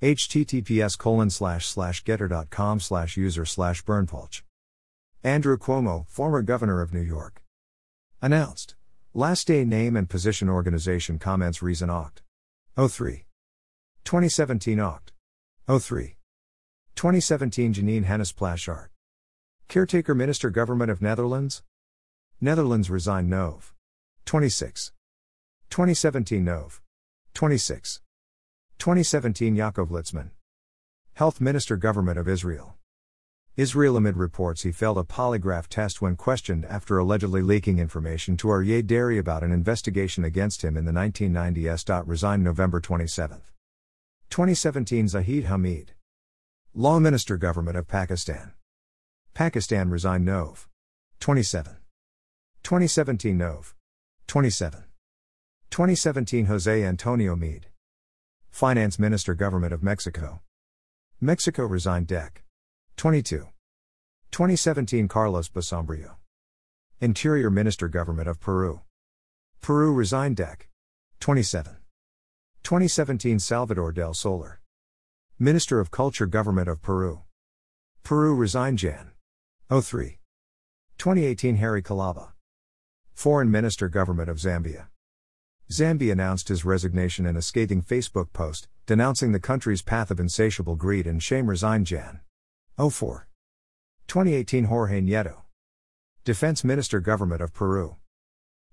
https 0.00 0.96
colon 0.96 1.30
slash 1.30 1.66
slash 1.66 2.04
gettr.com 2.04 2.78
slash 2.78 3.16
user 3.16 3.44
slash 3.44 3.82
berndpulch 3.84 4.42
andrew 5.24 5.56
cuomo 5.56 6.06
former 6.08 6.42
governor 6.42 6.80
of 6.80 6.94
new 6.94 7.00
york. 7.00 7.42
Announced. 8.22 8.74
Last 9.14 9.46
day 9.46 9.64
name 9.64 9.96
and 9.96 10.08
position 10.08 10.48
organization 10.48 11.18
comments 11.18 11.62
reason 11.62 11.88
oct. 11.88 12.22
03 12.76 13.24
2017 14.04 14.78
oct. 14.78 15.10
03 15.66 16.16
2017 16.94 17.74
jeanine 17.74 18.04
hennis-plasschaert. 18.04 18.88
Caretaker 19.68 20.14
minister 20.14 20.50
government 20.50 20.90
of 20.90 21.02
netherlands. 21.02 21.62
Netherlands 22.40 22.90
resigned 22.90 23.28
nov. 23.28 23.74
26 24.24 24.92
2017 25.70 26.44
Nov. 26.44 26.80
26. 27.34 28.00
2017 28.78 29.56
Yaakov 29.56 29.88
Litzman. 29.88 30.30
Health 31.14 31.40
Minister 31.40 31.76
Government 31.76 32.16
of 32.16 32.28
Israel. 32.28 32.76
Israel 33.56 33.96
amid 33.96 34.16
reports 34.16 34.62
he 34.62 34.70
failed 34.70 34.98
a 34.98 35.02
polygraph 35.02 35.66
test 35.66 36.00
when 36.00 36.14
questioned 36.14 36.64
after 36.64 36.96
allegedly 36.96 37.42
leaking 37.42 37.80
information 37.80 38.36
to 38.36 38.46
Aryeh 38.46 38.86
Deri 38.86 39.18
about 39.18 39.42
an 39.42 39.50
investigation 39.50 40.22
against 40.22 40.62
him 40.62 40.76
in 40.76 40.84
the 40.84 40.92
1990s. 40.92 42.04
Resigned 42.06 42.44
November 42.44 42.80
27. 42.80 43.38
2017 44.30 45.08
Zahid 45.08 45.46
Hamid. 45.46 45.94
Law 46.72 47.00
Minister 47.00 47.36
Government 47.36 47.76
of 47.76 47.88
Pakistan. 47.88 48.52
Pakistan 49.34 49.90
resigned 49.90 50.24
Nov. 50.24 50.68
27. 51.18 51.78
2017 52.62 53.36
Nov. 53.36 53.74
27. 54.28 54.84
2017 55.68 56.46
Jose 56.46 56.84
Antonio 56.84 57.34
Meade. 57.34 57.67
Finance 58.50 58.98
Minister 58.98 59.34
Government 59.34 59.72
of 59.72 59.82
Mexico. 59.82 60.40
Mexico 61.20 61.64
resigned 61.64 62.06
DEC. 62.06 62.42
22. 62.96 63.48
2017 64.30 65.08
Carlos 65.08 65.48
Basombrio. 65.48 66.16
Interior 67.00 67.50
Minister 67.50 67.88
Government 67.88 68.28
of 68.28 68.40
Peru. 68.40 68.80
Peru 69.60 69.92
resigned 69.92 70.36
DEC. 70.36 70.68
27. 71.20 71.76
2017 72.62 73.38
Salvador 73.38 73.92
del 73.92 74.14
Solar. 74.14 74.60
Minister 75.38 75.78
of 75.80 75.90
Culture 75.90 76.26
Government 76.26 76.68
of 76.68 76.82
Peru. 76.82 77.22
Peru 78.02 78.34
resigned 78.34 78.78
Jan. 78.78 79.12
03. 79.70 80.18
2018 80.98 81.56
Harry 81.56 81.82
Kalaba. 81.82 82.32
Foreign 83.14 83.50
Minister 83.50 83.88
Government 83.88 84.28
of 84.28 84.38
Zambia. 84.38 84.88
Zambia 85.70 86.12
announced 86.12 86.48
his 86.48 86.64
resignation 86.64 87.26
in 87.26 87.36
a 87.36 87.42
scathing 87.42 87.82
Facebook 87.82 88.32
post, 88.32 88.68
denouncing 88.86 89.32
the 89.32 89.40
country's 89.40 89.82
path 89.82 90.10
of 90.10 90.18
insatiable 90.18 90.76
greed 90.76 91.06
and 91.06 91.22
shame. 91.22 91.46
Resigned 91.46 91.86
Jan. 91.86 92.20
04. 92.78 93.28
2018 94.06 94.64
Jorge 94.64 95.02
Nieto. 95.02 95.42
Defense 96.24 96.64
Minister 96.64 97.00
Government 97.00 97.42
of 97.42 97.52
Peru. 97.52 97.96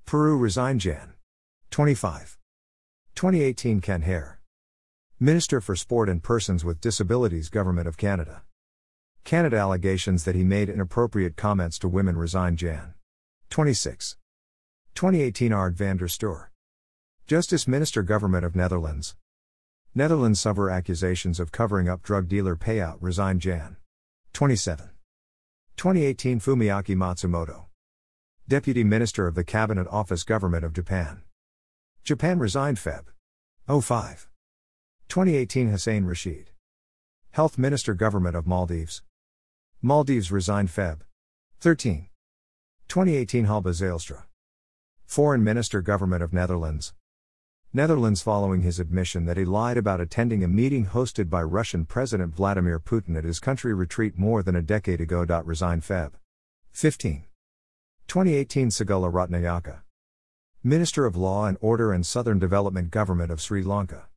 Peru 0.05 0.37
resigned 0.37 0.79
Jan. 0.79 1.15
25. 1.71 2.37
2018 3.15 3.81
Kent 3.81 4.05
Hehr. 4.05 4.37
Minister 5.19 5.59
for 5.59 5.75
Sport 5.75 6.07
and 6.07 6.23
Persons 6.23 6.63
with 6.63 6.79
Disabilities 6.79 7.49
Government 7.49 7.89
of 7.89 7.97
Canada. 7.97 8.43
Canada 9.25 9.57
allegations 9.57 10.23
that 10.23 10.35
he 10.35 10.45
made 10.45 10.69
inappropriate 10.69 11.35
comments 11.35 11.77
to 11.79 11.89
women 11.89 12.15
resigned 12.15 12.57
Jan. 12.57 12.93
26. 13.49 14.15
2018 14.93 15.51
Ard 15.51 15.75
van 15.75 15.97
der 15.97 16.07
Steur. 16.07 16.51
Justice 17.27 17.67
Minister 17.67 18.03
Government 18.03 18.45
of 18.45 18.55
Netherlands. 18.55 19.15
Netherlands 19.95 20.39
suffer 20.39 20.69
accusations 20.69 21.39
of 21.39 21.51
covering 21.51 21.89
up 21.89 22.03
drug 22.03 22.27
dealer 22.27 22.55
payout 22.55 22.97
resign 23.01 23.39
Jan. 23.39 23.77
27. 24.33 24.91
2018 25.75 26.39
Fumiaki 26.39 26.95
Matsumoto. 26.95 27.65
Deputy 28.47 28.83
Minister 28.83 29.25
of 29.25 29.33
the 29.33 29.43
Cabinet 29.43 29.87
Office 29.89 30.21
Government 30.23 30.63
of 30.63 30.71
Japan. 30.71 31.23
Japan 32.03 32.37
resigned 32.37 32.77
Feb. 32.77 33.05
05. 33.67 34.29
2018 35.09 35.71
Hussein 35.71 36.05
Rashid. 36.05 36.51
Health 37.31 37.57
Minister 37.57 37.95
Government 37.95 38.35
of 38.35 38.45
Maldives. 38.45 39.01
Maldives 39.81 40.31
resigned 40.31 40.69
Feb. 40.69 40.99
13. 41.59 42.07
2018 42.87 43.45
Halbe 43.45 43.71
Zijlstra. 43.73 44.25
Foreign 45.07 45.43
Minister 45.43 45.81
Government 45.81 46.21
of 46.21 46.31
Netherlands. 46.31 46.93
Netherlands 47.75 48.21
following 48.21 48.61
his 48.61 48.79
admission 48.79 49.25
that 49.25 49.35
he 49.35 49.43
lied 49.43 49.75
about 49.75 49.99
attending 49.99 50.45
a 50.45 50.47
meeting 50.47 50.85
hosted 50.85 51.29
by 51.29 51.43
Russian 51.43 51.83
President 51.83 52.33
Vladimir 52.33 52.79
Putin 52.79 53.17
at 53.17 53.25
his 53.25 53.41
country 53.41 53.73
retreat 53.73 54.17
more 54.17 54.41
than 54.41 54.55
a 54.55 54.61
decade 54.61 55.01
ago. 55.01 55.25
Resign 55.43 55.81
Feb. 55.81 56.11
15. 56.71 57.25
2018 58.07 58.69
Sagala 58.69 59.11
Ratnayaka. 59.11 59.81
Minister 60.63 61.05
of 61.05 61.17
Law 61.17 61.47
and 61.47 61.57
Order 61.59 61.91
and 61.91 62.05
Southern 62.05 62.39
Development 62.39 62.89
Government 62.91 63.29
of 63.29 63.41
Sri 63.41 63.61
Lanka. 63.61 64.07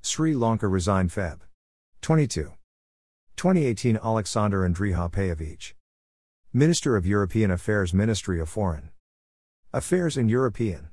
Sri 0.00 0.34
Lanka 0.34 0.66
resigned 0.66 1.10
Feb. 1.10 1.40
22. 2.00 2.52
2018 3.36 3.98
Alexander 4.02 4.66
Andriha. 4.66 5.74
Minister 6.54 6.96
of 6.96 7.06
European 7.06 7.50
Affairs 7.50 7.92
Ministry 7.92 8.40
of 8.40 8.48
Foreign 8.48 8.88
Affairs 9.74 10.16
and 10.16 10.30
European 10.30 10.88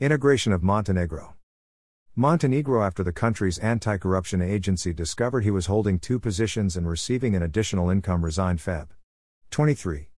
Integration 0.00 0.52
of 0.52 0.64
Montenegro. 0.64 1.36
Montenegro, 2.16 2.82
after 2.82 3.04
the 3.04 3.12
country's 3.12 3.58
anti 3.58 3.96
corruption 3.96 4.42
agency 4.42 4.92
discovered 4.92 5.44
he 5.44 5.52
was 5.52 5.66
holding 5.66 6.00
two 6.00 6.18
positions 6.18 6.76
and 6.76 6.88
receiving 6.88 7.36
an 7.36 7.44
additional 7.44 7.88
income, 7.90 8.24
resigned 8.24 8.58
Feb. 8.58 8.88
23. 9.52 10.08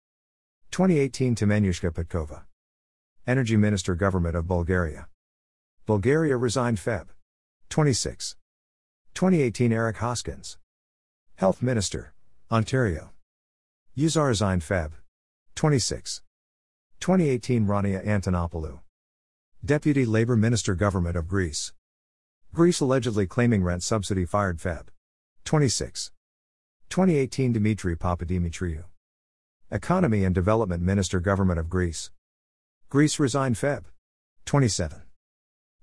2018 0.71 1.35
Temenuzhka 1.35 1.91
Petkova. 1.93 2.45
Energy 3.27 3.59
Minister 3.59 3.95
Government 3.95 4.35
of 4.35 4.49
Bulgaria. 4.49 5.09
Bulgaria 5.85 6.39
resigned 6.39 6.79
Feb. 6.79 7.09
26. 7.69 8.35
2018 9.13 9.75
Eric 9.75 9.99
Hoskins. 9.99 10.57
Health 11.35 11.61
Minister, 11.61 12.15
Ontario. 12.51 13.11
Uzar 13.95 14.29
resigned 14.29 14.63
Feb. 14.63 14.93
26. 15.55 16.23
2018 16.99 17.67
Rania 17.67 18.03
Antonopoulou. 18.07 18.81
Deputy 19.67 20.07
Labour 20.07 20.37
Minister 20.37 20.77
Government 20.77 21.17
of 21.17 21.27
Greece. 21.27 21.73
Greece 22.55 22.79
allegedly 22.79 23.27
claiming 23.27 23.65
rent 23.65 23.83
subsidy 23.83 24.25
fired 24.25 24.59
Feb. 24.59 24.87
26. 25.45 26.13
2018 26.89 27.53
Dimitri 27.53 27.97
Papadimitriou. 27.97 28.85
Economy 29.69 30.23
and 30.23 30.37
Development 30.37 30.81
Minister 30.81 31.19
Government 31.19 31.59
of 31.59 31.69
Greece. 31.69 32.13
Greece 32.91 33.19
resigned 33.19 33.57
Feb. 33.57 33.87
27. 34.45 35.03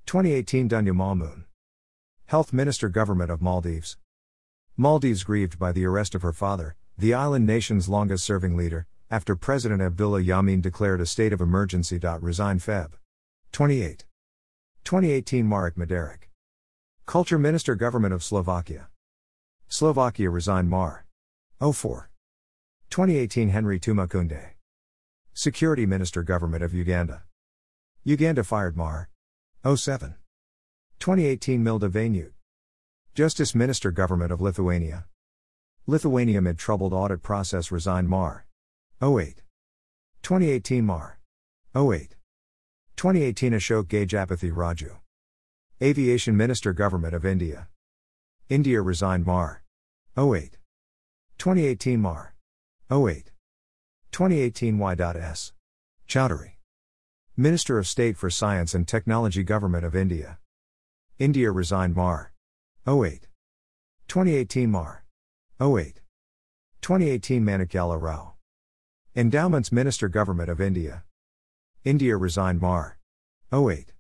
2018 0.05 0.69
Dunya 0.69 0.93
Maumoon. 0.93 1.43
Health 2.27 2.53
Minister 2.53 2.87
Government 2.87 3.29
of 3.29 3.41
Maldives. 3.41 3.97
Maldives 4.77 5.25
grieved 5.25 5.59
by 5.59 5.73
the 5.73 5.85
arrest 5.85 6.15
of 6.15 6.21
her 6.21 6.31
father, 6.31 6.77
the 6.97 7.13
island 7.13 7.45
nation's 7.45 7.89
longest 7.89 8.23
serving 8.23 8.55
leader, 8.55 8.87
after 9.11 9.35
President 9.35 9.81
Abdullah 9.81 10.21
Yameen 10.23 10.61
declared 10.61 11.01
a 11.01 11.05
state 11.05 11.33
of 11.33 11.41
emergency. 11.41 11.99
Resigned 12.21 12.61
Feb. 12.61 12.93
28. 13.53 14.05
2018 14.83 15.47
Marek 15.47 15.75
Mederek. 15.75 16.29
Culture 17.05 17.37
Minister 17.37 17.75
Government 17.75 18.11
of 18.11 18.23
Slovakia. 18.23 18.87
Slovakia 19.67 20.31
resigned 20.31 20.71
Mar. 20.71 21.05
04. 21.61 22.09
2018 22.89 23.49
Henry 23.49 23.79
Tumukunde. 23.79 24.53
Security 25.35 25.85
Minister 25.85 26.23
Government 26.23 26.63
of 26.63 26.73
Uganda. 26.73 27.25
Uganda 28.03 28.43
fired 28.43 28.75
Mar. 28.75 29.09
07. 29.63 30.15
2018 30.97 31.63
Milda 31.63 31.91
Vainut. 31.91 32.31
Justice 33.13 33.53
Minister 33.53 33.91
Government 33.91 34.31
of 34.31 34.41
Lithuania. 34.41 35.05
Lithuania 35.85 36.41
mid 36.41 36.57
troubled 36.57 36.91
audit 36.91 37.21
process 37.21 37.71
resigned 37.71 38.09
Mar. 38.09 38.47
08. 38.99 39.43
2018 40.23 40.83
Mar. 40.83 41.19
08. 41.75 42.15
2018 42.95 43.53
Ashok 43.53 43.83
Gajapathy 43.85 44.51
Raju. 44.51 44.97
Aviation 45.81 46.37
Minister 46.37 46.73
Government 46.73 47.13
of 47.13 47.25
India. 47.25 47.67
India 48.49 48.81
resigned 48.81 49.25
Mar. 49.25 49.63
08. 50.17 50.57
2018 51.37 51.99
Mar. 51.99 52.35
08. 52.91 53.31
2018 54.11 54.77
Y.S. 54.77 55.53
Chowdary. 56.07 56.53
Minister 57.35 57.79
of 57.79 57.87
State 57.87 58.15
for 58.15 58.29
Science 58.29 58.75
and 58.75 58.87
Technology 58.87 59.43
Government 59.43 59.83
of 59.83 59.95
India. 59.95 60.37
India 61.19 61.51
resigned 61.51 61.95
Mar. 61.95 62.31
08. 62.87 63.27
2018 64.07 64.69
Mar. 64.69 65.03
08. 65.59 65.99
2018 66.81 67.43
Manikyala 67.43 67.99
Rao. 67.99 68.33
Endowments 69.15 69.71
Minister 69.71 70.07
Government 70.07 70.49
of 70.49 70.61
India. 70.61 71.03
India 71.85 72.15
resigned 72.15 72.61
Mar. 72.61 72.97
08. 73.51 73.91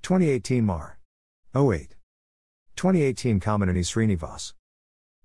2018 0.00 0.64
Mar. 0.64 0.98
08. 1.54 1.94
2018 2.74 3.38
Kamineni 3.38 3.84
Srinivas. 3.84 4.54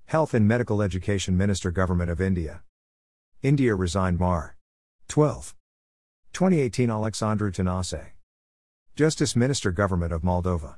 Health 0.08 0.34
and 0.34 0.46
Medical 0.46 0.82
Education 0.82 1.38
Minister 1.38 1.72
Government 1.72 2.12
of 2.12 2.20
India. 2.20 2.62
India 3.42 3.74
resigned 3.74 4.20
Mar. 4.20 4.58
12. 5.08 5.56
2018 6.34 6.90
Alexandru 6.90 7.54
Tănase. 7.54 8.08
Justice 8.98 9.38
Minister 9.38 9.72
Government 9.72 10.12
of 10.12 10.24
Moldova. 10.24 10.76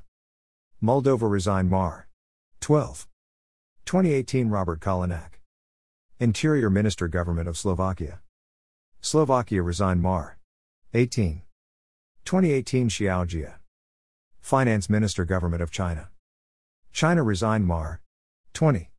Moldova 0.80 1.28
resigned 1.28 1.68
Mar. 1.70 2.06
12. 2.60 3.08
2018 3.84 4.48
Robert 4.48 4.78
Kalinak. 4.78 5.40
Interior 6.20 6.70
Minister 6.70 7.08
Government 7.08 7.48
of 7.48 7.58
Slovakia. 7.58 8.20
Slovakia 9.00 9.60
resigned 9.60 10.02
Mar. 10.02 10.36
18. 10.92 11.42
2018 12.24 12.88
Xiao 12.88 13.24
Jie. 13.24 13.54
Finance 14.40 14.90
Minister 14.90 15.24
Government 15.24 15.62
of 15.62 15.70
China. 15.70 16.08
China 16.90 17.22
resigned 17.22 17.64
Mar. 17.64 18.00
20. 18.54 18.90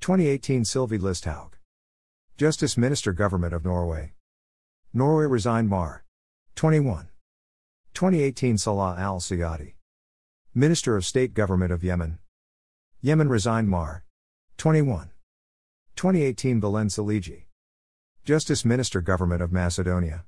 2018 0.00 0.62
Sylvi 0.62 0.98
Listhaug. 0.98 1.50
Justice 2.38 2.78
Minister 2.78 3.12
Government 3.12 3.52
of 3.52 3.66
Norway. 3.66 4.14
Norway 4.94 5.26
resigned 5.26 5.68
Mar. 5.68 6.04
21. 6.54 7.10
2018 7.92 8.56
Salah 8.56 8.96
al 8.98 9.20
Sayadi. 9.20 9.74
Minister 10.54 10.96
of 10.96 11.04
State 11.04 11.34
Government 11.34 11.70
of 11.70 11.84
Yemen. 11.84 12.18
Yemen 13.02 13.28
resigned 13.28 13.68
Mar. 13.68 14.04
21. 14.56 15.10
2018 15.96 16.60
Belen 16.60 16.88
Saligi. 16.88 17.44
Justice 18.24 18.64
Minister 18.64 19.02
Government 19.02 19.42
of 19.42 19.52
Macedonia. 19.52 20.24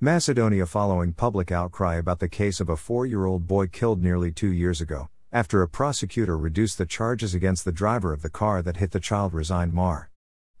Macedonia 0.00 0.66
following 0.66 1.14
public 1.14 1.50
outcry 1.50 1.94
about 1.94 2.18
the 2.18 2.28
case 2.28 2.60
of 2.60 2.68
a 2.68 2.76
four 2.76 3.06
year 3.06 3.24
old 3.24 3.46
boy 3.46 3.66
killed 3.66 4.02
nearly 4.02 4.30
two 4.30 4.52
years 4.52 4.82
ago, 4.82 5.08
after 5.32 5.62
a 5.62 5.68
prosecutor 5.68 6.36
reduced 6.36 6.76
the 6.76 6.84
charges 6.84 7.32
against 7.32 7.64
the 7.64 7.72
driver 7.72 8.12
of 8.12 8.20
the 8.20 8.28
car 8.28 8.60
that 8.60 8.76
hit 8.76 8.90
the 8.90 9.00
child, 9.00 9.32
resigned 9.32 9.72
Mar. 9.72 10.10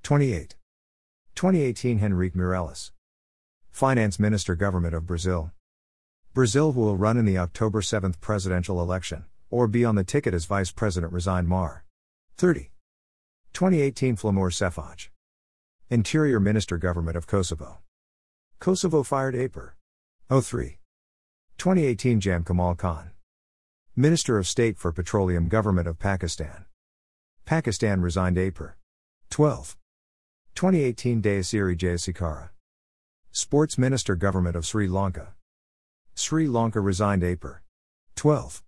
28. 0.04 0.56
2018 1.34 2.02
Henrique 2.02 2.32
Meirelles. 2.32 2.92
Finance 3.70 4.18
Minister 4.18 4.54
Government 4.54 4.94
of 4.94 5.06
Brazil. 5.06 5.52
Brazil 6.32 6.72
who 6.72 6.80
will 6.80 6.96
run 6.96 7.18
in 7.18 7.26
the 7.26 7.36
October 7.36 7.82
7 7.82 8.14
presidential 8.18 8.80
election, 8.80 9.26
or 9.50 9.68
be 9.68 9.84
on 9.84 9.96
the 9.96 10.04
ticket 10.04 10.32
as 10.32 10.46
vice 10.46 10.70
president 10.70 11.12
resigned 11.12 11.46
Mar. 11.46 11.84
30. 12.38 12.70
2018 13.52 14.16
Flamur 14.16 14.50
Sefaj. 14.50 15.08
Interior 15.90 16.40
Minister 16.40 16.78
Government 16.78 17.18
of 17.18 17.26
Kosovo. 17.26 17.80
Kosovo 18.58 19.02
fired 19.02 19.34
APR. 19.34 19.72
03. 20.30 20.78
2018 21.58 22.20
Jam 22.20 22.42
Kamal 22.42 22.74
Khan. 22.74 23.10
Minister 23.94 24.38
of 24.38 24.46
State 24.46 24.78
for 24.78 24.92
Petroleum 24.92 25.48
Government 25.48 25.86
of 25.86 25.98
Pakistan. 25.98 26.64
Pakistan 27.44 28.00
resigned 28.00 28.36
APR. 28.36 28.72
12. 29.30 29.76
2018 30.54 31.22
Dayasiri 31.22 31.76
Jayasekara. 31.76 32.48
Sports 33.30 33.76
Minister 33.76 34.16
Government 34.16 34.56
of 34.56 34.64
Sri 34.64 34.88
Lanka. 34.88 35.34
Sri 36.14 36.48
Lanka 36.48 36.80
resigned 36.80 37.22
APR. 37.22 37.58
12. 38.16 38.62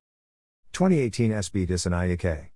2018 0.73 1.31
SB 1.31 1.67
Dissanayake. 1.67 2.49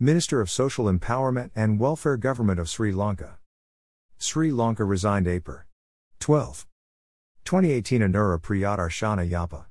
Minister 0.00 0.40
of 0.40 0.50
Social 0.50 0.86
Empowerment 0.86 1.50
and 1.54 1.78
Welfare 1.78 2.16
Government 2.16 2.58
of 2.58 2.68
Sri 2.68 2.92
Lanka. 2.92 3.38
Sri 4.18 4.50
Lanka 4.50 4.84
resigned 4.84 5.26
APR. 5.26 5.62
12. 6.20 6.66
2018 7.44 8.02
Anura 8.02 8.40
Priyadarshana 8.40 9.28
Yapa. 9.28 9.66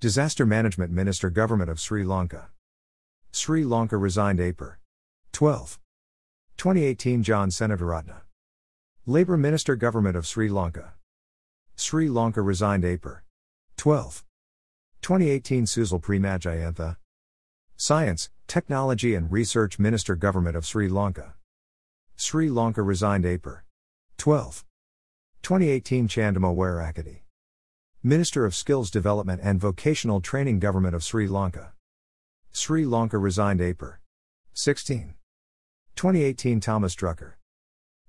Disaster 0.00 0.44
Management 0.44 0.90
Minister 0.90 1.30
Government 1.30 1.70
of 1.70 1.80
Sri 1.80 2.04
Lanka. 2.04 2.50
Sri 3.32 3.64
Lanka 3.64 3.96
resigned 3.96 4.38
APR. 4.38 4.76
12. 5.32 5.78
2018 6.56 7.22
John 7.22 7.48
Seneviratne. 7.50 8.20
Labour 9.06 9.36
Minister 9.36 9.76
Government 9.76 10.16
of 10.16 10.26
Sri 10.26 10.48
Lanka. 10.48 10.94
Sri 11.76 12.08
Lanka 12.08 12.42
resigned 12.42 12.84
APR. 12.84 13.20
12. 13.76 14.24
2018 15.02 15.64
Susil 15.64 16.02
Premajayantha. 16.02 16.96
Science, 17.76 18.28
Technology 18.46 19.14
and 19.14 19.32
Research 19.32 19.78
Minister 19.78 20.16
Government 20.16 20.56
of 20.56 20.66
Sri 20.66 20.88
Lanka. 20.88 21.34
Sri 22.16 22.50
Lanka 22.50 22.82
resigned 22.82 23.24
APR. 23.24 23.60
12. 24.18 24.64
2018 25.42 26.06
Chandima 26.06 26.54
Weerakkody. 26.54 27.20
Minister 28.02 28.44
of 28.44 28.54
Skills 28.54 28.90
Development 28.90 29.40
and 29.42 29.58
Vocational 29.58 30.20
Training 30.20 30.60
Government 30.60 30.94
of 30.94 31.02
Sri 31.02 31.26
Lanka. 31.26 31.72
Sri 32.52 32.84
Lanka 32.84 33.18
resigned 33.18 33.58
APR. 33.58 33.96
16. 34.52 35.14
2018 35.96 36.60
Thomas 36.60 36.94
Drucker. 36.94 37.32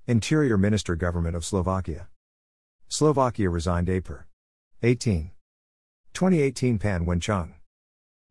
Interior 0.05 0.57
Minister 0.57 0.95
Government 0.95 1.35
of 1.35 1.45
Slovakia. 1.45 2.09
Slovakia 2.89 3.49
resigned 3.49 3.87
APR. 3.87 4.25
18. 4.83 5.31
2018 6.13 6.77
Pan 6.77 7.05
Wencheng. 7.05 7.53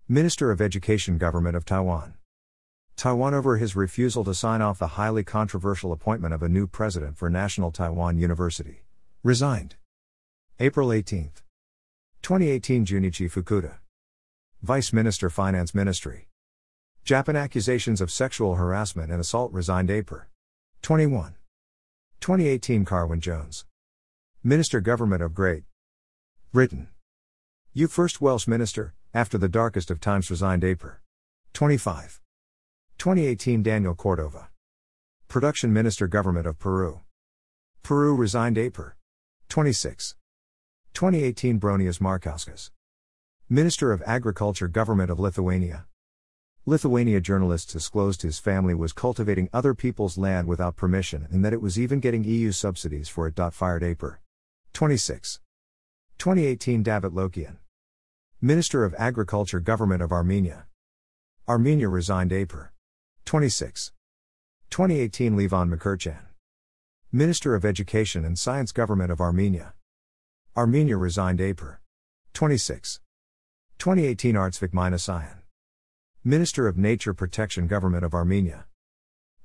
Minister 0.09 0.51
of 0.51 0.61
Education 0.61 1.19
Government 1.19 1.57
of 1.57 1.65
Taiwan. 1.65 2.15
Taiwan 2.97 3.35
over 3.35 3.57
his 3.57 3.75
refusal 3.75 4.25
to 4.25 4.35
sign 4.35 4.61
off 4.61 4.79
the 4.79 4.89
highly 4.99 5.25
controversial 5.25 5.91
appointment 5.91 6.35
of 6.35 6.43
a 6.43 6.49
new 6.49 6.67
president 6.67 7.17
for 7.17 7.31
National 7.31 7.73
Taiwan 7.73 8.19
University. 8.19 8.83
Resigned. 9.23 9.77
April 10.59 10.91
18. 10.91 11.33
2018 12.23 12.87
Junichi 12.87 13.31
Fukuda. 13.31 13.75
Vice 14.63 14.95
Minister 14.95 15.29
Finance 15.29 15.75
Ministry. 15.75 16.29
Japan 17.05 17.37
accusations 17.37 18.01
of 18.01 18.11
sexual 18.11 18.55
harassment 18.55 19.13
and 19.13 19.21
assault 19.21 19.53
resigned 19.53 19.91
APR. 19.91 20.25
21. 20.81 21.35
2018 22.21 22.87
Carwyn 22.87 23.21
Jones. 23.21 23.67
Minister 24.43 24.81
Government 24.81 25.21
of 25.21 25.35
Great 25.35 25.65
Britain. 26.51 26.89
You 27.75 27.89
first 27.89 28.23
Welsh 28.23 28.49
Minister, 28.49 28.95
after 29.13 29.37
the 29.37 29.51
darkest 29.51 29.91
of 29.91 30.01
times 30.01 30.31
resigned 30.31 30.63
APR. 30.63 30.97
25. 31.53 32.23
2018 32.97 33.63
Daniel 33.63 33.95
Cordova. 33.95 34.49
Production 35.29 35.75
Minister 35.75 36.07
Government 36.07 36.47
of 36.47 36.59
Peru. 36.59 37.01
Peru 37.83 38.17
resigned 38.17 38.57
APR. 38.57 38.93
26. 39.51 40.15
2018 40.95 41.59
Bronius 41.59 41.99
Markauskas. 41.99 42.71
Minister 43.49 43.91
of 43.91 44.01
Agriculture 44.07 44.69
Government 44.69 45.11
of 45.11 45.19
Lithuania. 45.19 45.87
Lithuania 46.67 47.21
journalists 47.21 47.73
disclosed 47.73 48.23
his 48.23 48.39
family 48.39 48.75
was 48.77 48.93
cultivating 48.93 49.51
other 49.53 49.75
people's 49.75 50.17
land 50.17 50.47
without 50.47 50.77
permission 50.77 51.27
and 51.33 51.45
that 51.45 51.53
it 51.53 51.61
was 51.61 51.81
even 51.81 51.99
getting 51.99 52.23
EU 52.23 52.53
subsidies 52.53 53.09
for 53.09 53.27
it. 53.27 53.35
Fired 53.53 53.83
APR. 53.83 54.19
26. 54.73 55.41
2018 56.19 56.85
David 56.85 57.11
Lokyan. 57.11 57.57
Minister 58.41 58.85
of 58.85 58.95
Agriculture 58.97 59.59
Government 59.59 60.01
of 60.01 60.13
Armenia. 60.13 60.67
Armenia 61.49 61.89
resigned 61.89 62.31
APR. 62.31 62.69
26. 63.25 63.91
2018 64.71 65.37
Levon 65.37 65.75
Mkrtchyan. 65.75 66.30
Minister 67.13 67.57
of 67.57 67.65
Education 67.65 68.25
and 68.25 68.39
Science 68.39 68.71
Government 68.71 69.11
of 69.11 69.21
Armenia. 69.21 69.75
Armenia 70.57 70.97
resigned 70.97 71.41
APR. 71.41 71.79
26. 72.35 73.01
2018 73.79 74.37
Artsvik 74.37 74.69
Minasyan. 74.69 75.39
Minister 76.23 76.69
of 76.69 76.79
Nature 76.79 77.13
Protection 77.13 77.67
Government 77.67 78.05
of 78.05 78.15
Armenia. 78.15 78.67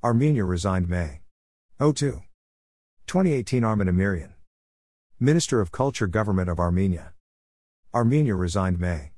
Armenia 0.03 0.43
resigned 0.45 0.87
May. 0.87 1.21
02. 1.79 2.21
2018 3.07 3.63
Armen 3.63 3.87
Amiryan. 3.87 4.33
Minister 5.19 5.59
of 5.59 5.71
Culture 5.71 6.05
Government 6.05 6.47
of 6.47 6.59
Armenia. 6.59 7.13
Armenia 7.95 8.35
resigned 8.35 8.79
May. 8.79 9.13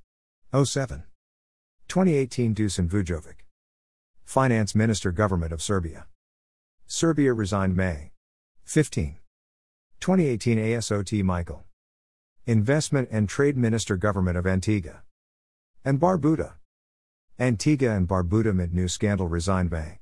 07. 0.53 1.03
2018 1.89 2.55
Dusan 2.55 2.87
Vujovic. 2.87 3.43
Finance 4.23 4.73
Minister 4.73 5.11
Government 5.11 5.51
of 5.51 5.61
Serbia. 5.61 6.07
Serbia 6.85 7.33
resigned 7.33 7.75
May. 7.75 8.11
15. 8.67 9.15
2018 10.01 10.57
ASOT 10.57 11.24
Michael. 11.24 11.63
Investment 12.45 13.07
and 13.09 13.29
Trade 13.29 13.55
Minister 13.55 13.95
Government 13.95 14.38
of 14.38 14.45
Antigua. 14.45 15.03
And 15.86 16.01
Barbuda. 16.01 16.55
Antigua 17.39 17.91
and 17.91 18.09
Barbuda 18.09 18.53
mid 18.53 18.74
new 18.74 18.89
scandal 18.89 19.29
resigned 19.29 19.71
May. 19.71 20.00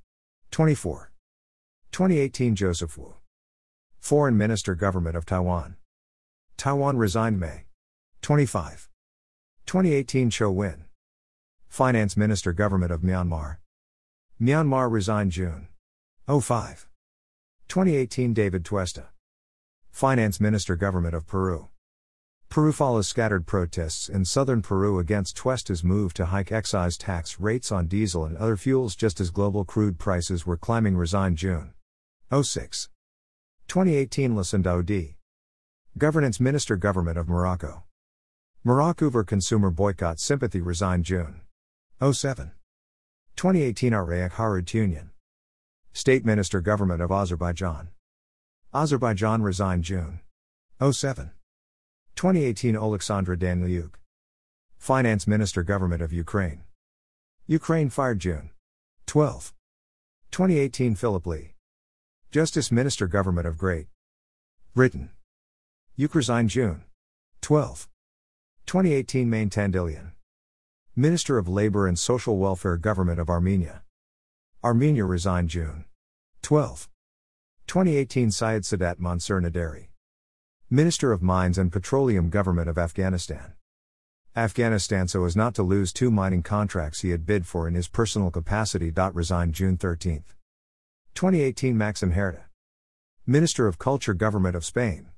24. 0.49 1.11
2018 1.91 2.55
Joseph 2.55 2.97
Wu. 2.97 3.13
Foreign 3.99 4.35
Minister 4.35 4.73
Government 4.73 5.15
of 5.15 5.27
Taiwan. 5.27 5.75
Taiwan 6.57 6.97
resigned 6.97 7.39
May. 7.39 7.65
25. 8.23 8.89
2018 9.67 10.31
Cho 10.31 10.49
Win. 10.49 10.85
Finance 11.67 12.17
Minister 12.17 12.51
Government 12.51 12.91
of 12.91 13.01
Myanmar. 13.01 13.57
Myanmar 14.41 14.91
resigned 14.91 15.31
June. 15.31 15.67
05. 16.27 16.87
2018 17.67 18.33
David 18.33 18.63
Tuesta. 18.63 19.07
Finance 19.91 20.39
Minister 20.39 20.75
Government 20.75 21.15
of 21.15 21.27
Peru. 21.27 21.67
Peru 22.47 22.71
follows 22.71 23.07
scattered 23.07 23.45
protests 23.45 24.07
in 24.07 24.23
southern 24.23 24.61
Peru 24.61 24.99
against 24.99 25.35
Tuesta's 25.35 25.83
move 25.83 26.13
to 26.13 26.25
hike 26.25 26.51
excise 26.51 26.97
tax 26.97 27.39
rates 27.39 27.71
on 27.71 27.87
diesel 27.87 28.23
and 28.23 28.37
other 28.37 28.55
fuels 28.55 28.95
just 28.95 29.19
as 29.19 29.29
global 29.29 29.65
crude 29.65 29.97
prices 29.97 30.45
were 30.45 30.55
climbing 30.55 30.95
resigned 30.95 31.37
June. 31.37 31.73
06. 32.31 32.89
2018 33.67 34.35
Lassana 34.35 35.15
Governance 35.97 36.39
Minister 36.39 36.75
Government 36.75 37.17
of 37.17 37.27
Morocco. 37.27 37.83
Morocco 38.63 39.07
over 39.07 39.23
consumer 39.23 39.71
boycott 39.71 40.19
sympathy 40.19 40.61
resigned 40.61 41.03
June. 41.03 41.41
07. 41.99 42.51
2018 43.35 43.91
Arayik 43.91 44.31
Harutyunyan. 44.33 45.09
State 45.97 46.25
Minister 46.25 46.59
Government 46.59 47.01
of 47.01 47.09
Azerbaijan. 47.09 47.87
Azerbaijan 48.73 49.41
resigned 49.41 49.85
June. 49.85 50.19
07. 50.91 51.31
2018 52.17 52.75
Alexandra 52.75 53.37
Danylyuk. 53.37 53.91
Finance 54.77 55.25
Minister 55.25 55.63
Government 55.63 56.01
of 56.01 56.11
Ukraine. 56.11 56.63
Ukraine 57.47 57.89
fired 57.89 58.19
June. 58.19 58.49
12. 59.05 59.53
2018 60.31 60.95
Philip 60.95 61.25
Lee. 61.25 61.53
Justice 62.29 62.73
Minister 62.73 63.07
Government 63.07 63.47
of 63.47 63.57
Great 63.57 63.87
Britain. 64.73 65.11
Uk 65.97 66.13
resigned 66.13 66.49
June. 66.49 66.83
12. 67.39 67.87
2018 68.65 69.29
Mane 69.29 69.49
Tandilyan. 69.49 70.11
Minister 70.93 71.37
of 71.37 71.47
Labor 71.47 71.87
and 71.87 71.97
Social 71.97 72.35
Welfare 72.35 72.75
Government 72.75 73.17
of 73.17 73.29
Armenia. 73.29 73.84
Armenia 74.65 75.05
resigned 75.05 75.47
June. 75.47 75.85
12. 76.41 76.89
2018 77.67 78.31
Syed 78.31 78.63
Sadat 78.63 78.97
Mansur 78.97 79.39
Naderi. 79.39 79.89
Minister 80.71 81.11
of 81.11 81.21
Mines 81.21 81.59
and 81.59 81.71
Petroleum 81.71 82.31
Government 82.31 82.67
of 82.67 82.75
Afghanistan. 82.75 83.53
Afghanistan 84.35 85.07
so 85.07 85.23
as 85.23 85.35
not 85.35 85.53
to 85.53 85.61
lose 85.61 85.93
two 85.93 86.09
mining 86.09 86.41
contracts 86.41 87.01
he 87.01 87.11
had 87.11 87.27
bid 87.27 87.45
for 87.45 87.67
in 87.67 87.75
his 87.75 87.87
personal 87.87 88.31
capacity. 88.31 88.91
Resigned 89.13 89.53
June 89.53 89.77
13. 89.77 90.23
2018 91.13 91.77
Maxim 91.77 92.13
Huerta. 92.13 92.45
Minister 93.27 93.67
of 93.67 93.77
Culture 93.77 94.15
Government 94.15 94.55
of 94.55 94.65
Spain. 94.65 95.09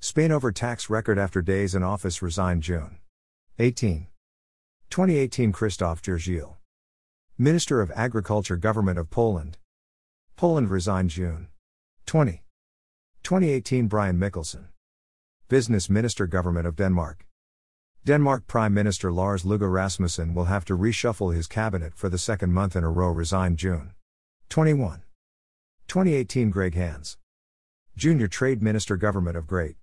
Spain 0.00 0.32
over 0.32 0.50
tax 0.50 0.88
record 0.88 1.18
after 1.18 1.42
days 1.42 1.74
in 1.74 1.82
office 1.82 2.22
resigned 2.22 2.62
June 2.62 2.96
18. 3.58 4.06
2018 4.88 5.52
Krzysztof 5.52 6.00
Jurgiel. 6.00 6.54
Minister 7.38 7.80
of 7.80 7.90
Agriculture 7.96 8.58
Government 8.58 8.98
of 8.98 9.08
Poland. 9.08 9.56
Poland 10.36 10.68
resigned 10.68 11.08
June 11.08 11.48
20. 12.04 12.42
2018 13.22 13.86
Brian 13.86 14.18
Mikkelsen. 14.18 14.66
Business 15.48 15.88
Minister 15.88 16.26
Government 16.26 16.66
of 16.66 16.76
Denmark. 16.76 17.26
Denmark 18.04 18.46
Prime 18.46 18.74
Minister 18.74 19.10
Lars 19.10 19.44
Løkke 19.44 19.72
Rasmussen 19.72 20.34
will 20.34 20.44
have 20.44 20.66
to 20.66 20.76
reshuffle 20.76 21.34
his 21.34 21.46
cabinet 21.46 21.94
for 21.94 22.10
the 22.10 22.18
second 22.18 22.52
month 22.52 22.76
in 22.76 22.84
a 22.84 22.90
row 22.90 23.08
resigned 23.08 23.56
June 23.56 23.94
21. 24.50 25.02
2018 25.88 26.50
Greg 26.50 26.74
Hands. 26.74 27.16
Junior 27.96 28.28
Trade 28.28 28.62
Minister 28.62 28.98
Government 28.98 29.38
of 29.38 29.46
Great 29.46 29.76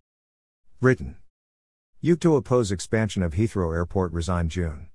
Britain. 0.79 1.15
Ukto 2.03 2.38
oppose 2.38 2.72
expansion 2.72 3.24
of 3.24 3.34
Heathrow 3.34 3.74
Airport 3.74 4.13
resigned 4.13 4.51
June 4.51 4.89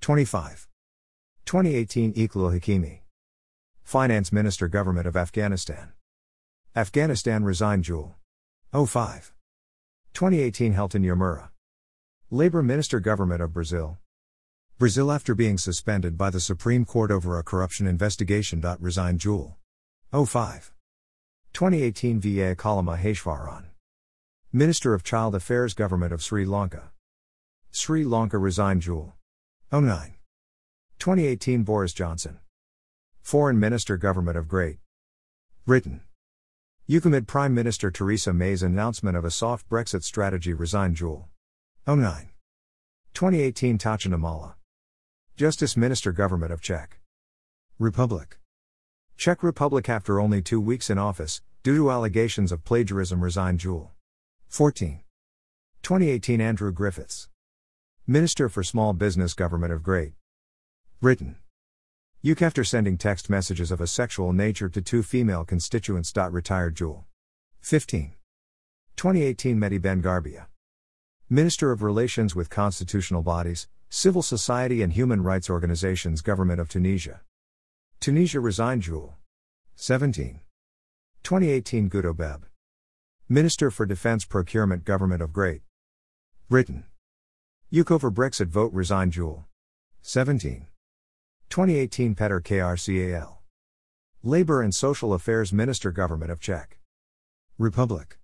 25. 0.00 0.68
2018 1.46 2.12
Eklil 2.14 2.52
Hakimi. 2.58 3.02
Finance 3.84 4.32
Minister 4.32 4.66
Government 4.66 5.06
of 5.06 5.16
Afghanistan. 5.16 5.92
Afghanistan 6.74 7.44
resigned 7.44 7.84
Jewel. 7.84 8.16
05. 8.72 9.32
2018 10.12 10.74
Helton 10.74 11.04
Yomura. 11.04 11.50
Labor 12.32 12.64
Minister 12.64 12.98
Government 12.98 13.40
of 13.40 13.52
Brazil. 13.52 13.96
Brazil 14.76 15.12
after 15.12 15.36
being 15.36 15.56
suspended 15.56 16.18
by 16.18 16.30
the 16.30 16.40
Supreme 16.40 16.84
Court 16.84 17.12
over 17.12 17.38
a 17.38 17.44
corruption 17.44 17.86
investigation. 17.86 18.60
Resigned 18.80 19.20
Jewel. 19.20 19.56
05. 20.12 20.72
2018 21.52 22.18
VA 22.18 22.56
Kalama 22.56 22.96
Heshvaran. 22.96 23.66
Minister 24.52 24.94
of 24.94 25.04
Child 25.04 25.36
Affairs 25.36 25.74
Government 25.74 26.12
of 26.12 26.20
Sri 26.24 26.44
Lanka. 26.44 26.90
Sri 27.70 28.02
Lanka 28.02 28.36
resigned 28.36 28.82
Jewel. 28.82 29.14
09. 29.70 30.15
2018 30.98 31.62
Boris 31.62 31.92
Johnson. 31.92 32.38
Foreign 33.22 33.60
Minister 33.60 33.96
Government 33.96 34.36
of 34.36 34.48
Great 34.48 34.78
Britain. 35.64 36.00
Euclid 36.86 37.28
Prime 37.28 37.54
Minister 37.54 37.90
Theresa 37.90 38.32
May's 38.32 38.62
announcement 38.62 39.16
of 39.16 39.24
a 39.24 39.30
soft 39.30 39.68
Brexit 39.68 40.02
strategy 40.02 40.52
resigned 40.52 40.96
Jewel. 40.96 41.28
09. 41.86 42.30
2018 43.14 43.78
Tatiana 43.78 44.18
Malá. 44.18 44.54
Justice 45.36 45.76
Minister 45.76 46.12
Government 46.12 46.52
of 46.52 46.60
Czech 46.60 46.98
Republic. 47.78 48.38
Czech 49.16 49.42
Republic 49.42 49.88
after 49.88 50.18
only 50.18 50.40
two 50.42 50.60
weeks 50.60 50.90
in 50.90 50.98
office, 50.98 51.42
due 51.62 51.76
to 51.76 51.90
allegations 51.90 52.50
of 52.50 52.64
plagiarism 52.64 53.22
resigned 53.22 53.60
Jewel. 53.60 53.92
14. 54.48 55.00
2018 55.82 56.40
Andrew 56.40 56.72
Griffiths. 56.72 57.28
Minister 58.06 58.48
for 58.48 58.62
Small 58.62 58.92
Business 58.92 59.34
Government 59.34 59.72
of 59.72 59.82
Great 59.82 60.14
Britain. 61.02 61.36
UK 62.26 62.40
after 62.40 62.64
sending 62.64 62.96
text 62.96 63.28
messages 63.28 63.70
of 63.70 63.82
a 63.82 63.86
sexual 63.86 64.32
nature 64.32 64.70
to 64.70 64.80
two 64.80 65.02
female 65.02 65.44
constituents. 65.44 66.10
Retired 66.16 66.74
Jewel. 66.74 67.04
15. 67.60 68.14
2018 68.96 69.58
Mehdi 69.58 69.80
Ben 69.80 70.02
Gharbia. 70.02 70.46
Minister 71.28 71.70
of 71.70 71.82
Relations 71.82 72.34
with 72.34 72.48
Constitutional 72.48 73.22
Bodies, 73.22 73.68
Civil 73.90 74.22
Society 74.22 74.80
and 74.80 74.94
Human 74.94 75.22
Rights 75.22 75.50
Organizations 75.50 76.22
Government 76.22 76.60
of 76.60 76.70
Tunisia. 76.70 77.20
Tunisia 78.00 78.40
resigned 78.40 78.80
Jewel. 78.80 79.18
17. 79.74 80.40
2018 81.24 81.90
Guto 81.90 82.16
Bebb. 82.16 82.46
Minister 83.28 83.70
for 83.70 83.84
Defense 83.84 84.24
Procurement 84.24 84.84
Government 84.86 85.20
of 85.20 85.34
Great 85.34 85.60
Britain. 86.48 86.84
UK 87.78 87.90
over 87.90 88.10
Brexit 88.10 88.46
vote 88.46 88.72
resigned 88.72 89.12
Jewel. 89.12 89.44
17. 90.00 90.68
2018 91.48 92.14
Petr 92.14 92.42
Krcal. 92.42 93.38
Labor 94.22 94.62
and 94.62 94.74
Social 94.74 95.14
Affairs 95.14 95.52
Minister 95.52 95.90
Government 95.90 96.30
of 96.30 96.40
Czech 96.40 96.78
Republic. 97.58 98.18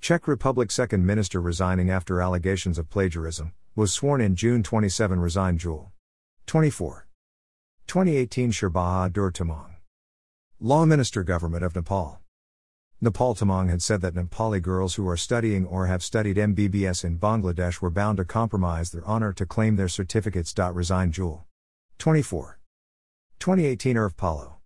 Czech 0.00 0.26
Republic 0.26 0.70
Second 0.70 1.06
Minister 1.06 1.40
resigning 1.40 1.90
after 1.90 2.20
allegations 2.20 2.78
of 2.78 2.90
plagiarism, 2.90 3.52
was 3.76 3.92
sworn 3.92 4.20
in 4.20 4.34
June 4.34 4.62
27 4.62 5.20
resigned 5.20 5.60
Jewel. 5.60 5.92
24. 6.46 7.06
2018 7.86 8.50
Sher 8.50 8.70
Bahadur 8.70 9.32
Tamang. 9.32 9.76
Law 10.58 10.84
Minister 10.84 11.22
Government 11.22 11.64
of 11.64 11.74
Nepal. 11.74 12.18
Nepal 13.00 13.34
Tamang 13.34 13.70
had 13.70 13.80
said 13.80 14.02
that 14.02 14.14
Nepali 14.14 14.60
girls 14.60 14.96
who 14.96 15.08
are 15.08 15.16
studying 15.16 15.64
or 15.64 15.86
have 15.86 16.02
studied 16.02 16.36
MBBS 16.36 17.04
in 17.04 17.18
Bangladesh 17.18 17.80
were 17.80 17.90
bound 17.90 18.18
to 18.18 18.24
compromise 18.24 18.90
their 18.90 19.06
honor 19.06 19.32
to 19.32 19.46
claim 19.46 19.76
their 19.76 19.88
certificates. 19.88 20.52
Resign 20.58 21.12
Jewel. 21.12 21.46
24. 22.00 22.58
2018 23.40 23.96
Urve 23.96 24.16
Palo. 24.16 24.56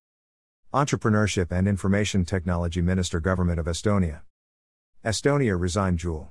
Entrepreneurship 0.72 1.50
and 1.50 1.66
Information 1.66 2.24
Technology 2.24 2.80
Minister 2.80 3.18
Government 3.18 3.58
of 3.58 3.66
Estonia. 3.66 4.20
Estonia 5.04 5.58
resigned 5.58 5.98
Jewel. 5.98 6.30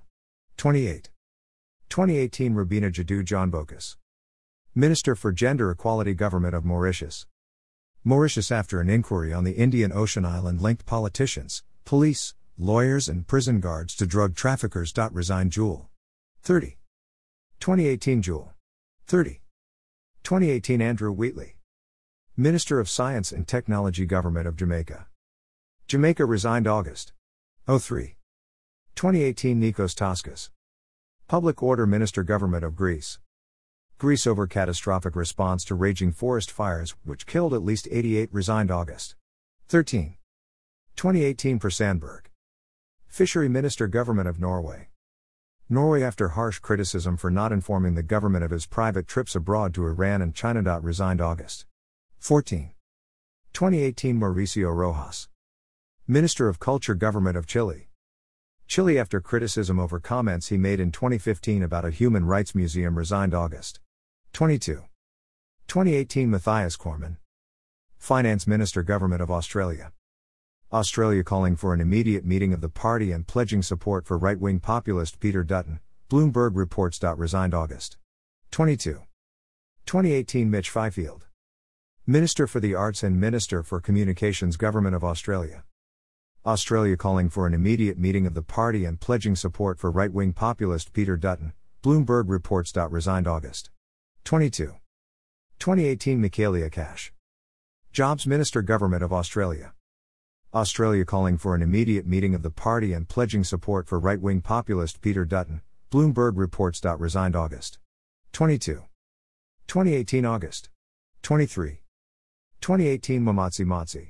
28. 0.55 1.10
2018 1.89 2.53
Rubina 2.53 2.89
Jadu 2.89 3.22
Jahanbakhsh. 3.22 3.98
Minister 4.74 5.13
for 5.13 5.33
Gender 5.33 5.72
Equality 5.72 6.13
Government 6.13 6.55
of 6.55 6.63
Mauritius. 6.63 7.27
Mauritius 8.05 8.50
after 8.50 8.79
an 8.79 8.89
inquiry 8.89 9.33
on 9.33 9.43
the 9.43 9.57
Indian 9.57 9.91
Ocean 9.91 10.24
Island 10.24 10.62
linked 10.62 10.86
politicians, 10.86 11.63
police, 11.83 12.33
lawyers, 12.57 13.10
and 13.10 13.27
prison 13.27 13.60
guards 13.60 13.98
to 13.98 14.07
drug 14.07 14.36
traffickers. 14.36 14.93
Resign 15.12 15.50
Jewel. 15.50 15.89
30. 16.43 16.77
2018 17.60 18.22
Jewel. 18.22 18.53
30. 19.05 19.42
2018 20.24 20.82
Andrew 20.82 21.12
Wheatley. 21.12 21.58
Minister 22.38 22.80
of 22.80 22.88
Science 22.88 23.34
and 23.34 23.46
Technology 23.46 24.06
Government 24.06 24.48
of 24.48 24.56
Jamaica. 24.56 25.08
Jamaica 25.86 26.24
resigned 26.24 26.65
August. 26.65 27.12
03. 27.68 28.15
2018 28.96 29.60
Nikos 29.60 29.94
Toskas. 29.94 30.50
Public 31.27 31.62
Order 31.62 31.86
Minister 31.86 32.24
Government 32.24 32.63
of 32.63 32.74
Greece. 32.74 33.20
Greece 33.98 34.25
over 34.25 34.48
catastrophic 34.48 35.13
response 35.18 35.65
to 35.65 35.75
raging 35.75 36.13
forest 36.13 36.50
fires, 36.50 36.96
which 37.03 37.25
killed 37.25 37.53
at 37.53 37.62
least 37.62 37.89
88, 37.92 38.30
resigned 38.32 38.72
August. 38.72 39.15
13. 39.68 40.15
2018 40.96 41.60
Per 41.60 41.70
Sandberg. 41.70 42.30
Fishery 43.08 43.50
Minister 43.50 43.88
Government 43.88 44.30
of 44.30 44.39
Norway. 44.39 44.88
Norway, 45.70 46.03
after 46.03 46.29
harsh 46.29 46.60
criticism 46.60 47.15
for 47.15 47.32
not 47.32 47.53
informing 47.53 47.96
the 47.96 48.03
government 48.03 48.43
of 48.43 48.51
his 48.51 48.65
private 48.65 49.08
trips 49.08 49.34
abroad 49.34 49.74
to 49.74 49.86
Iran 49.88 50.22
and 50.22 50.36
China, 50.36 50.79
resigned 50.82 51.22
August. 51.22 51.65
14. 52.20 52.72
2018 53.53 54.20
Mauricio 54.20 54.75
Rojas. 54.75 55.29
Minister 56.05 56.50
of 56.50 56.60
Culture 56.60 56.96
Government 56.96 57.38
of 57.38 57.48
Chile. 57.48 57.88
Chile, 58.67 59.00
after 59.00 59.22
criticism 59.22 59.79
over 59.79 60.00
comments 60.00 60.50
he 60.50 60.58
made 60.58 60.82
in 60.82 60.91
2015 60.91 61.63
about 61.63 61.86
a 61.86 61.91
human 61.91 62.25
rights 62.25 62.53
museum, 62.53 62.98
resigned 62.98 63.34
August. 63.34 63.79
22. 64.34 64.84
2018 65.67 66.29
Mathias 66.29 66.75
Cormann. 66.75 67.17
Finance 67.98 68.46
Minister 68.46 68.84
Government 68.84 69.22
of 69.22 69.32
Australia. 69.32 69.93
Australia 70.74 71.24
calling 71.24 71.56
for 71.56 71.75
an 71.75 71.80
immediate 71.80 72.25
meeting 72.25 72.51
of 72.51 72.60
the 72.60 72.68
party 72.68 73.12
and 73.12 73.27
pledging 73.27 73.62
support 73.62 74.08
for 74.08 74.18
right 74.18 74.39
wing 74.39 74.60
populist 74.60 75.20
Peter 75.20 75.44
Dutton, 75.44 75.80
Bloomberg 76.10 76.53
reports. 76.56 77.00
Resigned 77.15 77.53
August 77.53 77.98
22. 78.50 79.03
2018 79.86 80.50
Mitch 80.50 80.72
Fifield. 80.72 81.27
Minister 82.08 82.48
for 82.48 82.60
the 82.60 82.74
Arts 82.74 83.03
and 83.03 83.22
Minister 83.22 83.62
for 83.62 83.80
Communications 83.80 84.58
Government 84.58 84.96
of 84.96 85.03
Australia. 85.03 85.63
Australia 86.44 86.98
calling 86.98 87.30
for 87.30 87.46
an 87.46 87.53
immediate 87.53 88.00
meeting 88.00 88.25
of 88.25 88.34
the 88.34 88.42
party 88.42 88.84
and 88.84 89.00
pledging 89.00 89.36
support 89.36 89.77
for 89.77 89.92
right 89.92 90.12
wing 90.12 90.34
populist 90.34 90.92
Peter 90.92 91.15
Dutton, 91.15 91.53
Bloomberg 91.84 92.24
reports. 92.25 92.74
Resigned 92.75 93.27
August 93.27 93.70
22. 94.24 94.74
2018 95.60 96.20
Michaelia 96.20 96.72
Cash. 96.72 97.13
Jobs 97.92 98.25
Minister 98.25 98.63
Government 98.63 99.03
of 99.03 99.13
Australia. 99.13 99.72
Australia 100.53 101.03
calling 101.03 101.36
for 101.36 101.55
an 101.55 101.63
immediate 101.63 102.05
meeting 102.05 102.36
of 102.36 102.43
the 102.43 102.51
party 102.51 102.93
and 102.93 103.10
pledging 103.10 103.43
support 103.43 103.88
for 103.88 104.00
right 104.00 104.22
wing 104.22 104.39
populist 104.39 105.01
Peter 105.01 105.25
Dutton, 105.25 105.62
Bloomberg 105.91 106.33
reports. 106.36 106.79
Resigned 106.83 107.36
August 107.36 107.79
22. 108.33 108.83
2018 109.65 110.25
August 110.25 110.69
23. 111.24 111.81
2018 112.62 113.25
Mamatsi 113.25 113.65
Matsi. 113.65 114.10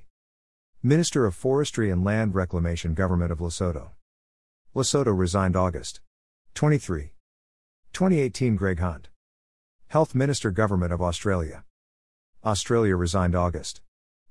Minister 0.81 1.25
of 1.25 1.33
Forestry 1.33 1.89
and 1.89 2.03
Land 2.03 2.35
Reclamation 2.35 2.93
Government 2.93 3.31
of 3.31 3.39
Lesotho. 3.39 3.91
Lesotho 4.75 5.17
resigned 5.17 5.55
August 5.55 6.01
23. 6.55 7.13
2018 7.93 8.57
Greg 8.57 8.79
Hunt. 8.79 9.07
Health 9.87 10.13
Minister 10.13 10.51
Government 10.51 10.91
of 10.91 11.01
Australia. 11.01 11.63
Australia 12.43 12.97
resigned 12.97 13.33
August 13.33 13.79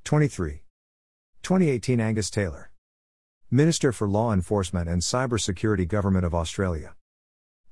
23. 0.05 0.65
2018 1.43 1.99
Angus 1.99 2.31
Taylor. 2.31 2.71
Minister 3.51 3.91
for 3.91 4.09
Law 4.09 4.33
Enforcement 4.33 4.89
and 4.89 5.03
Cyber 5.03 5.41
Security 5.41 5.85
Government 5.85 6.25
of 6.25 6.33
Australia. 6.33 6.95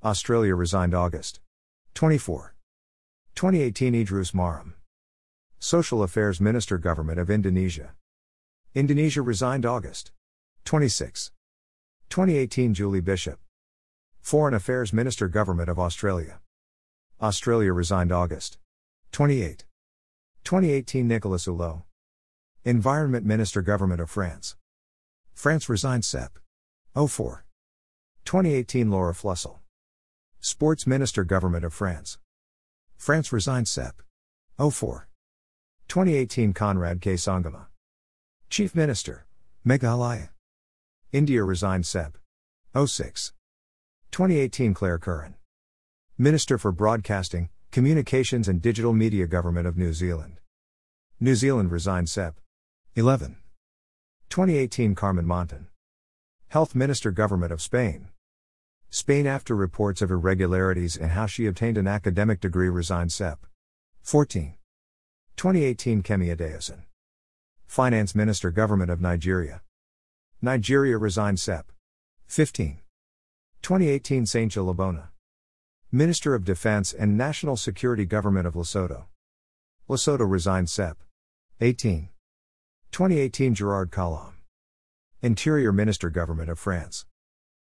Australia 0.03 0.57
resigned 0.57 0.93
August 0.93 1.39
24. 1.95 2.57
2018 3.37 3.93
Idrus 3.95 4.35
Marham. 4.35 4.73
Social 5.61 6.03
Affairs 6.03 6.41
Minister 6.41 6.79
Government 6.79 7.21
of 7.21 7.31
Indonesia. 7.31 7.93
Indonesia 8.75 9.23
resigned 9.23 9.65
August 9.65 10.11
26. 10.65 11.31
2018 12.09 12.75
Julie 12.75 13.01
Bishop. 13.01 13.39
Foreign 14.21 14.53
Affairs 14.53 14.93
Minister 14.93 15.29
Government 15.29 15.69
of 15.69 15.79
Australia. 15.79 16.41
Australia 17.23 17.73
resigned 17.73 18.11
August 18.11 18.59
28. 19.13 19.65
2018 20.43 21.07
Nicolas 21.07 21.45
Hulot. 21.47 21.83
Environment 22.65 23.25
Minister 23.25 23.63
Government 23.63 24.03
of 24.03 24.11
France. 24.11 24.55
France 25.33 25.71
resigned 25.71 26.05
Sep. 26.05 26.39
04. 26.95 27.47
2018 28.27 28.91
Laura 28.91 29.15
Flessel. 29.15 29.61
Sports 30.41 30.87
Minister 30.87 31.25
Government 31.25 31.65
of 31.65 31.73
France. 31.73 32.19
France 32.99 33.33
resigned 33.33 33.67
Sep. 33.67 34.03
04. 34.59 35.09
2018 35.89 36.53
Conrad 36.53 37.01
K. 37.01 37.15
Sangma. 37.15 37.69
Chief 38.51 38.75
Minister. 38.75 39.25
Meghalaya. 39.67 40.29
India 41.13 41.43
resigned 41.43 41.87
Sep. 41.87 42.19
06. 42.77 43.33
2018 44.11 44.75
Claire 44.75 44.99
Curran. 44.99 45.35
Minister 46.19 46.59
for 46.59 46.73
Broadcasting, 46.73 47.49
Communications 47.71 48.49
and 48.49 48.61
Digital 48.61 48.93
Media 48.93 49.27
Government 49.27 49.67
of 49.67 49.79
New 49.79 49.95
Zealand. 49.95 50.41
New 51.19 51.35
Zealand 51.35 51.73
resigned 51.73 52.11
Sep. 52.11 52.39
11. 52.97 53.37
2018 54.31 54.97
Carmen 54.97 55.25
Montón. 55.25 55.67
Health 56.49 56.75
Minister 56.75 57.13
Government 57.13 57.53
of 57.53 57.63
Spain. 57.63 58.09
Spain, 58.89 59.29
after 59.29 59.55
reports 59.55 60.03
of 60.03 60.11
irregularities 60.11 60.97
in 60.97 61.11
how 61.11 61.27
she 61.27 61.47
obtained 61.47 61.79
an 61.79 61.87
academic 61.87 62.41
degree, 62.41 62.69
resigned 62.69 63.13
SEP. 63.13 63.47
14. 64.03 64.55
2018 65.37 66.03
Kemi 66.03 66.37
Adeosun. 66.37 66.83
Finance 67.69 68.17
Minister 68.17 68.51
Government 68.51 68.91
of 68.91 69.01
Nigeria. 69.01 69.63
Nigeria 70.43 70.99
resigned 70.99 71.39
SEP. 71.39 71.71
15. 72.27 72.81
2018 73.63 74.25
Saincha 74.25 74.65
Labona. 74.75 75.11
Minister 75.93 76.35
of 76.35 76.45
Defense 76.45 76.93
and 76.93 77.17
National 77.17 77.57
Security 77.57 78.05
Government 78.05 78.49
of 78.49 78.55
Lesotho. 78.55 79.05
Lesotho 79.89 80.29
resigned 80.29 80.69
SEP. 80.69 80.99
18. 81.61 82.10
2018 82.93 83.55
Gerard 83.55 83.93
Collomb. 83.93 84.35
Interior 85.23 85.71
Minister 85.71 86.11
Government 86.11 86.51
of 86.51 86.59
France. 86.59 87.07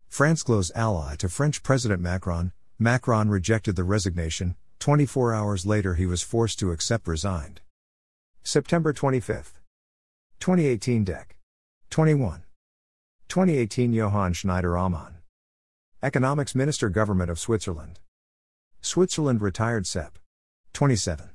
France 0.09 0.43
close 0.43 0.73
ally 0.75 1.15
to 1.15 1.29
French 1.29 1.63
President 1.63 2.01
Macron. 2.01 2.51
Macron 2.77 3.29
rejected 3.29 3.77
the 3.77 3.85
resignation. 3.85 4.55
24 4.79 5.33
hours 5.33 5.65
later, 5.65 5.95
he 5.95 6.05
was 6.05 6.21
forced 6.21 6.59
to 6.59 6.71
accept 6.71 7.07
resigned. 7.07 7.61
September 8.43 8.91
25. 8.91 9.53
2018 10.41 11.05
Dec. 11.05 11.25
21. 11.91 12.43
2018 13.29 13.93
Johann 13.93 14.33
Schneider 14.33 14.77
Ammann. 14.77 15.15
Economics 16.03 16.53
Minister 16.53 16.89
Government 16.89 17.31
of 17.31 17.39
Switzerland. 17.39 17.99
Switzerland 18.81 19.41
retired 19.41 19.87
SEP. 19.87 20.19
27. 20.73 21.29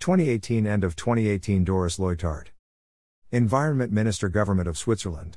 2018 0.00 0.66
End 0.66 0.82
of 0.82 0.96
2018 0.96 1.62
Doris 1.62 1.98
Leuthard. 1.98 2.48
Environment 3.30 3.92
Minister 3.92 4.30
Government 4.30 4.66
of 4.66 4.78
Switzerland. 4.78 5.36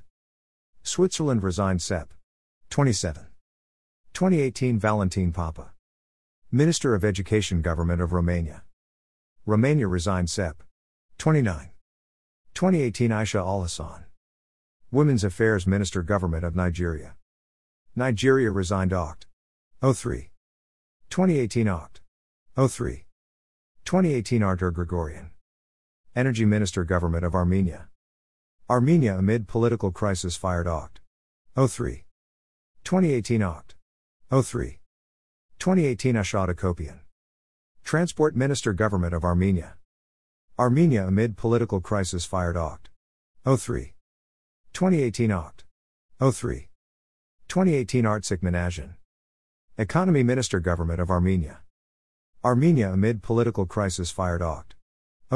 Switzerland 0.82 1.44
resigned 1.44 1.82
SEP. 1.82 2.14
27. 2.70 3.28
2018 4.14 4.80
Valentin 4.80 5.34
Popa. 5.34 5.74
Minister 6.54 6.96
of 6.96 7.04
Education 7.04 7.62
Government 7.62 8.02
of 8.02 8.14
Romania. 8.14 8.64
Romania 9.46 9.90
resigned 9.90 10.30
SEP. 10.30 10.64
29. 11.18 11.72
2018 12.54 13.10
Aisha 13.10 13.40
Al 13.40 14.00
Women's 14.90 15.26
Affairs 15.26 15.68
Minister 15.68 16.02
Government 16.02 16.46
of 16.46 16.56
Nigeria. 16.56 17.18
Nigeria 17.94 18.52
resigned 18.52 18.92
OCT. 18.92 19.26
03. 19.82 20.32
2018 21.10 21.66
OCT. 21.68 22.70
03. 22.70 23.06
2018 23.84 24.44
Artur 24.44 24.72
Grigoryan. 24.72 25.31
Energy 26.14 26.44
Minister 26.44 26.84
Government 26.84 27.24
of 27.24 27.34
Armenia. 27.34 27.88
Armenia 28.70 29.18
amid 29.18 29.48
political 29.48 29.92
crisis 29.92 30.36
fired 30.36 30.68
OCT. 30.68 30.98
03. 31.56 32.04
2018 32.84 33.40
OCT. 33.40 34.44
03. 34.44 34.80
2018 35.60 36.16
Ashada 36.16 36.54
Kopian. 36.54 37.00
Transport 37.86 38.36
Minister 38.36 38.74
Government 38.74 39.14
of 39.14 39.24
Armenia. 39.24 39.76
Armenia 40.60 41.08
amid 41.08 41.38
political 41.38 41.80
crisis 41.80 42.26
fired 42.26 42.58
OCT. 42.58 42.90
03. 43.58 43.94
2018 44.74 45.30
OCT. 45.30 46.34
03. 46.34 46.68
2018 47.48 48.04
Artsvik 48.04 48.42
Minasyan. 48.42 48.96
Economy 49.78 50.24
Minister 50.24 50.60
Government 50.60 51.00
of 51.00 51.10
Armenia. 51.10 51.62
Armenia 52.44 52.92
amid 52.92 53.24
political 53.24 53.66
crisis 53.66 54.12
fired 54.12 54.42
OCT. 54.42 54.74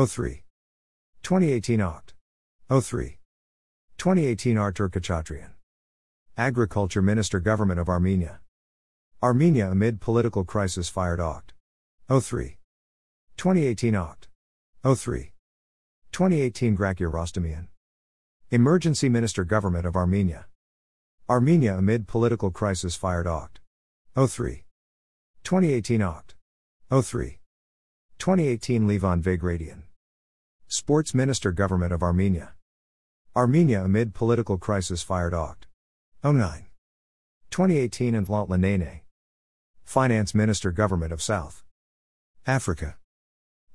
03. 0.06 0.45
2018 1.26 1.80
Oct. 1.80 2.14
03. 2.70 3.18
2018 3.98 4.60
Artur 4.60 4.88
Khachatryan. 4.88 5.54
Agriculture 6.38 7.02
Minister 7.02 7.40
Government 7.40 7.80
of 7.80 7.90
Armenia. 7.90 8.42
Armenia 9.24 9.72
amid 9.72 10.00
political 10.00 10.44
crisis 10.44 10.88
fired 10.88 11.20
Oct. 11.20 11.50
03. 12.08 12.60
2018 13.38 13.96
Oct. 13.96 14.28
03. 14.96 15.32
2018 16.12 16.78
Grakir 16.78 17.12
Rostamian. 17.12 17.70
Emergency 18.52 19.10
Minister 19.10 19.44
Government 19.44 19.88
of 19.88 19.96
Armenia. 19.96 20.46
Armenia 21.28 21.76
amid 21.76 22.08
political 22.08 22.52
crisis 22.52 22.96
fired 22.96 23.26
Oct. 23.26 23.58
03. 24.16 24.64
2018 25.44 26.02
Oct. 26.02 26.36
03. 27.04 27.40
2018 28.20 28.88
Levon 28.88 29.24
Vahradyan. 29.24 29.85
Sports 30.68 31.14
Minister 31.14 31.52
Government 31.52 31.94
of 31.94 32.02
Armenia. 32.02 32.54
Armenia 33.36 33.84
amid 33.84 34.16
political 34.16 34.58
crisis 34.58 35.04
fired 35.04 35.32
Oct. 35.32 35.66
09. 36.24 36.66
2018 37.52 38.16
and 38.16 38.28
Lanene. 38.28 39.02
Finance 39.84 40.34
Minister 40.34 40.72
Government 40.72 41.14
of 41.14 41.22
South 41.22 41.64
Africa. 42.48 42.98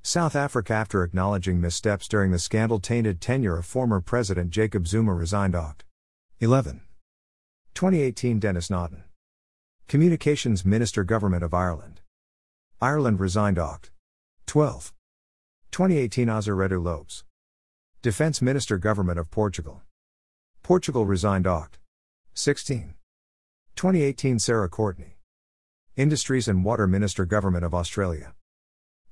South 0.02 0.34
Africa, 0.34 0.72
after 0.72 1.04
acknowledging 1.04 1.60
missteps 1.60 2.08
during 2.08 2.32
the 2.32 2.40
scandal 2.40 2.80
tainted 2.80 3.20
tenure 3.20 3.58
of 3.58 3.66
former 3.66 4.00
President 4.00 4.50
Jacob 4.50 4.88
Zuma, 4.88 5.14
resigned 5.14 5.54
Oct. 5.54 5.82
11. 6.40 6.80
2018 7.74 8.40
Denis 8.40 8.68
Naughten. 8.68 9.04
Communications 9.86 10.64
Minister 10.64 11.04
Government 11.04 11.44
of 11.44 11.54
Ireland. 11.54 12.00
Ireland 12.80 13.20
resigned 13.20 13.58
Oct. 13.58 13.90
12. 14.46 14.92
2018 15.72 16.26
Azeredo 16.26 16.82
Lopes. 16.82 17.22
Defense 18.02 18.42
Minister 18.42 18.76
Government 18.76 19.20
of 19.20 19.30
Portugal. 19.30 19.82
Portugal 20.64 21.06
resigned 21.06 21.44
Oct. 21.44 21.74
16. 22.34 22.94
2018 23.76 24.40
Sarah 24.40 24.68
Courtney. 24.68 25.16
Industries 25.96 26.48
and 26.48 26.64
Water 26.64 26.88
Minister 26.88 27.24
Government 27.24 27.64
of 27.64 27.72
Australia. 27.72 28.34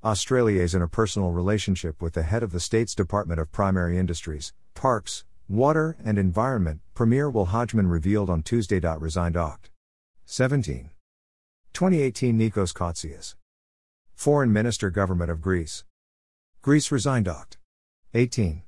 Australia 0.02 0.60
is 0.60 0.74
in 0.74 0.82
a 0.82 0.88
personal 0.88 1.30
relationship 1.30 2.02
with 2.02 2.14
the 2.14 2.24
head 2.24 2.42
of 2.42 2.50
the 2.50 2.58
state's 2.58 2.94
Department 2.94 3.38
of 3.40 3.52
Primary 3.52 3.96
Industries, 3.96 4.52
Parks, 4.74 5.24
Water 5.48 5.96
and 6.04 6.18
Environment, 6.18 6.80
Premier 6.92 7.30
Will 7.30 7.46
Hodgman 7.46 7.86
revealed 7.86 8.28
on 8.28 8.42
Tuesday. 8.42 8.80
Resigned 8.80 9.36
Oct. 9.36 9.70
17. 10.26 10.90
2018 11.72 12.36
Nikos 12.36 12.74
Kotzias. 12.74 13.36
Foreign 14.16 14.52
Minister 14.52 14.90
Government 14.90 15.30
of 15.30 15.40
Greece. 15.40 15.84
Greece 16.60 16.90
resigned 16.90 17.26
Oct. 17.26 17.56
18. 18.14 18.62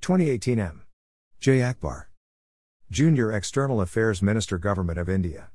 2018 0.00 0.58
M. 0.58 0.82
J. 1.38 1.62
Akbar. 1.62 2.10
Junior 2.90 3.30
External 3.30 3.80
Affairs 3.80 4.20
Minister 4.20 4.58
Government 4.58 4.98
of 4.98 5.08
India. 5.08 5.50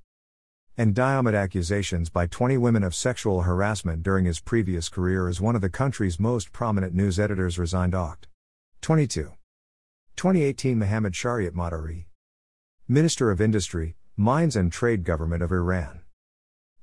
And 0.78 0.96
Diomed 0.96 1.36
accusations 1.36 2.10
by 2.10 2.28
20 2.28 2.56
women 2.58 2.82
of 2.82 2.96
sexual 2.96 3.42
harassment 3.42 4.04
during 4.04 4.24
his 4.24 4.40
previous 4.40 4.88
career 4.88 5.28
as 5.28 5.42
one 5.42 5.54
of 5.54 5.62
the 5.62 5.70
country's 5.70 6.18
most 6.18 6.54
prominent 6.54 6.94
news 6.94 7.20
editors 7.20 7.60
resigned 7.60 7.92
Oct. 7.92 8.24
22. 8.80 9.34
2018 10.16 10.80
Mohammad 10.80 11.12
Shariat 11.12 11.52
Madari. 11.52 12.06
Minister 12.88 13.32
of 13.32 13.42
Industry, 13.42 13.98
Mines 14.16 14.56
and 14.56 14.72
Trade 14.72 15.04
Government 15.04 15.44
of 15.44 15.52
Iran. 15.52 16.04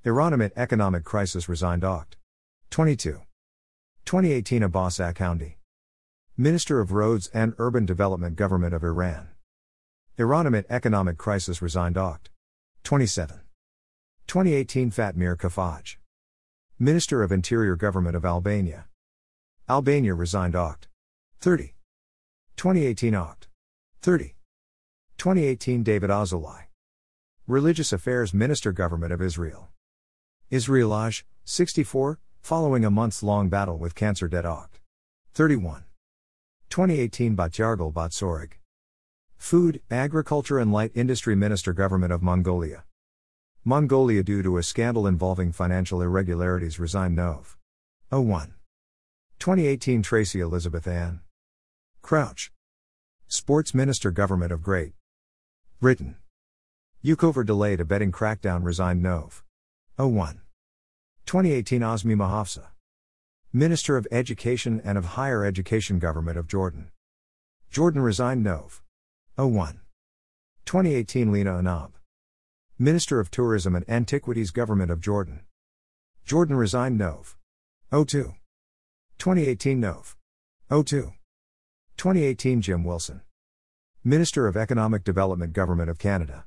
Iran 0.05 0.35
amid 0.35 0.53
economic 0.55 1.03
crisis 1.03 1.49
resigned 1.49 1.83
Oct. 1.83 2.17
22. 2.69 3.23
2018 4.07 4.62
Abbas 4.62 4.99
Akhoundi. 4.99 5.57
Minister 6.37 6.79
of 6.79 6.92
Roads 6.92 7.29
and 7.35 7.55
Urban 7.59 7.85
Development 7.85 8.37
Government 8.37 8.73
of 8.73 8.85
Iran. 8.85 9.31
Iran 10.16 10.47
amid 10.47 10.64
economic 10.71 11.19
crisis 11.19 11.61
resigned 11.61 11.97
Oct. 11.97 12.29
27. 12.85 13.40
2018 14.29 14.92
Fatmir 14.92 15.37
Kafaj. 15.37 15.97
Minister 16.79 17.25
of 17.25 17.33
Interior 17.33 17.75
Government 17.75 18.14
of 18.14 18.25
Albania. 18.25 18.85
Albania 19.69 20.14
resigned 20.14 20.55
Oct. 20.55 20.85
30. 21.40 21.75
2018 22.55 23.12
Oct. 23.12 23.49
30. 24.03 24.37
2018 25.19 25.83
David 25.83 26.11
Azulai. 26.11 26.66
Religious 27.49 27.92
Affairs 27.92 28.33
Minister 28.33 28.71
Government 28.71 29.12
of 29.12 29.21
Israel. 29.21 29.71
Israel 30.49 30.90
Aj, 30.90 31.25
64, 31.45 32.21
following 32.47 32.85
a 32.85 32.91
months 32.93 33.25
long 33.25 33.49
battle 33.49 33.77
with 33.77 33.97
cancer 33.97 34.29
dead 34.29 34.45
Oct. 34.45 34.79
31. 35.35 35.83
2018 36.71 37.37
Batjargal 37.37 37.93
Batzorig. 37.93 38.53
Food, 39.37 39.81
Agriculture 39.91 40.61
and 40.61 40.73
Light 40.73 40.93
Industry 40.95 41.35
Minister 41.35 41.73
Government 41.73 42.13
of 42.13 42.23
Mongolia. 42.23 42.85
Mongolia 43.65 44.23
due 44.23 44.45
to 44.45 44.59
a 44.59 44.63
scandal 44.63 45.09
involving 45.09 45.51
financial 45.51 46.01
irregularities 46.01 46.79
resigned 46.79 47.17
Nov. 47.17 47.57
01. 48.11 48.55
2018 49.41 50.03
Tracy 50.03 50.39
Elizabeth 50.39 50.87
Ann. 50.87 51.23
Crouch. 52.01 52.53
Sports 53.27 53.75
Minister 53.75 54.13
Government 54.13 54.53
of 54.53 54.63
Great 54.63 54.93
Britain. 55.81 56.15
Yukover 57.05 57.45
delayed 57.45 57.81
abetting 57.81 58.13
crackdown 58.13 58.63
resigned 58.63 59.03
Nov. 59.03 59.43
01. 59.97 60.43
2018 61.27 61.81
Azmi 61.81 62.15
Mahafzah. 62.15 62.69
Minister 63.53 63.97
of 63.97 64.07
Education 64.12 64.81
and 64.85 64.97
of 64.97 65.17
Higher 65.19 65.45
Education 65.45 65.99
Government 65.99 66.39
of 66.39 66.47
Jordan. 66.47 66.93
Jordan 67.69 68.01
resigned 68.01 68.45
Nov. 68.45 68.81
01. 69.35 69.81
2018 70.67 71.33
Lina 71.33 71.55
Annab. 71.55 71.91
Minister 72.79 73.19
of 73.19 73.33
Tourism 73.33 73.75
and 73.75 73.85
Antiquities 73.91 74.53
Government 74.53 74.89
of 74.89 75.01
Jordan. 75.01 75.41
Jordan 76.25 76.55
resigned 76.55 76.97
Nov. 76.97 77.37
02. 77.91 78.35
2018 79.19 79.81
Nov. 79.81 80.17
02. 80.71 81.12
2018 81.97 82.61
Jim 82.61 82.85
Wilson. 82.85 83.23
Minister 84.05 84.47
of 84.47 84.57
Economic 84.57 85.03
Development 85.03 85.53
Government 85.53 85.91
of 85.91 85.99
Canada. 85.99 86.45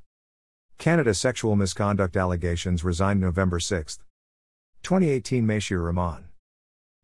Canada 0.78 1.14
sexual 1.14 1.58
misconduct 1.58 2.16
allegations 2.16 2.86
resigned 2.86 3.20
November 3.20 3.60
6. 3.60 4.00
2018 4.84 5.46
Mashir 5.46 5.86
Rahman. 5.86 6.30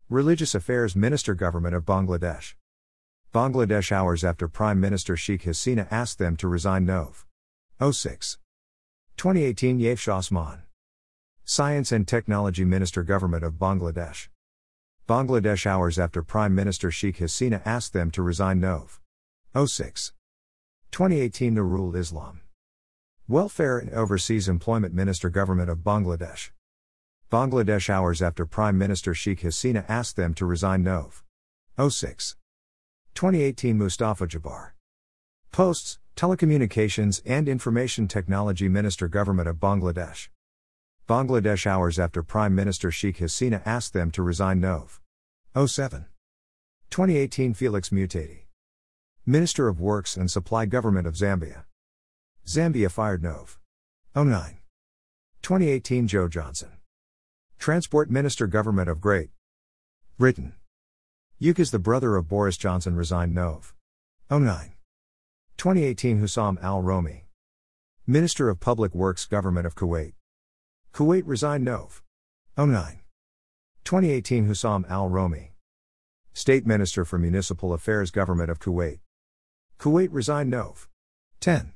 Religious 0.08 0.54
Affairs 0.54 0.96
Minister 0.96 1.34
Government 1.34 1.74
of 1.74 1.84
Bangladesh. 1.84 2.54
Bangladesh 3.32 3.92
hours 3.92 4.24
after 4.24 4.48
Prime 4.48 4.80
Minister 4.80 5.16
Sheikh 5.16 5.42
Hasina 5.42 5.86
asked 5.90 6.18
them 6.18 6.36
to 6.38 6.48
resign 6.48 6.86
Nov. 6.86 7.26
06. 7.80 8.38
2018 9.16 9.78
Yafshah 9.78 10.14
Osman. 10.16 10.62
Science 11.44 11.92
and 11.92 12.08
Technology 12.08 12.64
Minister 12.64 13.02
Government 13.02 13.44
of 13.44 13.54
Bangladesh. 13.54 14.28
Bangladesh 15.06 15.66
hours 15.66 15.98
after 15.98 16.22
Prime 16.22 16.54
Minister 16.54 16.90
Sheikh 16.90 17.18
Hasina 17.18 17.60
asked 17.64 17.92
them 17.92 18.10
to 18.10 18.22
resign 18.22 18.58
Nov. 18.58 19.00
06. 19.54 20.12
2018 20.90 21.54
Nurul 21.54 21.94
Islam. 21.94 22.40
Welfare 23.28 23.78
and 23.78 23.90
Overseas 23.90 24.48
Employment 24.48 24.94
Minister 24.94 25.28
Government 25.30 25.70
of 25.70 25.78
Bangladesh. 25.78 26.50
Bangladesh 27.30 27.90
hours 27.90 28.22
after 28.22 28.46
Prime 28.46 28.78
Minister 28.78 29.12
Sheikh 29.12 29.40
Hasina 29.40 29.84
asked 29.88 30.14
them 30.14 30.32
to 30.34 30.46
resign 30.46 30.84
Nov. 30.84 31.24
06. 31.76 32.36
2018 33.14 33.76
Mustafa 33.76 34.28
Jabbar. 34.28 34.70
Posts, 35.50 35.98
Telecommunications 36.14 37.20
and 37.26 37.48
Information 37.48 38.06
Technology 38.06 38.68
Minister 38.68 39.08
Government 39.08 39.48
of 39.48 39.56
Bangladesh. 39.56 40.28
Bangladesh 41.08 41.66
hours 41.66 41.98
after 41.98 42.22
Prime 42.22 42.54
Minister 42.54 42.92
Sheikh 42.92 43.18
Hasina 43.18 43.60
asked 43.66 43.92
them 43.92 44.12
to 44.12 44.22
resign 44.22 44.60
Nov. 44.60 45.00
07. 45.56 46.06
2018 46.90 47.54
Felix 47.54 47.88
Mutati. 47.88 48.42
Minister 49.26 49.66
of 49.66 49.80
Works 49.80 50.16
and 50.16 50.30
Supply 50.30 50.64
Government 50.64 51.08
of 51.08 51.14
Zambia. 51.14 51.64
Zambia 52.46 52.88
fired 52.88 53.24
Nov. 53.24 53.58
09. 54.14 54.58
2018 55.42 56.06
Joe 56.06 56.28
Johnson. 56.28 56.75
Transport 57.58 58.10
Minister 58.10 58.46
Government 58.46 58.88
of 58.88 59.00
Great 59.00 59.30
Britain. 60.18 60.52
Yukis 61.42 61.70
the 61.70 61.78
brother 61.78 62.14
of 62.16 62.28
Boris 62.28 62.56
Johnson 62.56 62.94
resigned 62.94 63.34
Nov. 63.34 63.74
09. 64.30 64.74
2018 65.56 66.20
Hussam 66.20 66.58
al 66.62 66.80
Romi. 66.82 67.26
Minister 68.06 68.48
of 68.48 68.60
Public 68.60 68.94
Works 68.94 69.26
Government 69.26 69.66
of 69.66 69.74
Kuwait. 69.74 70.12
Kuwait 70.92 71.24
resigned 71.26 71.64
Nov. 71.64 72.02
09. 72.56 73.00
2018 73.84 74.46
Hussam 74.46 74.84
Al 74.88 75.08
Romi. 75.08 75.52
State 76.32 76.66
Minister 76.66 77.04
for 77.04 77.18
Municipal 77.18 77.72
Affairs 77.72 78.10
Government 78.10 78.50
of 78.50 78.60
Kuwait. 78.60 79.00
Kuwait 79.78 80.08
resigned 80.12 80.50
Nov. 80.50 80.88
10. 81.40 81.72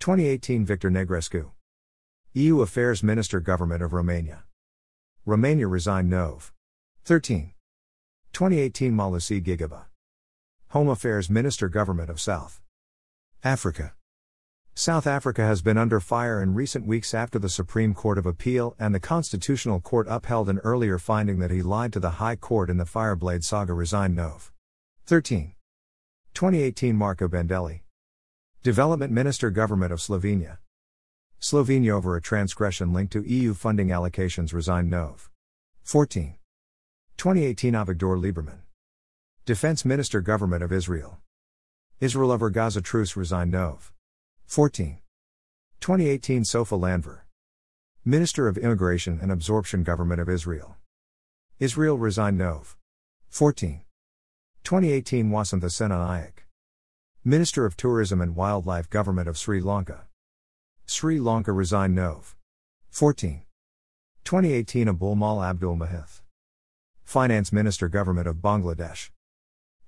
2018 0.00 0.64
Victor 0.66 0.90
Negrescu. 0.90 1.50
EU 2.34 2.60
Affairs 2.60 3.02
Minister 3.02 3.40
Government 3.40 3.82
of 3.82 3.92
Romania. 3.92 4.44
Romania 5.28 5.68
resigned 5.68 6.08
Nov. 6.08 6.54
13. 7.04 7.52
2018 8.32 8.94
Malusi 8.94 9.44
Gigaba. 9.44 9.84
Home 10.68 10.88
Affairs 10.88 11.28
Minister 11.28 11.68
Government 11.68 12.08
of 12.08 12.18
South 12.18 12.62
Africa. 13.44 13.92
South 14.74 15.06
Africa 15.06 15.42
has 15.42 15.60
been 15.60 15.76
under 15.76 16.00
fire 16.00 16.42
in 16.42 16.54
recent 16.54 16.86
weeks 16.86 17.12
after 17.12 17.38
the 17.38 17.50
Supreme 17.50 17.92
Court 17.92 18.16
of 18.16 18.24
Appeal 18.24 18.74
and 18.78 18.94
the 18.94 19.00
Constitutional 19.00 19.80
Court 19.80 20.06
upheld 20.08 20.48
an 20.48 20.60
earlier 20.60 20.98
finding 20.98 21.40
that 21.40 21.50
he 21.50 21.60
lied 21.60 21.92
to 21.92 22.00
the 22.00 22.12
High 22.12 22.36
Court 22.36 22.70
in 22.70 22.78
the 22.78 22.84
Fireblade 22.84 23.44
saga. 23.44 23.74
Resigned 23.74 24.16
Nov. 24.16 24.50
13. 25.04 25.52
2018 26.32 26.96
Marco 26.96 27.28
Bandelli. 27.28 27.80
Development 28.62 29.12
Minister 29.12 29.50
Government 29.50 29.92
of 29.92 29.98
Slovenia. 29.98 30.56
Slovenia 31.40 31.92
over 31.92 32.16
a 32.16 32.20
transgression 32.20 32.92
linked 32.92 33.12
to 33.12 33.22
EU 33.22 33.54
funding 33.54 33.88
allocations 33.88 34.52
resigned 34.52 34.90
Nov. 34.90 35.30
14. 35.84 36.34
2018 37.16 37.74
Avigdor 37.74 38.20
Lieberman. 38.20 38.62
Defense 39.44 39.84
Minister 39.84 40.20
Government 40.20 40.64
of 40.64 40.72
Israel. 40.72 41.18
Israel 42.00 42.32
over 42.32 42.50
Gaza 42.50 42.82
truce 42.82 43.14
resigned 43.14 43.52
Nov. 43.52 43.92
14. 44.46 44.98
2018 45.78 46.44
Sofa 46.44 46.74
Landver. 46.74 47.24
Minister 48.04 48.48
of 48.48 48.58
Immigration 48.58 49.20
and 49.22 49.30
Absorption 49.30 49.84
Government 49.84 50.20
of 50.20 50.28
Israel. 50.28 50.76
Israel 51.60 51.98
resigned 51.98 52.38
Nov. 52.38 52.76
14. 53.28 53.82
2018 54.64 55.30
Wasantha 55.30 55.70
Senanayake. 55.70 56.46
Minister 57.24 57.64
of 57.64 57.76
Tourism 57.76 58.20
and 58.20 58.34
Wildlife 58.34 58.90
Government 58.90 59.28
of 59.28 59.38
Sri 59.38 59.60
Lanka. 59.60 60.07
Sri 60.90 61.20
Lanka 61.20 61.52
resigned 61.52 61.94
Nov. 61.94 62.34
14. 62.88 63.42
2018 64.24 64.88
Abul 64.88 65.16
Maal 65.16 65.44
Abdul 65.44 65.76
Muhith. 65.76 66.22
Finance 67.04 67.52
Minister 67.52 67.88
Government 67.90 68.26
of 68.26 68.36
Bangladesh. 68.36 69.10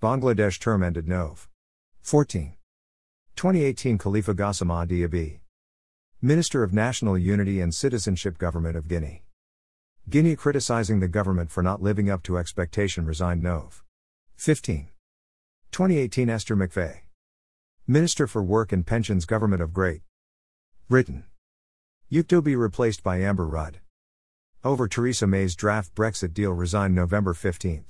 Bangladesh 0.02 0.60
term 0.60 0.82
ended 0.82 1.08
Nov. 1.08 1.48
14. 2.02 2.52
2018 3.34 3.96
Khalifa 3.96 4.34
Gassama 4.34 4.86
Diaby. 4.86 5.40
Minister 6.20 6.62
of 6.62 6.74
National 6.74 7.16
Unity 7.16 7.62
and 7.62 7.74
Citizenship 7.74 8.36
Government 8.36 8.76
of 8.76 8.86
Guinea. 8.86 9.24
Guinea 10.10 10.36
criticizing 10.36 11.00
the 11.00 11.08
government 11.08 11.50
for 11.50 11.62
not 11.62 11.80
living 11.80 12.10
up 12.10 12.22
to 12.24 12.36
expectation 12.36 13.06
resigned 13.06 13.42
Nov. 13.42 13.82
15. 14.36 14.90
2018 15.72 16.28
Esther 16.28 16.56
McVey. 16.56 17.00
Minister 17.86 18.26
for 18.26 18.42
Work 18.42 18.70
and 18.70 18.86
Pensions 18.86 19.24
Government 19.24 19.62
of 19.62 19.72
Great 19.72 20.02
Britain. 20.90 21.22
Yukto 22.10 22.42
be 22.42 22.56
replaced 22.56 23.04
by 23.04 23.18
Amber 23.20 23.46
Rudd. 23.46 23.78
Over 24.64 24.88
Theresa 24.88 25.24
May's 25.24 25.54
draft 25.54 25.94
Brexit 25.94 26.34
deal 26.34 26.50
resigned 26.50 26.96
November 26.96 27.32
15. 27.32 27.84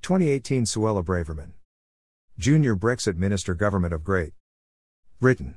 2018 0.00 0.62
Suella 0.62 1.04
Braverman. 1.04 1.54
Junior 2.38 2.76
Brexit 2.76 3.16
Minister 3.16 3.54
Government 3.54 3.92
of 3.92 4.04
Great 4.04 4.32
Britain. 5.18 5.56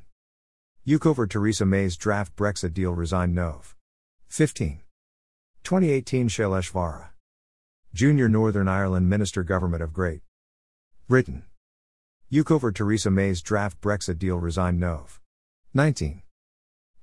UK 0.92 1.06
over 1.06 1.28
Theresa 1.28 1.64
May's 1.64 1.96
draft 1.96 2.36
Brexit 2.36 2.74
deal 2.74 2.96
resigned 2.96 3.36
Nov. 3.36 3.76
15. 4.28 4.80
2018 5.64 6.28
Shailesh 6.28 6.72
Vara. 6.72 7.12
Junior 7.94 8.28
Northern 8.28 8.68
Ireland 8.68 9.08
Minister 9.08 9.44
Government 9.44 9.84
of 9.84 9.94
Great 9.94 10.22
Britain. 11.08 11.44
UK 12.36 12.50
over 12.50 12.72
Theresa 12.72 13.12
May's 13.12 13.44
draft 13.44 13.80
Brexit 13.80 14.18
deal 14.18 14.40
resigned 14.40 14.80
Nov. 14.80 15.22
19. 15.76 16.24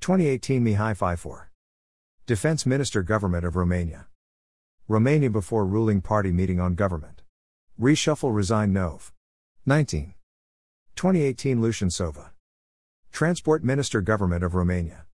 2018 0.04 0.62
Mihai 0.62 0.94
Fifor. 0.94 1.46
Defense 2.26 2.66
Minister 2.66 3.02
Government 3.02 3.42
of 3.42 3.56
Romania. 3.56 4.04
Romania 4.86 5.30
before 5.30 5.64
ruling 5.64 6.02
party 6.02 6.30
meeting 6.30 6.60
on 6.60 6.74
government. 6.74 7.22
Reshuffle 7.80 8.34
resign 8.34 8.70
Nov. 8.70 9.14
19. 9.64 10.12
2018 10.94 11.58
Lucian 11.58 11.88
Sova. 11.88 12.32
Transport 13.12 13.64
Minister 13.64 14.02
Government 14.02 14.44
of 14.44 14.54
Romania. 14.54 15.06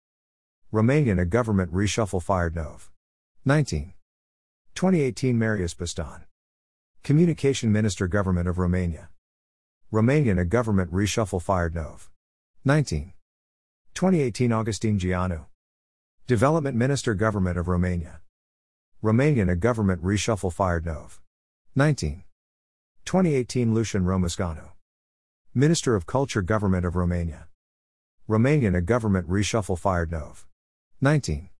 Romanian 0.72 1.20
a 1.20 1.24
government 1.24 1.72
reshuffle 1.72 2.20
fired 2.20 2.56
Nov. 2.56 2.90
19. 3.44 3.92
2018 4.74 5.38
Marius 5.38 5.72
Bostan. 5.72 6.24
Communication 7.04 7.70
Minister 7.70 8.08
Government 8.08 8.48
of 8.48 8.58
Romania. 8.58 9.08
Romanian 9.92 10.40
a 10.40 10.44
government 10.44 10.92
reshuffle 10.92 11.40
fired 11.40 11.76
Nov. 11.76 12.10
19. 12.64 13.12
2018 13.94 14.52
Augustin 14.52 14.98
Jianu. 14.98 15.46
Development 16.26 16.76
Minister 16.76 17.14
Government 17.14 17.58
of 17.58 17.68
Romania. 17.68 18.20
Romanian 19.02 19.50
a 19.50 19.56
government 19.56 20.02
reshuffle 20.02 20.52
fired 20.52 20.86
Nov. 20.86 21.20
19. 21.74 22.22
2018 23.04 23.74
Lucian 23.74 24.04
Romascanu. 24.04 24.70
Minister 25.54 25.94
of 25.96 26.06
Culture 26.06 26.40
Government 26.40 26.86
of 26.86 26.96
Romania. 26.96 27.48
Romanian 28.28 28.76
a 28.76 28.80
government 28.80 29.28
reshuffle 29.28 29.78
fired 29.78 30.10
Nov. 30.10 30.46
19. 31.00 31.50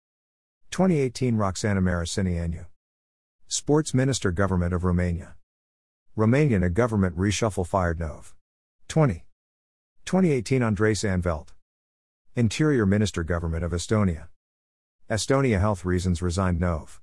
2018 0.71 1.37
Roxana 1.37 1.83
Maracineanu. 1.83 2.67
Sports 3.49 3.93
Minister 3.93 4.31
Government 4.31 4.73
of 4.73 4.85
Romania. 4.85 5.35
Romanian 6.17 6.65
a 6.65 6.71
government 6.71 7.19
reshuffle 7.19 7.67
fired 7.67 7.99
Nov. 7.99 8.35
20. 8.89 9.25
2018 10.07 10.63
Andres 10.63 11.03
Anvelt. 11.03 11.49
Interior 12.37 12.87
Minister 12.87 13.25
Government 13.25 13.65
of 13.65 13.73
Estonia. 13.73 14.29
Estonia 15.11 15.59
Health 15.59 15.85
Reasons 15.85 16.23
resigned 16.23 16.61
Nov. 16.61 17.01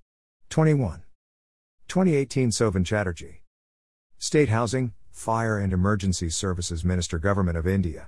21. 0.49 1.03
2018 1.89 2.49
Sovan 2.49 2.85
Chatterjee. 2.85 3.41
State 4.17 4.47
Housing, 4.47 4.93
Fire 5.11 5.57
and 5.57 5.73
Emergency 5.73 6.29
Services 6.29 6.85
Minister 6.85 7.19
Government 7.19 7.57
of 7.57 7.67
India. 7.67 8.07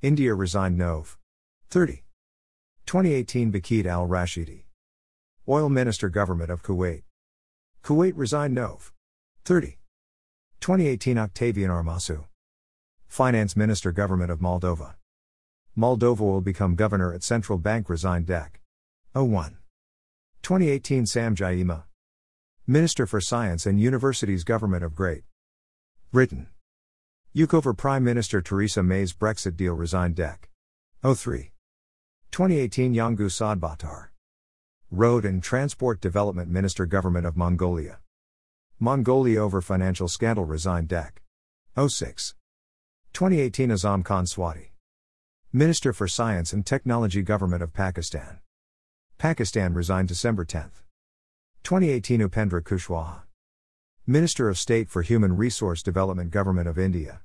India 0.00 0.32
resigned 0.32 0.78
Nov. 0.78 1.18
30. 1.70 2.04
2018 2.86 3.50
Bakit 3.50 3.86
al 3.86 4.06
Rashidi. 4.06 4.66
Oil 5.48 5.68
Minister 5.68 6.08
Government 6.08 6.52
of 6.52 6.62
Kuwait. 6.62 7.02
Kuwait 7.82 8.12
resigned 8.14 8.54
Nov. 8.54 8.92
30. 9.44 9.78
2018 10.60 11.18
Octavian 11.18 11.68
Armasu. 11.68 12.26
Finance 13.08 13.56
Minister 13.56 13.90
Government 13.90 14.30
of 14.30 14.38
Moldova. 14.38 14.94
Moldova 15.78 16.22
will 16.22 16.40
become 16.40 16.74
governor 16.74 17.14
at 17.14 17.22
Central 17.22 17.56
Bank 17.56 17.88
resigned 17.88 18.26
DEC. 18.26 18.48
01. 19.14 19.58
2018 20.42 21.06
Sam 21.06 21.36
Gyimah. 21.36 21.84
Minister 22.66 23.06
for 23.06 23.20
Science 23.20 23.64
and 23.64 23.80
Universities 23.80 24.42
Government 24.42 24.82
of 24.82 24.96
Great 24.96 25.22
Britain. 26.10 26.48
UK 27.40 27.54
over 27.54 27.72
Prime 27.74 28.02
Minister 28.02 28.42
Theresa 28.42 28.82
May's 28.82 29.12
Brexit 29.12 29.56
deal 29.56 29.74
resigned 29.74 30.16
DEC. 30.16 30.48
03. 31.14 31.52
2018 32.32 32.92
Yangu 32.92 33.30
Sadbatar. 33.30 34.08
Road 34.90 35.24
and 35.24 35.40
Transport 35.40 36.00
Development 36.00 36.50
Minister 36.50 36.86
Government 36.86 37.24
of 37.24 37.36
Mongolia. 37.36 38.00
Mongolia 38.80 39.40
over 39.40 39.60
financial 39.60 40.08
scandal 40.08 40.44
resigned 40.44 40.88
DEC. 40.88 41.18
06. 41.88 42.34
2018 43.12 43.68
Azam 43.68 44.04
Khan 44.04 44.24
Swati. 44.24 44.70
Minister 45.54 45.94
for 45.94 46.06
Science 46.06 46.52
and 46.52 46.66
Technology 46.66 47.22
Government 47.22 47.62
of 47.62 47.72
Pakistan. 47.72 48.40
Pakistan 49.16 49.72
resigned 49.72 50.06
December 50.06 50.44
10. 50.44 50.70
2018 51.62 52.20
Upendra 52.20 52.60
Kushwaha. 52.60 53.22
Minister 54.06 54.50
of 54.50 54.58
State 54.58 54.90
for 54.90 55.00
Human 55.00 55.34
Resource 55.38 55.82
Development 55.82 56.30
Government 56.30 56.68
of 56.68 56.78
India. 56.78 57.22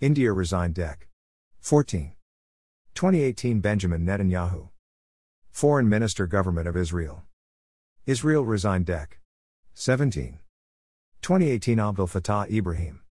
India 0.00 0.32
resigned 0.32 0.74
DEC. 0.74 1.06
14. 1.60 2.14
2018 2.96 3.60
Benjamin 3.60 4.04
Netanyahu. 4.04 4.70
Foreign 5.52 5.88
Minister 5.88 6.26
Government 6.26 6.66
of 6.66 6.76
Israel. 6.76 7.22
Israel 8.06 8.44
resigned 8.44 8.86
DEC. 8.86 9.18
17. 9.74 10.40
2018 11.22 11.78
Abdel 11.78 12.08
Fattah 12.08 12.50
Ibrahim. 12.50 13.02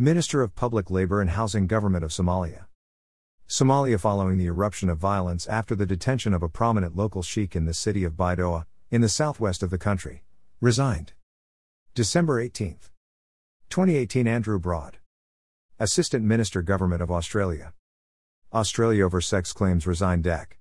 Minister 0.00 0.42
of 0.42 0.56
Public 0.56 0.90
Labor 0.90 1.20
and 1.20 1.30
Housing 1.30 1.68
Government 1.68 2.02
of 2.02 2.10
Somalia. 2.10 2.64
Somalia 3.52 4.00
following 4.00 4.38
the 4.38 4.46
eruption 4.46 4.88
of 4.88 4.96
violence 4.96 5.46
after 5.46 5.74
the 5.74 5.84
detention 5.84 6.32
of 6.32 6.42
a 6.42 6.48
prominent 6.48 6.96
local 6.96 7.20
sheikh 7.20 7.54
in 7.54 7.66
the 7.66 7.74
city 7.74 8.02
of 8.02 8.14
Baidoa, 8.14 8.64
in 8.90 9.02
the 9.02 9.10
southwest 9.10 9.62
of 9.62 9.68
the 9.68 9.76
country. 9.76 10.24
Resigned. 10.62 11.12
December 11.94 12.40
18. 12.40 12.78
2018 13.68 14.26
Andrew 14.26 14.58
Broad. 14.58 14.96
Assistant 15.78 16.24
Minister 16.24 16.62
Government 16.62 17.02
of 17.02 17.10
Australia. 17.10 17.74
Australia 18.54 19.04
over 19.04 19.20
sex 19.20 19.52
claims 19.52 19.86
resigned 19.86 20.24
DEC. 20.24 20.56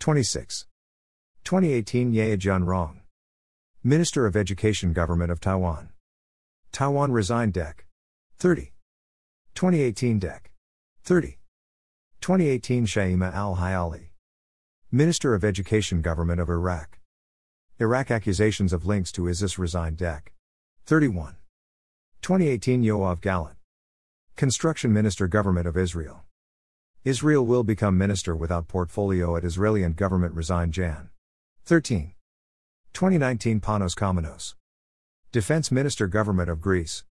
26. 0.00 0.66
2018 1.44 2.12
Ye 2.12 2.36
Jun 2.36 2.64
Rong. 2.64 3.02
Minister 3.84 4.26
of 4.26 4.34
Education 4.34 4.92
Government 4.92 5.30
of 5.30 5.38
Taiwan. 5.38 5.90
Taiwan 6.72 7.12
resigned 7.12 7.54
DEC. 7.54 7.84
30. 8.38 8.72
2018 9.54 10.18
DEC. 10.18 10.40
30. 11.04 11.38
2018 12.22 12.86
Shaima 12.86 13.34
Al 13.34 13.56
Hayali. 13.56 14.10
Minister 14.92 15.34
of 15.34 15.42
Education 15.42 16.00
Government 16.02 16.40
of 16.40 16.48
Iraq. 16.48 17.00
Iraq 17.80 18.12
accusations 18.12 18.72
of 18.72 18.86
links 18.86 19.10
to 19.10 19.28
ISIS 19.28 19.58
resigned 19.58 19.96
DEC. 19.96 20.28
31. 20.86 21.34
2018 22.20 22.84
Yoav 22.84 23.20
Gallant. 23.20 23.56
Construction 24.36 24.92
Minister 24.92 25.26
Government 25.26 25.66
of 25.66 25.76
Israel. 25.76 26.22
Israel 27.02 27.44
will 27.44 27.64
become 27.64 27.98
minister 27.98 28.36
without 28.36 28.68
portfolio 28.68 29.36
at 29.36 29.44
Israeli 29.44 29.82
government 29.88 30.32
resigned 30.32 30.72
Jan. 30.72 31.10
13. 31.64 32.14
2019 32.92 33.60
Panos 33.60 33.96
Kamenos. 33.96 34.54
Defense 35.32 35.72
Minister 35.72 36.06
Government 36.06 36.48
of 36.48 36.60
Greece. 36.60 37.02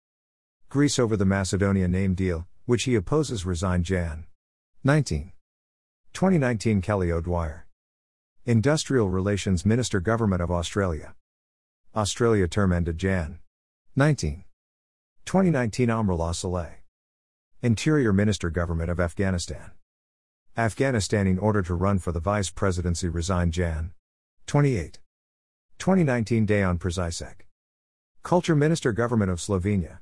Greece 0.69 1.01
over 1.01 1.17
the 1.17 1.25
Macedonia 1.25 1.89
name 1.89 2.15
deal, 2.15 2.47
which 2.67 2.85
he 2.85 2.95
opposes 2.95 3.45
resigned 3.45 3.85
Jan. 3.85 4.27
19. 4.83 5.33
2019 6.15 6.81
Kelly 6.81 7.13
O'Dwyer. 7.13 7.67
Industrial 8.47 9.11
Relations 9.11 9.67
Minister 9.67 10.01
Government 10.01 10.41
of 10.41 10.51
Australia. 10.51 11.15
Australia 11.95 12.49
term 12.49 12.73
ended 12.73 12.97
Jan. 12.97 13.41
19. 13.95 14.43
2019 15.27 15.89
Amrullah 15.91 16.35
Saleh. 16.35 16.81
Interior 17.61 18.11
Minister 18.15 18.49
Government 18.49 18.89
of 18.89 18.99
Afghanistan. 18.99 19.73
Afghanistan 20.57 21.27
in 21.27 21.39
order 21.39 21.61
to 21.61 21.75
run 21.75 21.99
for 21.99 22.13
the 22.13 22.19
vice 22.19 22.49
presidency 22.49 23.07
resigned 23.07 23.53
Jan. 23.53 23.93
28. 24.47 24.99
2019 25.77 26.47
Dejan 26.47 26.79
Prešiček. 26.79 27.45
Culture 28.23 28.57
Minister 28.57 28.93
Government 28.93 29.31
of 29.31 29.41
Slovenia. 29.41 29.99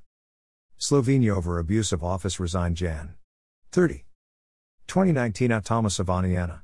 Slovenia 0.79 1.35
over 1.35 1.59
abuse 1.59 1.91
of 1.91 2.05
office 2.05 2.39
resigned 2.39 2.77
Jan. 2.77 3.17
30. 3.73 4.05
2019 4.89 5.51
Uttama 5.51 5.91
Savanayana. 5.91 6.63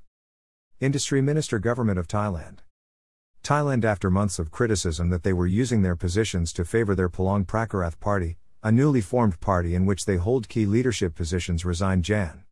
Industry 0.80 1.20
Minister 1.20 1.58
Government 1.58 1.98
of 1.98 2.08
Thailand. 2.08 2.60
Thailand 3.42 3.84
after 3.84 4.10
months 4.10 4.38
of 4.38 4.50
criticism 4.50 5.10
that 5.10 5.24
they 5.24 5.34
were 5.34 5.46
using 5.46 5.82
their 5.82 5.94
positions 5.94 6.50
to 6.54 6.64
favor 6.64 6.94
their 6.94 7.10
Palang 7.10 7.44
Pracharath 7.44 8.00
party, 8.00 8.38
a 8.62 8.72
newly 8.72 9.02
formed 9.02 9.38
party 9.40 9.74
in 9.74 9.84
which 9.84 10.06
they 10.06 10.16
hold 10.16 10.48
key 10.48 10.64
leadership 10.64 11.14
positions 11.14 11.66
resigned 11.66 12.02
Jan. 12.02 12.44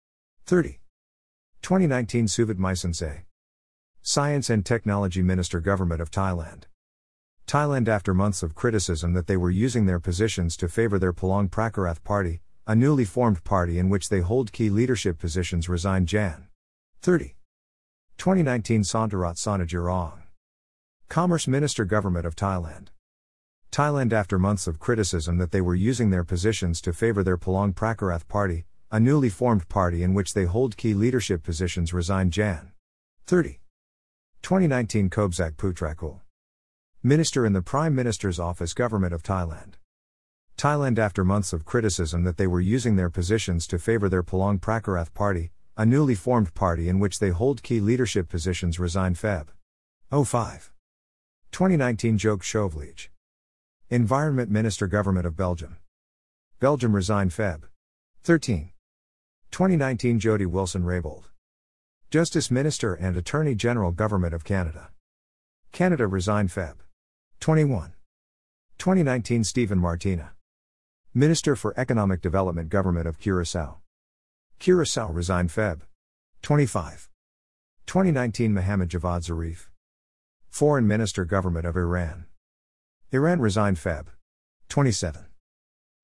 30. 0.45 0.79
2019 1.63 2.27
Suvit 2.27 2.59
Maesincee. 2.59 3.23
Science 4.03 4.51
and 4.51 4.67
Technology 4.67 5.23
Minister 5.23 5.59
Government 5.59 6.03
of 6.03 6.11
Thailand. 6.11 6.65
Thailand 7.47 7.89
after 7.89 8.13
months 8.13 8.43
of 8.43 8.55
criticism 8.55 9.15
that 9.15 9.27
they 9.27 9.39
were 9.39 9.51
using 9.51 9.87
their 9.87 10.01
positions 10.01 10.55
to 10.59 10.69
favor 10.69 10.99
their 10.99 11.15
Palang 11.15 11.49
Pracharath 11.49 12.05
party, 12.05 12.43
a 12.67 12.77
newly 12.77 13.05
formed 13.05 13.43
party 13.43 13.79
in 13.79 13.89
which 13.89 14.09
they 14.09 14.21
hold 14.21 14.53
key 14.53 14.71
leadership 14.71 15.19
positions 15.19 15.69
resigned 15.69 16.07
Jan. 16.07 16.47
30. 17.01 17.35
2019 18.19 18.83
Sontirat 18.83 19.35
Sontijirawong. 19.35 20.23
Commerce 21.09 21.49
Minister 21.49 21.85
Government 21.85 22.25
of 22.25 22.37
Thailand. 22.37 22.89
Thailand 23.73 24.13
after 24.13 24.39
months 24.39 24.69
of 24.69 24.79
criticism 24.79 25.39
that 25.39 25.51
they 25.51 25.61
were 25.61 25.75
using 25.75 26.11
their 26.11 26.23
positions 26.23 26.81
to 26.83 26.93
favor 26.93 27.25
their 27.25 27.37
Palang 27.37 27.75
Pracharath 27.75 28.29
party, 28.29 28.67
a 28.93 29.01
newly 29.01 29.29
formed 29.29 29.69
party 29.69 30.05
in 30.05 30.15
which 30.15 30.33
they 30.33 30.45
hold 30.45 30.77
key 30.77 30.95
leadership 30.95 31.43
positions 31.43 31.93
resigned 31.93 32.33
Jan. 32.33 32.73
30. 33.27 33.59
2019 34.43 35.11
Kobsak 35.11 35.57
Pootrakool. 35.57 36.21
Minister 37.03 37.45
in 37.45 37.55
the 37.55 37.63
Prime 37.63 37.95
Minister's 37.95 38.39
Office 38.39 38.73
Government 38.73 39.13
of 39.13 39.25
Thailand. 39.25 39.75
Thailand 40.57 40.99
after 40.99 41.25
months 41.25 41.53
of 41.53 41.65
criticism 41.65 42.25
that 42.25 42.37
they 42.37 42.47
were 42.47 42.61
using 42.61 42.97
their 42.97 43.11
positions 43.11 43.67
to 43.67 43.79
favor 43.79 44.09
their 44.09 44.23
Palang 44.23 44.61
Pracharath 44.61 45.13
party, 45.15 45.51
a 45.77 45.87
newly 45.87 46.15
formed 46.15 46.55
party 46.55 46.89
in 46.89 46.99
which 46.99 47.19
they 47.19 47.31
hold 47.31 47.63
key 47.63 47.81
leadership 47.81 48.29
positions 48.29 48.79
resigned 48.79 49.17
Feb. 49.17 49.49
05. 50.11 50.73
2019 51.51 52.19
Joke 52.19 52.43
Schauvliege. 52.43 53.09
Environment 53.89 54.51
Minister 54.51 54.87
Government 54.87 55.27
of 55.27 55.37
Belgium. 55.37 55.79
Belgium 56.61 56.95
resigned 56.95 57.31
Feb. 57.31 57.63
13. 58.23 58.73
2019 59.51 60.19
Jody 60.19 60.47
Wilson 60.47 60.83
Raybould. 60.85 61.25
Justice 62.11 62.51
Minister 62.51 62.95
and 62.95 63.17
Attorney 63.17 63.55
General 63.55 63.91
Government 63.91 64.33
of 64.35 64.45
Canada. 64.45 64.91
Canada 65.73 66.07
resigned 66.07 66.51
Feb. 66.51 66.75
21. 67.41 67.95
2019 68.79 69.45
Stephen 69.45 69.79
Martina. 69.79 70.33
Minister 71.15 71.55
for 71.57 71.79
Economic 71.79 72.23
Development 72.23 72.71
Government 72.71 73.07
of 73.07 73.19
Curacao. 73.19 73.81
Curacao 74.59 75.13
resigned 75.13 75.51
Feb. 75.51 75.83
25. 76.41 77.11
2019 77.85 78.55
Mohammad 78.55 78.89
Javad 78.89 79.21
Zarif. 79.21 79.67
Foreign 80.49 80.87
Minister 80.87 81.27
Government 81.27 81.67
of 81.67 81.77
Iran. 81.77 82.25
Iran 83.11 83.41
resigned 83.41 83.77
Feb. 83.77 84.07
27. 84.71 85.27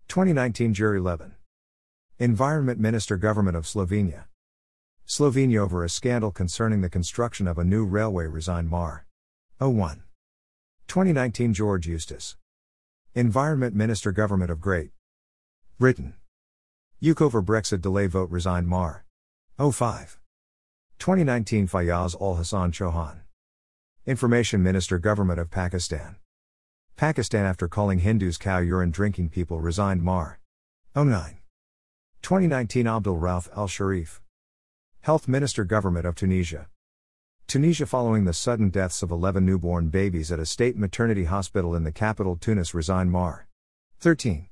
2019 0.08 0.74
Jure 0.74 1.00
Leben. 1.00 1.36
Environment 2.18 2.78
Minister 2.78 3.16
Government 3.16 3.56
of 3.56 3.64
Slovenia. 3.64 4.24
Slovenia 5.06 5.60
over 5.60 5.84
a 5.84 5.88
scandal 5.88 6.32
concerning 6.32 6.82
the 6.82 6.90
construction 6.90 7.48
of 7.48 7.56
a 7.56 7.64
new 7.64 7.86
railway 7.86 8.26
resigned 8.26 8.68
Mar. 8.68 9.06
01. 9.58 10.02
2019 10.86 11.54
George 11.54 11.88
Eustice. 11.88 12.36
Environment 13.14 13.74
Minister 13.74 14.12
Government 14.12 14.50
of 14.50 14.60
Great 14.60 14.90
Britain. 15.78 16.14
UK 17.08 17.22
over 17.22 17.40
Brexit 17.40 17.80
delay 17.80 18.08
vote 18.08 18.28
resigned 18.30 18.66
Mar. 18.66 19.04
05. 19.60 20.18
2019 20.98 21.68
Fayaz 21.68 22.20
Ul 22.20 22.34
Hassan 22.34 22.72
Chauhan. 22.72 23.20
Information 24.04 24.60
Minister 24.60 24.98
Government 24.98 25.38
of 25.38 25.52
Pakistan. 25.52 26.16
Pakistan 26.96 27.44
after 27.44 27.68
calling 27.68 28.00
Hindus 28.00 28.38
cow 28.38 28.58
urine 28.58 28.90
drinking 28.90 29.28
people 29.28 29.60
resigned 29.60 30.02
Mar. 30.02 30.40
09. 30.96 31.38
2019 32.22 32.88
Abdul 32.88 33.16
Rauf 33.16 33.48
Al 33.56 33.68
Sharif. 33.68 34.20
Health 35.02 35.28
Minister 35.28 35.62
Government 35.62 36.06
of 36.06 36.16
Tunisia. 36.16 36.66
Tunisia 37.46 37.86
following 37.86 38.24
the 38.24 38.32
sudden 38.32 38.70
deaths 38.70 39.00
of 39.04 39.12
11 39.12 39.46
newborn 39.46 39.90
babies 39.90 40.32
at 40.32 40.40
a 40.40 40.44
state 40.44 40.76
maternity 40.76 41.26
hospital 41.26 41.76
in 41.76 41.84
the 41.84 41.92
capital 41.92 42.34
Tunis 42.34 42.74
resigned 42.74 43.12
Mar. 43.12 43.46
13. 44.00 44.48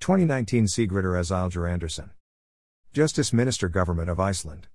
2019 0.00 0.64
Sigridr 0.64 1.20
Azalger 1.20 1.70
Anderson. 1.70 2.10
Justice 2.94 3.34
Minister 3.34 3.68
Government 3.68 4.08
of 4.08 4.18
Iceland. 4.18 4.66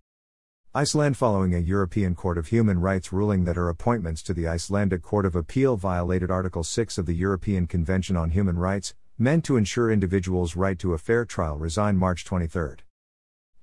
Iceland 0.71 1.17
following 1.17 1.55
a 1.55 1.57
European 1.57 2.13
Court 2.13 2.38
of 2.38 2.49
Human 2.49 2.79
Rights 2.79 3.11
ruling 3.11 3.43
that 3.45 3.55
her 3.55 3.67
appointments 3.67 4.21
to 4.21 4.35
the 4.35 4.47
Icelandic 4.47 5.01
Court 5.01 5.25
of 5.25 5.35
Appeal 5.35 5.77
violated 5.77 6.29
Article 6.29 6.63
6 6.63 6.99
of 6.99 7.07
the 7.07 7.15
European 7.15 7.65
Convention 7.65 8.15
on 8.15 8.29
Human 8.29 8.59
Rights, 8.59 8.93
meant 9.17 9.43
to 9.45 9.57
ensure 9.57 9.89
individuals' 9.89 10.55
right 10.55 10.77
to 10.77 10.93
a 10.93 10.99
fair 10.99 11.25
trial 11.25 11.57
resigned 11.57 11.97
March 11.97 12.23
23. 12.23 12.75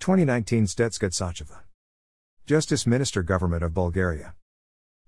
2019 0.00 0.64
Tsetska 0.64 1.10
Tsacheva. 1.10 1.60
Justice 2.44 2.88
Minister 2.88 3.22
Government 3.22 3.62
of 3.62 3.72
Bulgaria. 3.72 4.34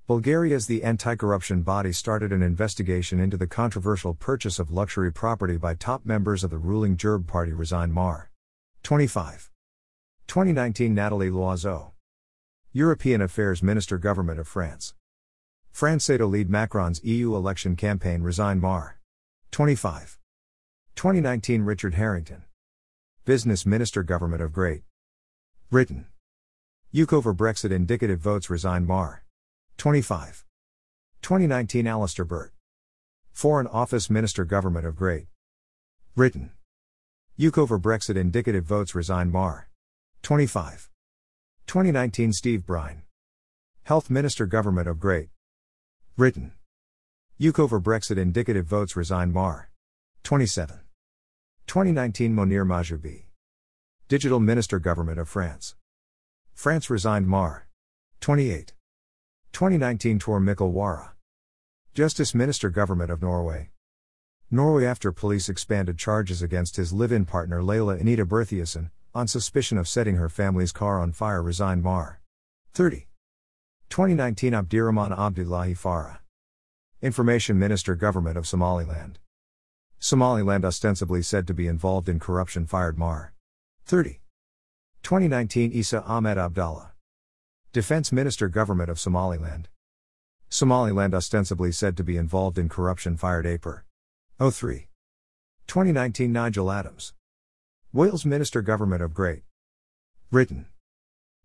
Bulgaria's 0.07 0.67
the 0.67 0.83
anti-corruption 0.83 1.63
body 1.63 1.91
started 1.91 2.31
an 2.31 2.43
investigation 2.43 3.19
into 3.19 3.39
the 3.39 3.47
controversial 3.47 4.13
purchase 4.13 4.59
of 4.59 4.71
luxury 4.71 5.11
property 5.11 5.57
by 5.57 5.75
top 5.75 6.05
members 6.05 6.45
of 6.45 6.51
the 6.51 6.59
ruling 6.59 6.95
Gerb 6.95 7.27
party 7.27 7.55
resigned 7.55 7.95
Mar. 7.95 8.31
25. 8.83 9.51
2019 10.27 10.93
Nathalie 10.93 11.31
Loiseau. 11.31 11.93
European 12.71 13.23
Affairs 13.23 13.63
Minister 13.63 13.97
Government 13.97 14.39
of 14.39 14.47
France. 14.47 14.93
France 15.73 16.07
to 16.07 16.27
lead 16.27 16.51
Macron's 16.51 17.03
EU 17.03 17.35
election 17.35 17.75
campaign 17.75 18.21
resigned 18.21 18.61
Mar. 18.61 19.01
25. 19.53 20.19
2019 20.97 21.63
Richard 21.63 21.95
Harrington. 21.95 22.45
Business 23.25 23.65
Minister 23.65 24.03
Government 24.03 24.43
of 24.43 24.53
Great 24.53 24.83
Britain. 25.71 26.09
UK 26.95 27.15
over 27.15 27.33
Brexit 27.33 27.71
indicative 27.71 28.21
votes 28.21 28.51
resigned 28.51 28.87
Mar. 28.87 29.24
25. 29.77 30.45
2019 31.23 31.87
Alistair 31.87 32.25
Burt. 32.25 32.53
Foreign 33.33 33.67
Office 33.67 34.09
Minister 34.09 34.45
Government 34.45 34.87
of 34.87 34.97
Great 34.97 35.27
Britain. 36.15 36.53
UK 37.45 37.59
over 37.59 37.79
Brexit 37.79 38.17
indicative 38.17 38.65
votes 38.65 38.95
resigned 38.95 39.33
Mar. 39.33 39.69
25. 40.23 40.91
2019 41.67 42.33
Steve 42.33 42.65
Brine. 42.65 43.03
Health 43.83 44.09
Minister 44.09 44.47
Government 44.47 44.87
of 44.89 45.01
Great 45.01 45.29
Britain. 46.17 46.53
UK 47.45 47.59
over 47.59 47.81
Brexit 47.81 48.17
indicative 48.17 48.67
votes 48.67 48.95
resigned 48.97 49.33
Mar. 49.33 49.71
27. 50.23 50.81
2019 51.67 52.35
Mounir 52.35 52.65
Mahjoubi. 52.65 53.25
Digital 54.09 54.39
Minister 54.39 54.79
Government 54.79 55.19
of 55.19 55.29
France. 55.29 55.75
France 56.55 56.89
resigned 56.89 57.27
Mar. 57.27 57.67
28. 58.21 58.73
2019 59.55 60.19
Tor 60.19 60.41
Mikkel 60.41 60.73
Wara. 60.73 61.11
Justice 61.95 62.35
Minister 62.35 62.71
Government 62.71 63.09
of 63.09 63.23
Norway. 63.23 63.71
Norway 64.51 64.85
after 64.85 65.13
police 65.13 65.49
expanded 65.49 65.97
charges 65.97 66.43
against 66.43 66.75
his 66.75 66.93
live-in 66.93 67.25
partner 67.25 67.63
Laila 67.63 67.95
Anita 67.95 68.27
Bertheussen, 68.27 68.91
on 69.15 69.29
suspicion 69.29 69.79
of 69.79 69.87
setting 69.87 70.17
her 70.17 70.29
family's 70.29 70.73
car 70.73 70.99
on 70.99 71.13
fire 71.13 71.41
resigned 71.41 71.85
Mar. 71.85 72.21
30. 72.73 73.07
2019 73.91 74.55
Abdirahman 74.55 75.13
Abdullahi 75.13 75.75
Farah. 75.75 76.19
Information 77.01 77.57
Minister 77.57 77.95
Government 77.95 78.37
of 78.37 78.49
Somaliland. 78.49 79.21
Somaliland 80.01 80.65
ostensibly 80.65 81.23
said 81.23 81.47
to 81.47 81.55
be 81.55 81.69
involved 81.69 82.09
in 82.09 82.19
corruption 82.19 82.67
fired 82.67 82.99
Mar. 82.99 83.35
30. 83.87 84.19
2019 85.05 85.71
Isa 85.71 86.03
Ahmed 86.03 86.39
Abdallah. 86.39 86.94
Defense 87.75 88.13
Minister 88.13 88.49
Government 88.49 88.89
of 88.89 89.01
Somaliland. 89.01 89.69
Somaliland 90.49 91.13
ostensibly 91.13 91.73
said 91.73 91.97
to 91.97 92.05
be 92.05 92.17
involved 92.17 92.57
in 92.57 92.69
corruption 92.69 93.17
fired 93.17 93.47
APR. 93.47 93.81
03. 94.39 94.87
2019 95.67 96.33
Nigel 96.33 96.71
Adams. 96.71 97.15
Wales 97.93 98.25
Minister 98.25 98.63
Government 98.63 99.03
of 99.03 99.13
Great 99.13 99.43
Britain. 100.31 100.67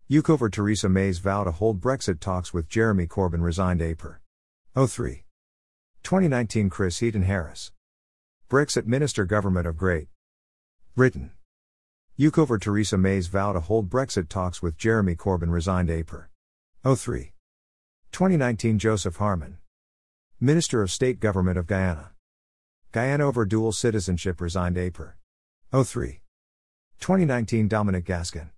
UK 0.08 0.52
Theresa 0.52 0.88
May's 0.88 1.18
vow 1.18 1.42
to 1.42 1.50
hold 1.50 1.80
Brexit 1.80 2.20
talks 2.20 2.54
with 2.54 2.68
Jeremy 2.68 3.08
Corbyn 3.08 3.42
resigned 3.42 3.80
APR. 3.80 4.18
03. 4.76 5.24
2019 6.04 6.70
Chris 6.70 7.00
Heaton 7.00 7.22
Harris. 7.24 7.72
Brexit 8.48 8.86
Minister 8.86 9.24
Government 9.24 9.66
of 9.66 9.76
Great 9.76 10.06
Britain. 10.94 11.32
UK 12.22 12.38
over 12.38 12.58
Theresa 12.58 12.98
May's 12.98 13.28
vow 13.28 13.54
to 13.54 13.60
hold 13.60 13.88
Brexit 13.88 14.28
talks 14.28 14.60
with 14.60 14.76
Jeremy 14.76 15.16
Corbyn 15.16 15.50
resigned 15.50 15.88
April 15.88 16.24
03. 16.84 17.32
2019 18.12 18.78
Joseph 18.78 19.16
Harmon. 19.16 19.56
Minister 20.38 20.82
of 20.82 20.90
State 20.90 21.18
Government 21.18 21.56
of 21.56 21.66
Guyana. 21.66 22.10
Guyana 22.92 23.24
over 23.24 23.46
dual 23.46 23.72
citizenship 23.72 24.38
resigned 24.38 24.76
April 24.76 25.12
03. 25.72 26.20
2019 26.98 27.68
Dominic 27.68 28.04
Gaskin. 28.04 28.50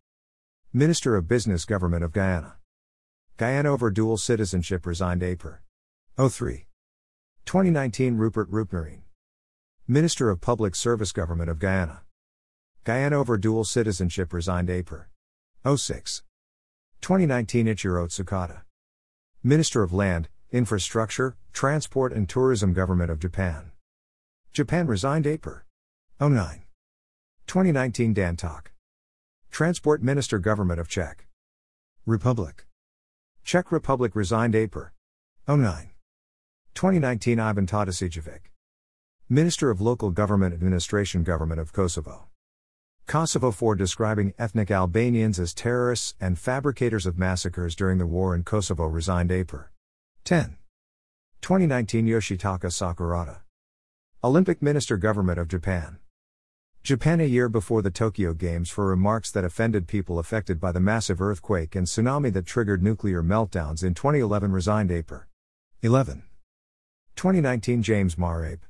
Minister 0.72 1.14
of 1.14 1.28
Business 1.28 1.64
Government 1.64 2.02
of 2.02 2.12
Guyana. 2.12 2.56
Guyana 3.36 3.70
over 3.70 3.92
dual 3.92 4.16
citizenship 4.16 4.84
resigned 4.86 5.22
April 5.22 5.58
03. 6.18 6.66
2019 7.46 8.16
Rupert 8.16 8.50
Roopnarine. 8.50 9.02
Minister 9.86 10.30
of 10.30 10.40
Public 10.40 10.74
Service 10.74 11.12
Government 11.12 11.48
of 11.48 11.60
Guyana. 11.60 12.02
Guyana 12.84 13.16
over 13.16 13.38
dual 13.38 13.62
citizenship 13.62 14.32
resigned 14.32 14.68
April 14.68 15.04
06. 15.64 16.24
2019 17.00 17.66
Ichiro 17.66 18.08
Tsukada. 18.08 18.62
Minister 19.44 19.84
of 19.84 19.92
Land, 19.92 20.28
Infrastructure, 20.50 21.36
Transport 21.52 22.12
and 22.12 22.28
Tourism 22.28 22.72
Government 22.72 23.08
of 23.08 23.20
Japan. 23.20 23.70
Japan 24.52 24.88
resigned 24.88 25.28
April 25.28 25.60
09. 26.20 26.64
2019 27.46 28.14
Dan 28.14 28.36
Ťok. 28.36 28.66
Transport 29.52 30.02
Minister 30.02 30.40
Government 30.40 30.80
of 30.80 30.88
Czech 30.88 31.28
Republic. 32.04 32.66
Czech 33.44 33.70
Republic 33.70 34.16
resigned 34.16 34.56
April 34.56 34.90
09. 35.46 35.90
2019 36.74 37.38
Ivan 37.38 37.64
Todosijevic. 37.64 38.50
Minister 39.28 39.70
of 39.70 39.80
Local 39.80 40.10
Government 40.10 40.52
Administration 40.52 41.22
Government 41.22 41.60
of 41.60 41.72
Kosovo. 41.72 42.31
Kosovo 43.06 43.50
for 43.50 43.74
describing 43.74 44.32
ethnic 44.38 44.70
Albanians 44.70 45.38
as 45.38 45.52
terrorists 45.52 46.14
and 46.20 46.38
fabricators 46.38 47.04
of 47.04 47.18
massacres 47.18 47.74
during 47.74 47.98
the 47.98 48.06
war 48.06 48.34
in 48.34 48.42
Kosovo 48.42 48.86
resigned 48.86 49.30
April 49.30 49.64
10. 50.24 50.56
2019 51.42 52.06
Yoshitaka 52.06 52.70
Sakurada. 52.70 53.40
Olympic 54.24 54.62
Minister 54.62 54.96
Government 54.96 55.38
of 55.38 55.48
Japan. 55.48 55.98
Japan 56.82 57.20
a 57.20 57.24
year 57.24 57.48
before 57.48 57.82
the 57.82 57.90
Tokyo 57.90 58.32
Games 58.32 58.70
for 58.70 58.86
remarks 58.86 59.30
that 59.32 59.44
offended 59.44 59.88
people 59.88 60.18
affected 60.18 60.60
by 60.60 60.72
the 60.72 60.80
massive 60.80 61.20
earthquake 61.20 61.74
and 61.74 61.86
tsunami 61.86 62.32
that 62.32 62.46
triggered 62.46 62.82
nuclear 62.82 63.22
meltdowns 63.22 63.84
in 63.84 63.94
2011 63.94 64.52
resigned 64.52 64.90
April 64.90 65.22
11. 65.82 66.22
2019 67.16 67.82
James 67.82 68.14
Marape. 68.14 68.62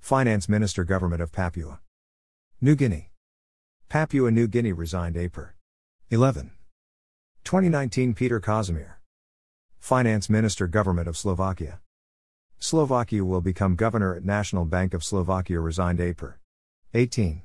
Finance 0.00 0.48
Minister 0.48 0.84
Government 0.84 1.22
of 1.22 1.32
Papua 1.32 1.80
New 2.60 2.74
Guinea. 2.74 3.13
Papua 3.88 4.30
New 4.30 4.48
Guinea 4.48 4.72
resigned 4.72 5.16
April 5.16 5.50
11. 6.10 6.50
2019 7.44 8.14
Peter 8.14 8.40
Kazimir. 8.40 8.94
Finance 9.78 10.28
Minister 10.28 10.66
Government 10.66 11.06
of 11.06 11.16
Slovakia. 11.16 11.80
Slovakia 12.58 13.24
will 13.24 13.40
become 13.40 13.76
governor 13.76 14.16
at 14.16 14.24
National 14.24 14.64
Bank 14.64 14.94
of 14.94 15.04
Slovakia 15.04 15.60
resigned 15.60 16.00
April 16.00 16.34
18. 16.94 17.42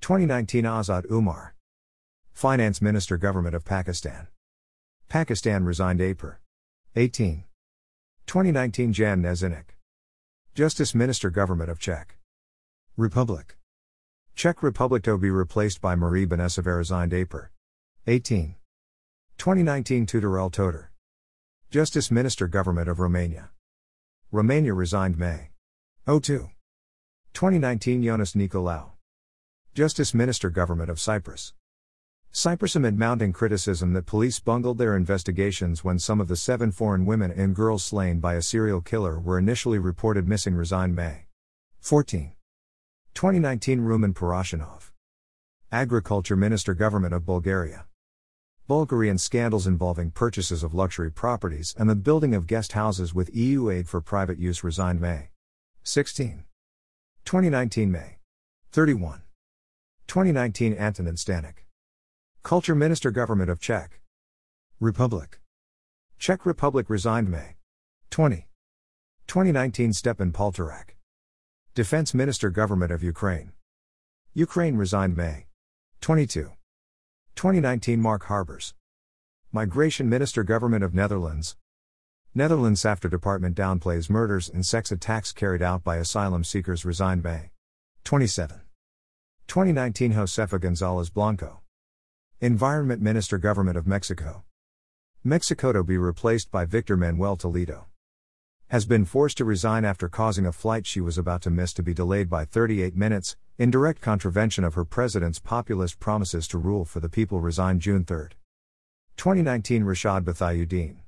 2019 0.00 0.66
Asad 0.66 1.04
Umar. 1.10 1.54
Finance 2.32 2.82
Minister 2.82 3.16
Government 3.16 3.54
of 3.54 3.64
Pakistan. 3.64 4.26
Pakistan 5.08 5.64
resigned 5.64 6.00
April 6.00 6.36
18. 6.96 7.44
2019 8.26 8.92
Jan 8.92 9.22
Kněžínek. 9.22 9.76
Justice 10.54 10.94
Minister 10.94 11.30
Government 11.30 11.70
of 11.70 11.78
Czech 11.78 12.18
Republic. 12.96 13.59
Czech 14.34 14.62
Republic 14.62 15.02
to 15.02 15.18
be 15.18 15.30
replaced 15.30 15.80
by 15.80 15.94
Marie 15.94 16.26
Benesova 16.26 16.76
resigned 16.76 17.12
April 17.12 17.48
18. 18.06 18.54
2019 19.36 20.06
Tudorel 20.06 20.50
Toader. 20.50 20.88
Justice 21.70 22.10
Minister 22.10 22.48
Government 22.48 22.88
of 22.88 23.00
Romania. 23.00 23.50
Romania 24.32 24.72
resigned 24.74 25.18
May 25.18 25.50
02. 26.06 26.50
2019 27.34 28.02
Ionas 28.02 28.34
Nicolaou. 28.34 28.92
Justice 29.74 30.14
Minister 30.14 30.50
Government 30.50 30.90
of 30.90 30.98
Cyprus. 30.98 31.52
Cyprus 32.32 32.76
amid 32.76 32.98
mounting 32.98 33.32
criticism 33.32 33.92
that 33.92 34.06
police 34.06 34.40
bungled 34.40 34.78
their 34.78 34.96
investigations 34.96 35.84
when 35.84 35.98
some 35.98 36.20
of 36.20 36.28
the 36.28 36.36
seven 36.36 36.70
foreign 36.70 37.04
women 37.04 37.30
and 37.30 37.54
girls 37.54 37.84
slain 37.84 38.20
by 38.20 38.34
a 38.34 38.42
serial 38.42 38.80
killer 38.80 39.18
were 39.18 39.38
initially 39.38 39.78
reported 39.78 40.28
missing 40.28 40.54
resigned 40.54 40.94
May 40.94 41.26
14. 41.80 42.32
2019 43.14 43.80
Rumen 43.80 44.14
Porozhanov. 44.14 44.92
Agriculture 45.70 46.36
Minister 46.36 46.74
Government 46.74 47.12
of 47.12 47.26
Bulgaria. 47.26 47.84
Bulgarian 48.66 49.18
scandals 49.18 49.66
involving 49.66 50.10
purchases 50.10 50.62
of 50.62 50.72
luxury 50.72 51.10
properties 51.10 51.74
and 51.76 51.90
the 51.90 51.96
building 51.96 52.34
of 52.34 52.46
guest 52.46 52.72
houses 52.72 53.12
with 53.12 53.34
EU 53.34 53.68
aid 53.68 53.88
for 53.88 54.00
private 54.00 54.38
use 54.38 54.64
resigned 54.64 55.00
May 55.00 55.30
16. 55.82 56.44
2019 57.24 57.90
May 57.90 58.18
31. 58.72 59.22
2019 60.06 60.74
Antonin 60.74 61.16
Stanek. 61.16 61.66
Culture 62.42 62.74
Minister 62.74 63.10
Government 63.10 63.50
of 63.50 63.60
Czech 63.60 64.00
Republic. 64.78 65.40
Czech 66.18 66.46
Republic 66.46 66.88
resigned 66.88 67.28
May 67.28 67.56
20. 68.10 68.46
2019 69.26 69.92
Stepan 69.92 70.32
Poltorak. 70.32 70.99
Defense 71.72 72.12
Minister 72.14 72.50
Government 72.50 72.90
of 72.90 73.00
Ukraine. 73.04 73.52
Ukraine 74.34 74.74
resigned 74.74 75.16
May 75.16 75.46
22. 76.00 76.50
2019 77.36 78.00
Mark 78.00 78.24
Harbers. 78.24 78.74
Migration 79.52 80.08
Minister 80.08 80.42
Government 80.42 80.82
of 80.82 80.94
Netherlands. 80.94 81.56
Netherlands 82.34 82.84
after 82.84 83.08
department 83.08 83.56
downplays 83.56 84.10
murders 84.10 84.48
and 84.48 84.66
sex 84.66 84.90
attacks 84.90 85.30
carried 85.30 85.62
out 85.62 85.84
by 85.84 85.98
asylum 85.98 86.42
seekers 86.42 86.84
resigned 86.84 87.22
May 87.22 87.52
27. 88.02 88.62
2019 89.46 90.14
Josefa 90.14 90.60
Gonzalez 90.60 91.08
Blanco. 91.08 91.60
Environment 92.40 93.00
Minister 93.00 93.38
Government 93.38 93.76
of 93.76 93.86
Mexico. 93.86 94.42
Mexico 95.22 95.72
to 95.72 95.84
be 95.84 95.98
replaced 95.98 96.50
by 96.50 96.64
Victor 96.64 96.96
Manuel 96.96 97.36
Toledo 97.36 97.86
has 98.70 98.86
been 98.86 99.04
forced 99.04 99.36
to 99.36 99.44
resign 99.44 99.84
after 99.84 100.08
causing 100.08 100.46
a 100.46 100.52
flight 100.52 100.86
she 100.86 101.00
was 101.00 101.18
about 101.18 101.42
to 101.42 101.50
miss 101.50 101.72
to 101.72 101.82
be 101.82 101.92
delayed 101.92 102.30
by 102.30 102.44
38 102.44 102.94
minutes, 102.94 103.36
in 103.58 103.68
direct 103.68 104.00
contravention 104.00 104.62
of 104.62 104.74
her 104.74 104.84
president's 104.84 105.40
populist 105.40 105.98
promises 105.98 106.46
to 106.46 106.56
rule 106.56 106.84
for 106.84 107.00
the 107.00 107.08
people. 107.08 107.40
Resigned 107.40 107.80
June 107.80 108.04
3. 108.04 108.28
2019 109.16 109.82
Rishad 109.82 110.22
Bathiudeen. 110.22 110.98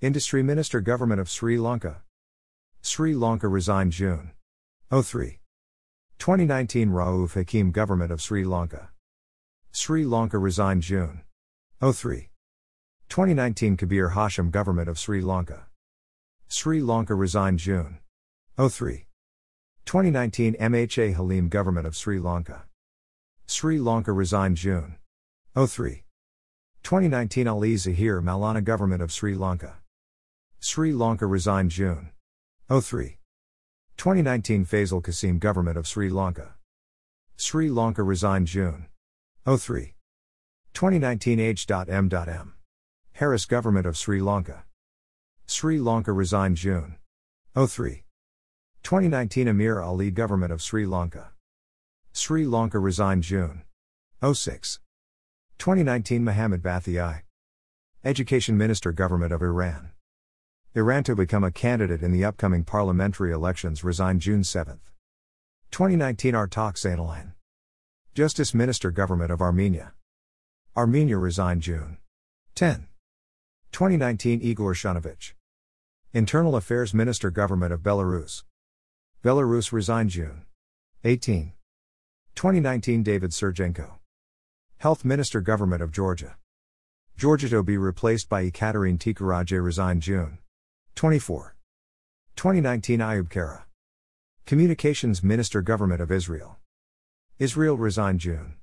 Industry 0.00 0.44
Minister 0.44 0.80
Government 0.80 1.20
of 1.20 1.28
Sri 1.28 1.58
Lanka. 1.58 2.02
Sri 2.82 3.16
Lanka 3.16 3.48
resigned 3.48 3.90
June 3.90 4.30
03. 4.90 5.40
2019 6.18 6.90
Rauf 6.90 7.34
Hakim 7.34 7.72
Government 7.72 8.12
of 8.12 8.22
Sri 8.22 8.44
Lanka. 8.44 8.90
Sri 9.72 10.04
Lanka 10.04 10.38
resigned 10.38 10.82
June 10.82 11.22
03. 11.80 12.28
2019 13.08 13.76
Kabir 13.76 14.10
Hashim 14.10 14.52
Government 14.52 14.88
of 14.88 15.00
Sri 15.00 15.20
Lanka. 15.20 15.66
Sri 16.48 16.80
Lanka 16.80 17.14
resigned 17.14 17.58
June 17.58 17.98
03. 18.56 19.06
2019 19.84 20.54
MHA 20.54 21.14
Halim 21.14 21.48
Government 21.48 21.86
of 21.86 21.96
Sri 21.96 22.20
Lanka. 22.20 22.66
Sri 23.46 23.80
Lanka 23.80 24.12
resigned 24.12 24.56
June 24.56 24.96
03. 25.56 26.04
2019 26.84 27.48
Ali 27.48 27.76
Zahir 27.76 28.22
Moulana 28.22 28.60
Government 28.62 29.02
of 29.02 29.10
Sri 29.10 29.34
Lanka. 29.34 29.78
Sri 30.60 30.92
Lanka 30.92 31.26
resigned 31.26 31.72
June 31.72 32.10
03. 32.68 33.18
2019 33.96 34.64
Faisal 34.64 35.02
Qasim 35.02 35.40
Government 35.40 35.76
of 35.76 35.86
Sri 35.86 36.08
Lanka. 36.08 36.54
Sri 37.36 37.68
Lanka 37.68 38.04
resigned 38.04 38.46
June 38.46 38.86
03. 39.44 39.94
2019 40.74 41.40
H.M.M. 41.40 42.54
Harris 43.14 43.46
Government 43.46 43.86
of 43.86 43.96
Sri 43.96 44.20
Lanka. 44.20 44.65
Sri 45.48 45.78
Lanka 45.78 46.12
resigned 46.12 46.56
June 46.56 46.96
03. 47.54 48.02
2019 48.82 49.46
Amir 49.46 49.80
Ali 49.80 50.10
Government 50.10 50.52
of 50.52 50.60
Sri 50.60 50.84
Lanka. 50.84 51.30
Sri 52.12 52.44
Lanka 52.44 52.80
resigned 52.80 53.22
June 53.22 53.62
06. 54.20 54.80
2019 55.58 56.24
Mohammad 56.24 56.62
Bathaei. 56.62 57.22
Education 58.04 58.58
Minister 58.58 58.90
Government 58.90 59.32
of 59.32 59.40
Iran. 59.40 59.90
Iran 60.74 61.04
to 61.04 61.14
become 61.14 61.44
a 61.44 61.52
candidate 61.52 62.02
in 62.02 62.10
the 62.10 62.24
upcoming 62.24 62.64
parliamentary 62.64 63.32
elections 63.32 63.84
resigned 63.84 64.20
June 64.20 64.42
7. 64.42 64.80
2019 65.70 66.34
Artak 66.34 66.74
Zeynalyan. 66.74 67.34
Justice 68.14 68.52
Minister 68.52 68.90
Government 68.90 69.30
of 69.30 69.40
Armenia. 69.40 69.92
Armenia 70.76 71.16
resigned 71.16 71.62
June 71.62 71.98
10. 72.56 72.88
2019 73.70 74.40
Igor 74.42 74.74
Shunevich. 74.74 75.35
Internal 76.16 76.56
Affairs 76.56 76.94
Minister 76.94 77.30
Government 77.30 77.74
of 77.74 77.80
Belarus. 77.80 78.42
Belarus 79.22 79.70
resigned 79.70 80.08
June 80.08 80.46
18. 81.04 81.52
2019 82.34 83.02
David 83.02 83.32
Sergeenko. 83.32 83.98
Health 84.78 85.04
Minister 85.04 85.42
Government 85.42 85.82
of 85.82 85.92
Georgia. 85.92 86.38
Georgia 87.18 87.50
to 87.50 87.62
be 87.62 87.76
replaced 87.76 88.30
by 88.30 88.44
Ekaterine 88.44 88.96
Tikaradze 88.96 89.62
resigned 89.62 90.00
June 90.00 90.38
24. 90.94 91.54
2019 92.34 93.00
Ayub 93.00 93.28
Kara. 93.28 93.66
Communications 94.46 95.22
Minister 95.22 95.60
Government 95.60 96.00
of 96.00 96.10
Israel. 96.10 96.56
Israel 97.38 97.76
resigned 97.76 98.20
June 98.20 98.54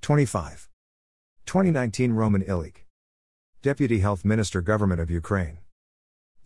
25. 0.00 0.70
2019 1.44 2.12
Roman 2.14 2.40
Ilik. 2.44 2.86
Deputy 3.60 3.98
Health 3.98 4.24
Minister 4.24 4.62
Government 4.62 5.02
of 5.02 5.10
Ukraine. 5.10 5.58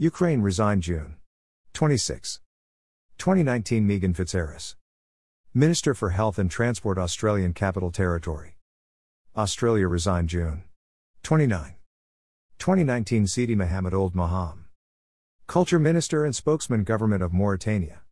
Ukraine 0.01 0.43
resigned 0.43 0.85
June 0.85 1.17
26. 1.73 2.39
2019 3.19 3.85
Megan 3.85 4.15
Fitzharris. 4.15 4.77
Minister 5.53 5.93
for 5.93 6.11
Health 6.11 6.39
and 6.39 6.49
Transport 6.49 6.99
Australian 6.99 7.53
Capital 7.53 7.91
Territory. 7.91 8.55
Australia 9.37 9.89
resigned 9.89 10.29
June 10.29 10.63
29. 11.25 11.75
2019 12.61 13.27
Sidi 13.27 13.57
Mohammed 13.57 13.93
Ould 13.93 14.15
Maham. 14.15 14.67
Culture 15.49 15.81
Minister 15.81 16.25
and 16.25 16.37
Spokesman 16.37 16.85
Government 16.85 17.21
of 17.21 17.33
Mauritania. 17.33 18.03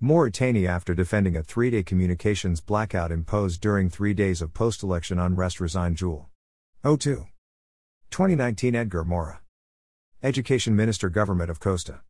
Mauritania 0.00 0.68
after 0.68 0.96
defending 0.96 1.36
a 1.36 1.44
three-day 1.44 1.84
communications 1.84 2.60
blackout 2.60 3.12
imposed 3.12 3.60
during 3.60 3.88
three 3.88 4.14
days 4.14 4.42
of 4.42 4.52
post-election 4.52 5.20
unrest 5.20 5.60
resigned 5.60 5.96
Jewel. 5.96 6.28
02. 6.82 7.26
2019 8.10 8.74
Edgar 8.74 9.04
Mora. 9.04 9.43
Education 10.24 10.74
Minister 10.74 11.10
Government 11.10 11.50
of 11.50 11.60
Costa 11.60 12.00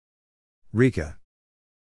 Rica. 0.72 1.18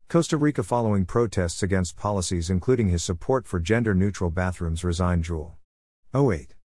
Costa 0.09 0.37
Rica 0.37 0.65
following 0.65 1.05
protests 1.05 1.63
against 1.63 1.97
policies 1.97 2.51
including 2.51 2.89
his 2.89 3.05
support 3.05 3.47
for 3.47 3.61
gender-neutral 3.61 4.31
bathrooms 4.31 4.83
resigned 4.83 5.23
Jewel. 5.23 5.57
08. 6.13 6.57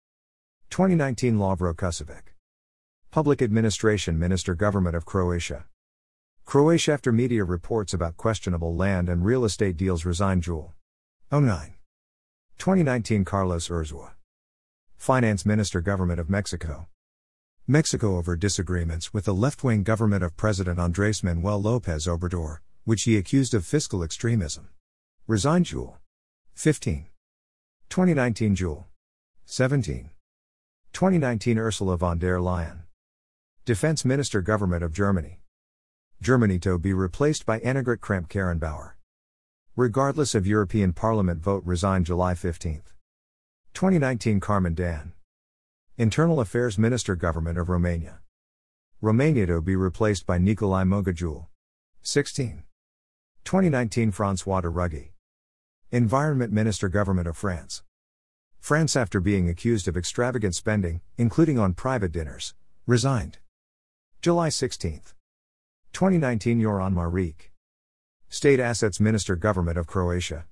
2019 0.71 1.37
Lovro 1.37 1.75
Kuščević. 1.75 2.33
Public 3.11 3.39
Administration 3.43 4.17
Minister 4.17 4.55
Government 4.55 4.95
of 4.95 5.05
Croatia. 5.05 5.65
Croatia 6.43 6.93
after 6.93 7.11
media 7.11 7.43
reports 7.43 7.93
about 7.93 8.17
questionable 8.17 8.75
land 8.75 9.09
and 9.09 9.23
real 9.23 9.45
estate 9.45 9.77
deals 9.77 10.05
resigned 10.05 10.41
Jewel. 10.41 10.73
09. 11.31 11.75
2019 12.57 13.23
Carlos 13.25 13.67
Urzua. 13.67 14.13
Finance 14.97 15.45
Minister 15.45 15.81
Government 15.81 16.19
of 16.19 16.31
Mexico. 16.31 16.87
Mexico 17.67 18.17
over 18.17 18.35
disagreements 18.35 19.13
with 19.13 19.25
the 19.25 19.35
left 19.35 19.63
wing 19.63 19.83
government 19.83 20.23
of 20.23 20.35
President 20.35 20.79
Andres 20.79 21.23
Manuel 21.23 21.61
Lopez 21.61 22.07
Obrador, 22.07 22.57
which 22.85 23.03
he 23.03 23.17
accused 23.17 23.53
of 23.53 23.63
fiscal 23.63 24.01
extremism. 24.01 24.69
Resigned 25.27 25.67
Jewel. 25.67 25.99
15. 26.55 27.05
2019 27.89 28.55
Jewel. 28.55 28.87
17. 29.45 30.09
2019 30.91 31.59
Ursula 31.59 31.97
von 31.97 32.17
der 32.17 32.39
Leyen. 32.39 32.79
Defense 33.63 34.03
Minister 34.03 34.41
Government 34.41 34.83
of 34.83 34.91
Germany. 34.91 35.39
Germany 36.19 36.57
to 36.57 36.79
be 36.79 36.93
replaced 36.93 37.45
by 37.45 37.59
Annegret 37.59 37.99
Kramp-Karrenbauer. 37.99 38.93
Regardless 39.75 40.33
of 40.33 40.47
European 40.47 40.93
Parliament 40.93 41.43
vote 41.43 41.63
resigned 41.63 42.07
July 42.07 42.33
15. 42.33 42.81
2019 43.75 44.39
Carmen 44.39 44.73
Dan. 44.73 45.13
Internal 46.01 46.39
Affairs 46.39 46.79
Minister 46.79 47.15
Government 47.15 47.59
of 47.59 47.69
Romania. 47.69 48.21
Romania 49.01 49.45
to 49.45 49.61
be 49.61 49.75
replaced 49.75 50.25
by 50.25 50.39
Nicolae 50.39 50.83
Mogajul. 50.83 51.45
16. 52.01 52.63
2019 53.43 54.11
François 54.11 54.63
de 54.63 54.67
Rugy. 54.67 55.11
Environment 55.91 56.51
Minister 56.51 56.89
Government 56.89 57.27
of 57.27 57.37
France. 57.37 57.83
France, 58.59 58.95
after 58.95 59.19
being 59.19 59.47
accused 59.47 59.87
of 59.87 59.95
extravagant 59.95 60.55
spending, 60.55 61.01
including 61.19 61.59
on 61.59 61.75
private 61.75 62.11
dinners, 62.11 62.55
resigned. 62.87 63.37
July 64.23 64.49
16. 64.49 65.01
2019 65.93 66.61
Goran 66.61 66.95
Marić. 66.95 67.51
State 68.27 68.59
Assets 68.59 68.99
Minister 68.99 69.35
Government 69.35 69.77
of 69.77 69.85
Croatia. 69.85 70.45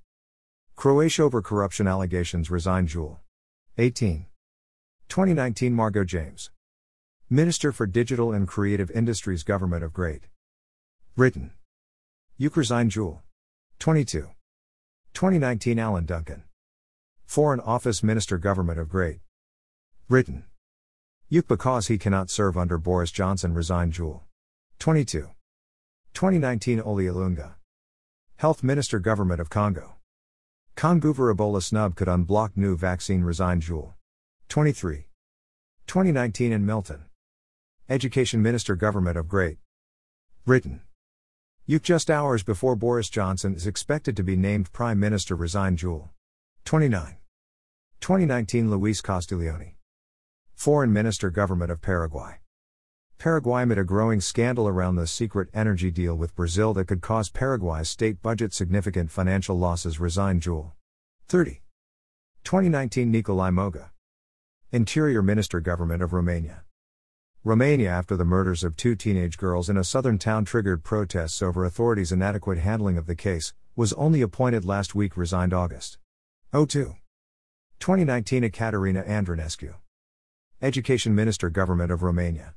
Croatia 0.76 1.24
over 1.24 1.42
corruption 1.42 1.88
allegations 1.88 2.52
resigned 2.52 2.86
Jewel. 2.86 3.18
18. 3.78 4.26
2019 5.10 5.74
Margot 5.74 6.04
James. 6.04 6.52
Minister 7.28 7.72
for 7.72 7.84
Digital 7.84 8.32
and 8.32 8.46
Creative 8.46 8.92
Industries 8.92 9.42
Government 9.42 9.82
of 9.82 9.92
Great 9.92 10.28
Britain. 11.16 11.50
Uke 12.36 12.56
resigned 12.56 12.92
Jewel. 12.92 13.20
22. 13.80 14.28
2019 15.12 15.80
Alan 15.80 16.06
Duncan. 16.06 16.44
Foreign 17.26 17.58
Office 17.58 18.04
Minister 18.04 18.38
Government 18.38 18.78
of 18.78 18.88
Great 18.88 19.18
Britain. 20.06 20.44
Uke 21.28 21.48
because 21.48 21.88
he 21.88 21.98
cannot 21.98 22.30
serve 22.30 22.56
under 22.56 22.78
Boris 22.78 23.10
Johnson 23.10 23.52
resigned 23.52 23.92
Jewel. 23.94 24.22
22. 24.78 25.22
2019 26.14 26.80
Oli 26.82 27.06
Ilunga. 27.06 27.54
Health 28.36 28.62
Minister 28.62 29.00
Government 29.00 29.40
of 29.40 29.50
Congo. 29.50 29.96
Kongouver 30.76 31.34
Ebola 31.34 31.60
snub 31.60 31.96
could 31.96 32.06
unblock 32.06 32.50
new 32.54 32.76
vaccine 32.76 33.22
resigned 33.22 33.62
Jewel. 33.62 33.96
23. 34.50 35.06
2019 35.86 36.50
in 36.50 36.66
Milton. 36.66 37.04
Education 37.88 38.42
Minister 38.42 38.74
Government 38.74 39.16
of 39.16 39.28
Great 39.28 39.58
Britain. 40.44 40.80
Uke 41.66 41.84
just 41.84 42.10
hours 42.10 42.42
before 42.42 42.74
Boris 42.74 43.08
Johnson 43.08 43.54
is 43.54 43.68
expected 43.68 44.16
to 44.16 44.24
be 44.24 44.34
named 44.34 44.72
Prime 44.72 44.98
Minister 44.98 45.36
resigned 45.36 45.78
Jewel. 45.78 46.10
29. 46.64 47.18
2019 48.00 48.72
Luis 48.72 49.00
Castiglione. 49.00 49.76
Foreign 50.56 50.92
Minister 50.92 51.30
Government 51.30 51.70
of 51.70 51.80
Paraguay. 51.80 52.40
Paraguay 53.18 53.62
amid 53.62 53.78
a 53.78 53.84
growing 53.84 54.20
scandal 54.20 54.66
around 54.66 54.96
the 54.96 55.06
secret 55.06 55.48
energy 55.54 55.92
deal 55.92 56.16
with 56.16 56.34
Brazil 56.34 56.74
that 56.74 56.88
could 56.88 57.02
cause 57.02 57.30
Paraguay's 57.30 57.88
state 57.88 58.20
budget 58.20 58.52
significant 58.52 59.12
financial 59.12 59.56
losses 59.56 60.00
resigned 60.00 60.42
Jewel. 60.42 60.74
30. 61.28 61.60
2019 62.42 63.12
Nicolae 63.12 63.54
Moga. 63.54 63.92
Interior 64.72 65.20
Minister 65.20 65.58
Government 65.58 66.00
of 66.00 66.12
Romania. 66.12 66.62
Romania 67.42 67.90
after 67.90 68.16
the 68.16 68.24
murders 68.24 68.62
of 68.62 68.76
two 68.76 68.94
teenage 68.94 69.36
girls 69.36 69.68
in 69.68 69.76
a 69.76 69.82
southern 69.82 70.16
town 70.16 70.44
triggered 70.44 70.84
protests 70.84 71.42
over 71.42 71.64
authorities' 71.64 72.12
inadequate 72.12 72.58
handling 72.58 72.96
of 72.96 73.06
the 73.06 73.16
case, 73.16 73.52
was 73.74 73.92
only 73.94 74.20
appointed 74.20 74.64
last 74.64 74.94
week 74.94 75.16
resigned 75.16 75.52
August. 75.52 75.98
02. 76.52 76.94
2019 77.80 78.44
Ecaterina 78.44 79.02
Andronescu. 79.02 79.74
Education 80.62 81.16
Minister 81.16 81.50
Government 81.50 81.90
of 81.90 82.04
Romania. 82.04 82.54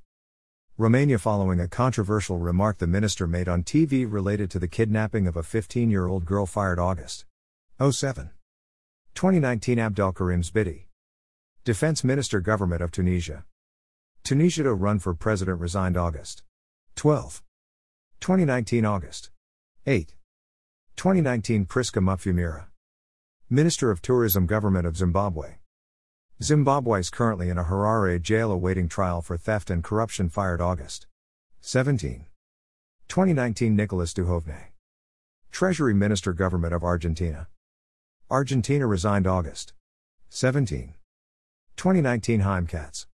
Romania 0.78 1.18
following 1.18 1.59
a 1.59 1.68
controversial 1.68 2.38
remark 2.38 2.78
the 2.78 2.86
minister 2.86 3.26
made 3.26 3.49
on 3.49 3.64
TV 3.64 4.05
related 4.07 4.51
to 4.51 4.59
the 4.59 4.68
kidnapping 4.68 5.26
of 5.26 5.36
a 5.36 5.41
15 5.41 5.89
year 5.89 6.05
old 6.05 6.26
girl 6.26 6.45
fired 6.45 6.78
August 6.78 7.26
07. 7.80 8.30
2019 9.16 9.80
Abdelkarim 9.80 10.47
Zbidi. 10.47 10.84
Defense 11.66 12.03
Minister 12.03 12.41
Government 12.41 12.82
of 12.82 12.91
Tunisia. 12.91 13.45
Tunisia 14.22 14.64
to 14.64 14.74
run 14.74 14.99
for 14.99 15.14
president 15.14 15.61
resigned 15.61 15.95
August 15.95 16.43
12. 16.95 17.41
2019 18.20 18.84
August 18.84 19.30
8. 19.88 20.14
2019 20.97 21.66
Priska 21.66 22.03
Mupfumira. 22.03 22.66
Minister 23.49 23.91
of 23.91 24.01
Tourism 24.01 24.45
Government 24.45 24.86
of 24.86 24.97
Zimbabwe. 24.97 25.59
Zimbabwe 26.41 26.99
is 26.99 27.09
currently 27.09 27.47
in 27.47 27.57
a 27.57 27.64
Harare 27.64 28.22
jail 28.22 28.51
awaiting 28.51 28.89
trial 28.89 29.22
for 29.22 29.38
theft 29.38 29.70
and 29.70 29.86
corruption 29.86 30.28
fired 30.28 30.59
August 30.59 31.07
17. 31.61 32.26
2019 33.07 33.74
Nicolas 33.74 34.14
Dujovne. 34.14 34.66
Treasury 35.49 35.93
Minister 35.93 36.34
Government 36.34 36.74
of 36.74 36.84
Argentina. 36.84 37.47
Argentina 38.30 38.86
resigned 38.86 39.26
August 39.26 39.72
17. 40.30 40.95
2019 41.76 42.41
Haim 42.41 42.65
Katz. 42.67 43.07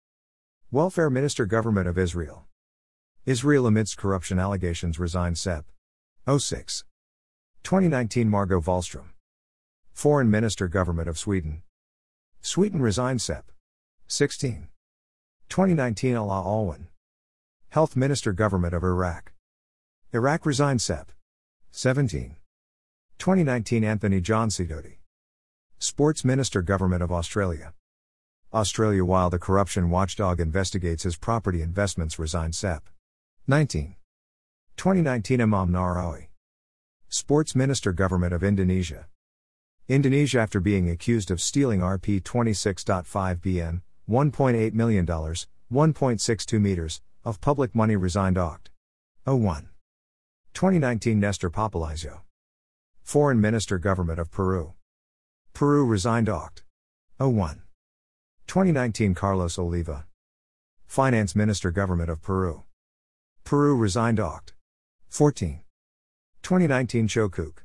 Welfare 0.70 1.10
Minister 1.10 1.46
Government 1.46 1.88
of 1.88 1.98
Israel. 1.98 2.46
Israel 3.26 3.66
amidst 3.66 3.98
corruption 3.98 4.38
allegations 4.38 5.00
resigned 5.00 5.38
Sep. 5.38 5.66
06. 6.28 6.84
2019 7.64 8.30
Margot 8.30 8.60
Wallström. 8.62 9.10
Foreign 9.92 10.30
Minister 10.30 10.68
Government 10.68 11.10
of 11.10 11.18
Sweden. 11.18 11.64
Sweden 12.42 12.82
resigned 12.82 13.22
Sep. 13.22 13.52
16. 14.08 14.68
2019 15.50 16.14
Alaa 16.14 16.46
Alwan. 16.46 16.88
Health 17.70 17.96
Minister 17.96 18.34
Government 18.34 18.74
of 18.76 18.84
Iraq. 18.84 19.32
Iraq 20.14 20.46
resigned 20.46 20.82
Sep. 20.82 21.12
17. 21.72 22.36
2019 23.18 23.84
Anthony 23.84 24.22
John 24.22 24.50
Sidoti. 24.50 24.98
Sports 25.80 26.24
Minister 26.24 26.62
Government 26.62 27.02
of 27.02 27.12
Australia. 27.12 27.74
Australia 28.52 29.06
while 29.06 29.30
the 29.30 29.38
corruption 29.38 29.92
watchdog 29.92 30.40
investigates 30.40 31.04
his 31.04 31.16
property 31.16 31.62
investments 31.62 32.18
resigned 32.18 32.56
Sep. 32.56 32.90
19. 33.46 33.96
2019 34.76 35.42
Imam 35.42 35.70
Nahrawi. 35.70 36.30
Sports 37.10 37.56
Minister 37.56 37.92
Government 37.94 38.34
of 38.34 38.44
Indonesia. 38.44 39.06
Indonesia 39.88 40.40
after 40.40 40.60
being 40.60 40.90
accused 40.90 41.30
of 41.30 41.40
stealing 41.40 41.82
Rp 41.82 42.22
26.5 42.22 43.06
BN, 43.38 43.82
$1.8 44.10 44.74
million, 44.74 45.06
1.62 45.06 46.60
meters, 46.60 47.02
of 47.24 47.40
public 47.42 47.76
money 47.76 47.96
resigned 47.96 48.38
Oct. 48.38 48.70
01. 49.26 49.70
2019 50.56 51.20
Nestor 51.20 51.52
Popolizio. 51.52 52.22
Foreign 53.04 53.40
Minister 53.40 53.78
Government 53.78 54.20
of 54.20 54.32
Peru. 54.32 54.74
Peru 55.54 55.86
resigned 55.86 56.28
Oct. 56.28 56.64
01. 57.20 57.62
2019 58.50 59.14
Carlos 59.14 59.60
Oliva. 59.60 60.08
Finance 60.88 61.36
Minister 61.36 61.70
Government 61.70 62.10
of 62.10 62.20
Peru. 62.24 62.64
Peru 63.44 63.78
resigned 63.78 64.18
Oct. 64.18 64.54
14. 65.08 65.60
2019 66.42 67.08
Cho 67.08 67.30
Kuk. 67.30 67.64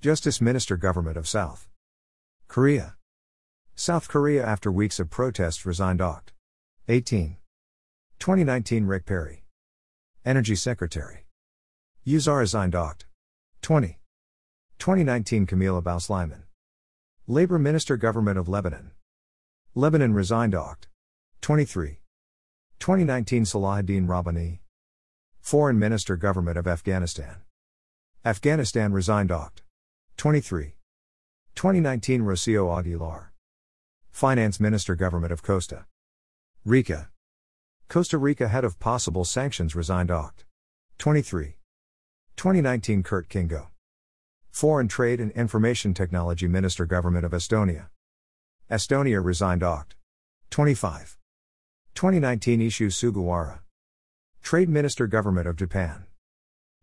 Justice 0.00 0.40
Minister 0.40 0.78
Government 0.78 1.18
of 1.18 1.28
South 1.28 1.68
Korea. 2.48 2.96
South 3.74 4.08
Korea 4.08 4.42
after 4.42 4.72
weeks 4.72 4.98
of 4.98 5.10
protests 5.10 5.66
resigned 5.66 6.00
Oct. 6.00 6.28
18. 6.88 7.36
2019 8.18 8.86
Rick 8.86 9.04
Perry. 9.04 9.44
Energy 10.24 10.54
Secretary. 10.54 11.26
Uzar 12.06 12.38
resigned 12.38 12.72
Oct. 12.72 13.02
20. 13.60 13.98
2019 14.78 15.44
Camille 15.44 15.76
Abou 15.76 15.98
Slimane. 15.98 16.44
Labor 17.26 17.58
Minister 17.58 17.98
Government 17.98 18.38
of 18.38 18.48
Lebanon. 18.48 18.92
Lebanon 19.78 20.12
resigned 20.12 20.54
Oct. 20.54 20.88
23. 21.40 22.00
2019 22.80 23.44
Salahuddin 23.44 24.08
Rabbani. 24.08 24.60
Foreign 25.40 25.78
Minister 25.78 26.16
Government 26.16 26.58
of 26.58 26.66
Afghanistan. 26.66 27.42
Afghanistan 28.24 28.92
resigned 28.92 29.30
Oct. 29.30 29.62
23. 30.16 30.74
2019 31.54 32.22
Rocio 32.22 32.76
Aguilar. 32.76 33.32
Finance 34.10 34.58
Minister 34.58 34.96
Government 34.96 35.32
of 35.32 35.44
Costa 35.44 35.86
Rica. 36.64 37.10
Costa 37.86 38.18
Rica 38.18 38.48
head 38.48 38.64
of 38.64 38.80
possible 38.80 39.24
sanctions 39.24 39.76
resigned 39.76 40.10
Oct. 40.10 40.42
23. 40.98 41.58
2019 42.34 43.04
Kert 43.04 43.28
Kingo. 43.28 43.68
Foreign 44.50 44.88
Trade 44.88 45.20
and 45.20 45.30
Information 45.36 45.94
Technology 45.94 46.48
Minister 46.48 46.84
Government 46.84 47.24
of 47.24 47.30
Estonia. 47.30 47.90
Estonia 48.70 49.24
resigned 49.24 49.62
Oct. 49.62 49.92
25. 50.50 51.16
2019 51.94 52.60
Ishu 52.60 52.88
Sugawara. 52.88 53.60
Trade 54.42 54.68
Minister 54.68 55.06
Government 55.06 55.46
of 55.46 55.56
Japan. 55.56 56.04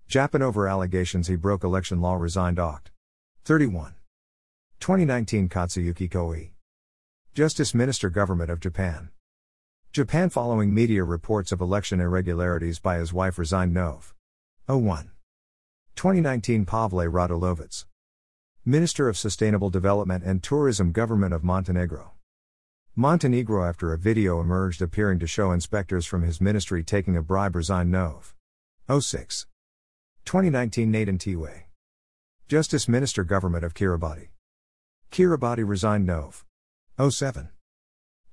Japan 0.08 0.42
over 0.42 0.68
allegations 0.68 1.28
he 1.28 1.36
broke 1.36 1.64
election 1.64 2.02
law 2.02 2.16
resigned 2.16 2.58
Oct. 2.58 2.88
31. 3.44 3.94
2019 4.80 5.48
Katsuyuki 5.48 6.10
Kawai. 6.10 6.50
Justice 7.36 7.76
Minister 7.76 8.10
Government 8.10 8.50
of 8.50 8.60
Japan. 8.60 9.10
Japan 9.94 10.32
following 10.32 10.74
media 10.74 11.04
reports 11.04 11.52
of 11.52 11.62
election 11.62 12.02
irregularities 12.02 12.80
by 12.80 12.98
his 12.98 13.14
wife 13.14 13.38
resigned 13.38 13.76
Nov. 13.76 14.16
01. 14.66 15.12
2019 15.96 16.66
Pavle 16.66 17.06
Radulovic. 17.06 17.86
Minister 18.68 19.07
of 19.07 19.16
Sustainable 19.16 19.70
Development 19.70 20.24
and 20.24 20.41
Tourism 20.41 20.91
Government 20.91 21.36
of 21.36 21.43
Montenegro. 21.43 22.13
Montenegro 22.95 23.63
after 23.63 23.93
a 23.93 23.97
video 23.99 24.41
emerged 24.41 24.82
appearing 24.82 25.20
to 25.20 25.28
show 25.28 25.51
inspectors 25.51 26.07
from 26.07 26.24
his 26.24 26.41
ministry 26.41 26.84
taking 26.84 27.16
a 27.16 27.22
bribe 27.22 27.55
resigned 27.55 27.91
Nov. 27.91 28.34
06. 28.89 29.45
2019 30.26 30.89
Naden 30.89 31.20
Tiway. 31.20 31.66
Justice 32.47 32.88
Minister 32.88 33.24
Government 33.24 33.63
of 33.63 33.76
Kiribati. 33.76 34.30
Kiribati 35.11 35.63
resigned 35.63 36.07
Nov. 36.07 36.43
07. 36.97 37.49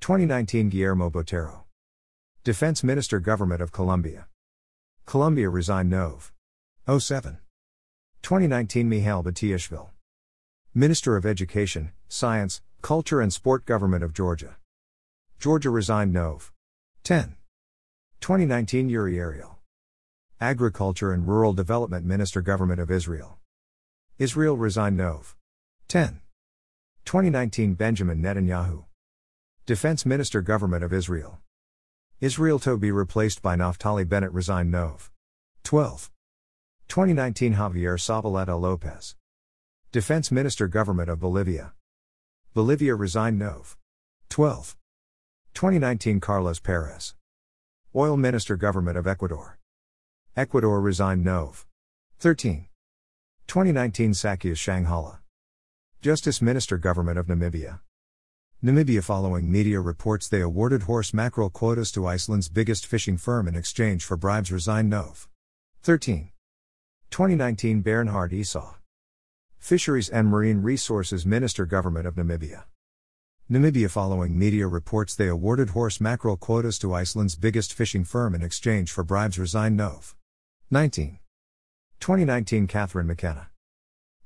2019 0.01 0.71
Guillermo 0.71 1.11
Botero. 1.11 1.65
Defense 2.43 2.83
Minister 2.83 3.21
Government 3.21 3.61
of 3.61 3.71
Colombia. 3.71 4.29
Colombia 5.05 5.51
resigned 5.51 5.91
Nov. 5.91 6.33
07. 6.89 7.37
2019 8.23 8.89
Mihail 8.89 9.23
Batiashvili. 9.23 9.91
Minister 10.75 11.19
of 11.19 11.27
Education, 11.27 11.93
Science, 12.09 12.63
Culture 12.81 13.21
and 13.21 13.31
Sport 13.31 13.67
Government 13.67 14.03
of 14.03 14.15
Georgia. 14.15 14.57
Georgia 15.39 15.69
resigned 15.69 16.15
Nov. 16.15 16.51
10. 17.05 17.37
2019 18.23 18.89
Uri 18.89 19.19
Ariel. 19.19 19.59
Agriculture 20.41 21.13
and 21.13 21.29
Rural 21.29 21.53
Development 21.53 22.07
Minister 22.07 22.41
Government 22.41 22.81
of 22.81 22.91
Israel. 22.91 23.39
Israel 24.19 24.57
resigned 24.57 24.97
Nov. 24.97 25.37
10. 25.89 26.23
2019 27.05 27.75
Benjamin 27.75 28.23
Netanyahu. 28.23 28.85
Defense 29.67 30.07
Minister 30.07 30.41
Government 30.41 30.83
of 30.83 30.91
Israel. 30.95 31.41
Israel 32.19 32.59
to 32.61 32.79
be 32.79 32.91
replaced 32.91 33.43
by 33.43 33.57
Naftali 33.57 34.09
Bennett 34.09 34.33
resigned 34.33 34.71
Nov. 34.71 35.11
12. 35.65 36.11
2019 36.89 37.57
Javier 37.57 37.99
Zavaleta 37.99 38.59
Lopez. 38.59 39.17
Defense 39.93 40.33
Minister 40.33 40.69
Government 40.69 41.11
of 41.11 41.21
Bolivia. 41.21 41.75
Bolivia 42.55 42.95
resigned 42.95 43.39
Nov. 43.39 43.77
12. 44.31 44.75
2019 45.53 46.19
Carlos 46.19 46.59
Perez. 46.61 47.15
Oil 47.95 48.17
Minister 48.17 48.57
Government 48.57 48.97
of 48.97 49.07
Ecuador. 49.07 49.59
Ecuador 50.35 50.81
resigned 50.81 51.23
Nov. 51.23 51.67
13. 52.21 52.69
2019 53.47 54.13
Zaccheus 54.13 54.57
Shanghala. 54.57 55.19
Justice 56.01 56.41
Minister 56.41 56.79
Government 56.79 57.19
of 57.19 57.27
Namibia. 57.27 57.81
Namibia 58.65 59.05
following 59.05 59.53
media 59.53 59.79
reports 59.79 60.27
they 60.27 60.41
awarded 60.41 60.85
horse 60.85 61.13
mackerel 61.13 61.51
quotas 61.51 61.93
to 61.93 62.07
Iceland's 62.07 62.49
biggest 62.49 62.87
fishing 62.87 63.19
firm 63.19 63.47
in 63.47 63.55
exchange 63.55 64.07
for 64.07 64.17
bribes 64.17 64.51
resigned 64.51 64.89
Nov. 64.89 65.29
13. 65.83 66.31
2019 67.11 67.83
Bernhard 67.83 68.33
Esau. 68.33 68.77
Fisheries 69.63 70.09
and 70.09 70.27
Marine 70.27 70.61
Resources 70.61 71.25
Minister 71.25 71.65
Government 71.65 72.05
of 72.05 72.17
Namibia. 72.17 72.65
Namibia 73.49 73.89
following 73.89 74.37
media 74.37 74.67
reports 74.67 75.15
they 75.15 75.29
awarded 75.29 75.71
horse 75.71 76.01
mackerel 76.01 76.37
quotas 76.37 76.81
to 76.81 76.93
Iceland's 76.93 77.37
biggest 77.37 77.73
fishing 77.73 78.03
firm 78.03 78.35
in 78.35 78.43
exchange 78.43 78.91
for 78.91 79.05
bribes 79.05 79.39
resigned 79.39 79.77
Nov. 79.77 80.17
19. 80.73 81.21
2019 82.01 82.67
Catherine 82.67 83.07
McKenna. 83.07 83.51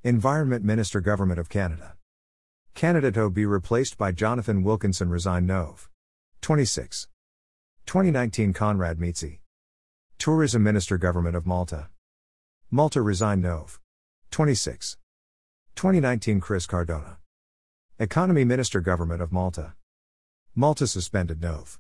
Environment 0.03 0.65
Minister 0.65 1.03
Government 1.03 1.39
of 1.39 1.51
Canada. 1.51 1.97
Canada 2.73 3.13
to 3.13 3.29
be 3.29 3.45
replaced 3.45 3.99
by 3.99 4.13
Jonathan 4.13 4.63
Wilkinson 4.63 5.11
resigned 5.11 5.47
Nov. 5.47 5.91
26. 6.41 7.09
2019 7.85 8.55
Konrad 8.55 8.97
Mizzi. 8.97 9.41
Tourism 10.17 10.63
Minister 10.63 10.97
Government 10.97 11.37
of 11.37 11.45
Malta. 11.45 11.91
Malta 12.71 13.03
resigned 13.03 13.43
Nov. 13.43 13.81
26. 14.31 14.97
2019 15.77 16.41
Chris 16.41 16.65
Cardona. 16.65 17.19
Economy 17.99 18.45
Minister 18.45 18.81
Government 18.81 19.21
of 19.21 19.31
Malta. 19.31 19.75
Malta 20.55 20.87
suspended 20.87 21.43
Nov. 21.43 21.79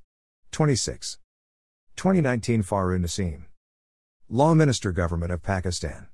26. 0.53 1.17
2019 1.97 2.63
Farogh 2.63 3.01
Naseem. 3.01 3.45
Law 4.29 4.53
Minister 4.53 4.93
Government 4.93 5.33
of 5.33 5.43
Pakistan. 5.43 6.09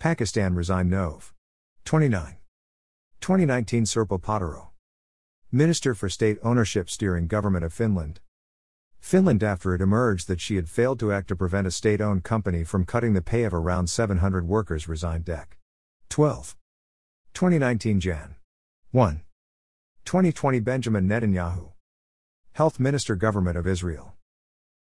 Pakistan 0.00 0.56
resigned 0.56 0.90
Nov. 0.90 1.32
29. 1.84 2.38
2019 3.20 3.84
Sirpa 3.84 4.20
Paatero. 4.20 4.70
Minister 5.52 5.94
for 5.94 6.08
State 6.08 6.38
Ownership 6.42 6.90
steering 6.90 7.28
Government 7.28 7.64
of 7.64 7.72
Finland. 7.72 8.18
Finland 8.98 9.44
after 9.44 9.76
it 9.76 9.80
emerged 9.80 10.26
that 10.26 10.40
she 10.40 10.56
had 10.56 10.68
failed 10.68 10.98
to 10.98 11.12
act 11.12 11.28
to 11.28 11.36
prevent 11.36 11.68
a 11.68 11.70
state 11.70 12.00
owned 12.00 12.24
company 12.24 12.64
from 12.64 12.84
cutting 12.84 13.12
the 13.12 13.22
pay 13.22 13.44
of 13.44 13.54
around 13.54 13.86
700 13.86 14.48
workers 14.48 14.88
resigned 14.88 15.24
Dec. 15.24 15.54
12. 16.08 16.56
2019 17.36 18.00
Jan. 18.00 18.34
1. 18.92 19.20
2020 20.06 20.58
Benjamin 20.60 21.06
Netanyahu. 21.06 21.72
Health 22.52 22.80
Minister 22.80 23.14
Government 23.14 23.58
of 23.58 23.66
Israel. 23.66 24.14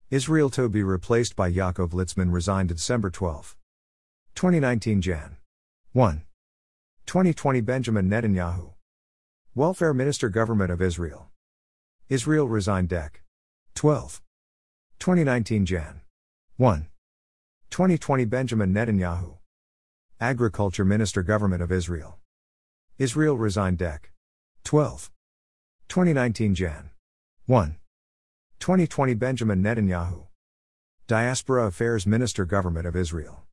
Israel 0.09 0.49
to 0.49 0.67
be 0.67 0.83
replaced 0.83 1.37
by 1.37 1.49
Yaakov 1.49 1.91
Litzman 1.91 2.29
resigned 2.29 2.67
December 2.67 3.09
12. 3.09 3.55
2019 4.35 4.99
Jan. 4.99 5.37
1. 5.93 6.23
2020 7.05 7.61
Benjamin 7.61 8.09
Netanyahu. 8.09 8.73
Welfare 9.55 9.93
Minister 9.93 10.27
Government 10.27 10.71
of 10.71 10.81
Israel. 10.81 11.29
Israel 12.09 12.49
resigned 12.49 12.89
Dec. 12.89 13.11
12. 13.75 14.21
2019 14.99 15.65
Jan. 15.65 16.01
1. 16.57 16.87
2020 17.69 18.25
Benjamin 18.25 18.73
Netanyahu. 18.73 19.37
Agriculture 20.19 20.83
Minister 20.83 21.23
Government 21.23 21.61
of 21.63 21.71
Israel. 21.71 22.17
Israel 22.97 23.37
resigned 23.37 23.77
Dec. 23.77 23.99
12. 24.63 25.09
2019 25.89 26.55
Jan. 26.55 26.89
1. 27.47 27.77
2020 28.59 29.13
Benjamin 29.15 29.63
Netanyahu. 29.63 30.27
Diaspora 31.07 31.65
Affairs 31.65 32.05
Minister 32.05 32.45
Government 32.45 32.85
of 32.85 32.95
Israel. 32.95 33.43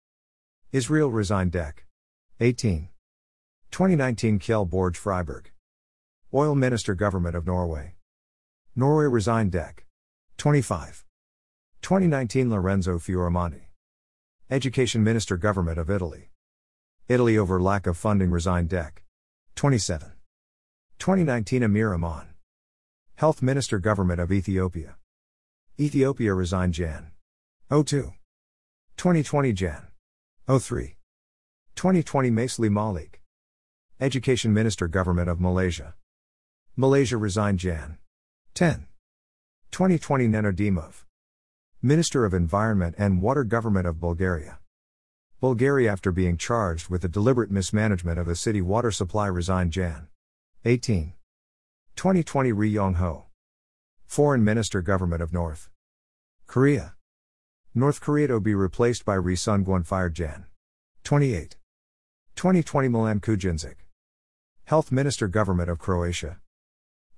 Israel 0.71 1.11
resigned 1.11 1.51
DEC. 1.51 1.79
18. 2.41 2.89
2019 3.71 4.39
Kjell 4.39 4.69
Borge 4.69 4.99
Freiberg. 4.99 5.47
Oil 6.33 6.55
Minister 6.55 6.95
Government 6.95 7.35
of 7.35 7.47
Norway. 7.47 7.95
Norway 8.77 9.07
resigned 9.07 9.51
DEC. 9.51 9.79
25. 10.37 11.05
2019 11.81 12.51
Lorenzo 12.51 12.99
Fioramonti. 12.99 13.63
Education 14.51 15.03
Minister 15.03 15.37
Government 15.37 15.79
of 15.79 15.91
Italy. 15.91 16.31
Italy 17.09 17.39
over 17.39 17.61
lack 17.61 17.87
of 17.87 17.97
funding 17.97 18.31
resigned 18.31 18.69
DEC. 18.69 18.99
27. 19.59 20.13
2019 21.01 21.65
Amir 21.65 21.93
Aman. 21.93 22.29
Health 23.17 23.43
Minister 23.43 23.81
Government 23.81 24.21
of 24.21 24.31
Ethiopia. 24.31 24.95
Ethiopia 25.81 26.33
resigned 26.33 26.75
Jan. 26.75 27.11
02. 27.69 28.13
2020 28.97 29.53
Jan. 29.53 29.89
03. 30.47 30.95
2020 31.75 32.31
Maszlee 32.31 32.71
Malik. 32.71 33.21
Education 34.01 34.55
Minister 34.55 34.87
Government 34.87 35.29
of 35.29 35.41
Malaysia. 35.41 35.97
Malaysia 36.77 37.17
resigned 37.17 37.59
Jan. 37.59 37.99
10. 38.55 38.87
2020 39.73 40.29
Neno 40.29 40.53
Dimov. 40.53 41.03
Minister 41.83 42.25
of 42.25 42.33
Environment 42.33 42.95
and 42.97 43.21
Water 43.21 43.43
Government 43.43 43.89
of 43.89 43.99
Bulgaria. 43.99 44.61
Bulgaria, 45.41 45.93
after 45.93 46.11
being 46.11 46.37
charged 46.37 46.89
with 46.89 47.03
the 47.03 47.09
deliberate 47.09 47.49
mismanagement 47.49 48.19
of 48.19 48.27
a 48.27 48.35
city 48.35 48.61
water 48.61 48.91
supply, 48.91 49.29
resigned 49.29 49.73
Jan. 49.73 50.09
18. 50.65 51.13
2020 51.95 52.51
Ri 52.51 52.71
Yong 52.71 52.95
Ho. 52.95 53.27
Foreign 54.05 54.43
Minister 54.43 54.83
Government 54.83 55.23
of 55.23 55.33
North 55.33 55.71
Korea. 56.49 56.95
North 57.73 58.01
Korea 58.01 58.27
to 58.27 58.41
be 58.41 58.53
replaced 58.53 59.05
by 59.05 59.15
Ri 59.15 59.37
Sun 59.37 59.65
Gwon 59.65 59.87
fired 59.87 60.15
Jan. 60.15 60.47
28. 61.05 61.57
2020 62.35 62.89
Milan 62.89 63.21
Kujundžić. 63.21 63.77
Health 64.65 64.91
Minister 64.91 65.29
Government 65.29 65.71
of 65.71 65.79
Croatia. 65.79 66.41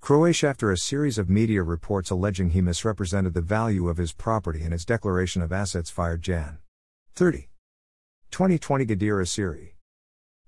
Croatia, 0.02 0.48
after 0.48 0.70
a 0.70 0.76
series 0.76 1.16
of 1.16 1.30
media 1.30 1.62
reports 1.62 2.10
alleging 2.10 2.50
he 2.50 2.60
misrepresented 2.60 3.32
the 3.32 3.40
value 3.40 3.88
of 3.88 3.96
his 3.96 4.12
property 4.12 4.62
in 4.62 4.72
his 4.72 4.84
declaration 4.84 5.40
of 5.40 5.52
assets, 5.52 5.88
fired 5.88 6.20
Jan. 6.20 6.58
30. 7.14 7.49
2020 8.30 8.86
Ghadir 8.86 9.20
Assiri. 9.20 9.72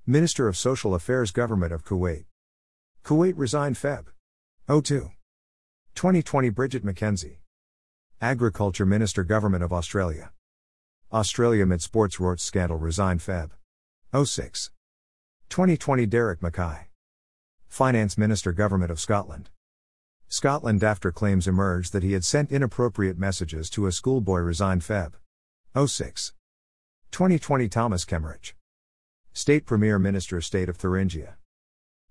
Minister 0.07 0.47
of 0.47 0.57
Social 0.57 0.95
Affairs 0.95 1.33
Government 1.33 1.73
of 1.73 1.85
Kuwait. 1.85 2.27
Kuwait 3.05 3.35
resigned 3.37 3.75
Feb. 3.75 4.07
02. 4.69 5.11
2020 5.97 6.49
Bridget 6.51 6.87
McKenzie. 6.87 7.39
Agriculture 8.21 8.87
Minister 8.87 9.25
Government 9.25 9.65
of 9.65 9.73
Australia. 9.73 10.31
Australia 11.13 11.67
mid 11.67 11.83
sports 11.83 12.19
rort 12.19 12.39
scandal 12.39 12.79
resigned 12.79 13.19
Feb. 13.19 13.51
06. 14.15 14.71
2020 15.49 16.07
Derek 16.07 16.41
Mackay. 16.41 16.87
Finance 17.67 18.17
Minister 18.17 18.53
Government 18.53 18.93
of 18.93 19.01
Scotland. 19.01 19.51
Scotland 20.29 20.85
after 20.85 21.11
claims 21.11 21.49
emerged 21.49 21.93
that 21.93 22.05
he 22.05 22.13
had 22.13 22.25
sent 22.25 22.53
inappropriate 22.53 23.19
messages 23.19 23.69
to 23.69 23.89
a 23.89 23.93
schoolboy 23.93 24.39
resigned 24.39 24.83
Feb. 24.83 25.15
06. 25.85 26.33
2020 27.13 27.69
Thomas 27.69 28.07
Kemmerich. 28.07 28.55
State 29.35 29.67
Premier 29.67 29.99
Minister 29.99 30.41
State 30.41 30.71
of 30.71 30.79
Thuringia. 30.79 31.35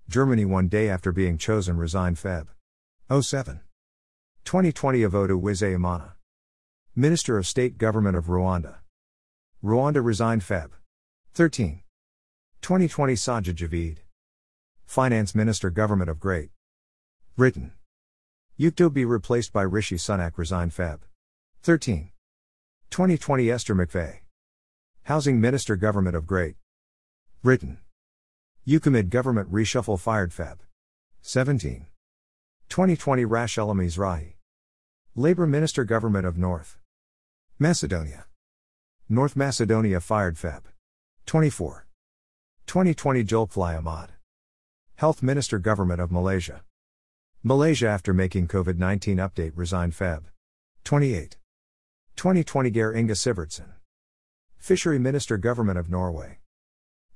Germany 0.08 0.44
one 0.44 0.68
day 0.68 0.88
after 0.88 1.10
being 1.10 1.36
chosen 1.36 1.76
resigned 1.76 2.18
Feb. 2.18 2.46
07. 3.10 3.62
2020 4.44 5.00
Evode 5.00 5.30
Uwizeyimana. 5.30 6.12
Minister 6.94 7.36
of 7.36 7.48
State 7.48 7.78
Government 7.78 8.16
of 8.16 8.26
Rwanda. 8.26 8.76
Rwanda 9.60 10.04
resigned 10.04 10.42
Feb. 10.42 10.70
13. 11.34 11.82
2020 12.60 13.14
Sajid 13.14 13.54
Javid. 13.56 13.96
Finance 14.86 15.34
Minister 15.34 15.68
Government 15.70 16.10
of 16.10 16.20
Great 16.20 16.50
Britain. 17.36 17.72
Yukto 18.56 18.88
be 18.88 19.04
replaced 19.04 19.52
by 19.52 19.62
Rishi 19.62 19.96
Sunak 19.96 20.38
resigned 20.38 20.70
Feb. 20.70 21.00
13. 21.64 22.12
2020 22.90 23.50
Esther 23.50 23.74
McVey. 23.74 24.21
Housing 25.06 25.40
Minister 25.40 25.74
Government 25.74 26.14
of 26.14 26.28
Great 26.28 26.54
Britain. 27.42 27.78
Euclid 28.64 29.10
Government 29.10 29.50
reshuffle 29.50 29.98
fired 29.98 30.30
Feb. 30.30 30.58
17. 31.22 31.86
2020 32.68 33.24
Rashela 33.24 33.74
Mizrahi. 33.74 34.34
Labor 35.16 35.44
Minister 35.44 35.82
Government 35.82 36.24
of 36.24 36.38
North 36.38 36.78
Macedonia. 37.58 38.26
North 39.08 39.34
Macedonia 39.34 39.98
fired 39.98 40.36
Feb. 40.36 40.62
24. 41.26 41.88
2020 42.68 43.24
Dzulkefly 43.24 43.76
Ahmad. 43.76 44.12
Health 44.94 45.20
Minister 45.20 45.58
Government 45.58 46.00
of 46.00 46.12
Malaysia. 46.12 46.62
Malaysia 47.42 47.88
after 47.88 48.14
making 48.14 48.46
COVID 48.46 48.78
19 48.78 49.16
update 49.16 49.52
resigned 49.56 49.94
Feb. 49.94 50.26
28. 50.84 51.38
2020 52.14 52.70
Geir 52.70 52.92
Inge 52.92 53.10
Sivertsen. 53.10 53.81
Fishery 54.62 55.00
Minister 55.00 55.38
Government 55.38 55.76
of 55.76 55.90
Norway. 55.90 56.38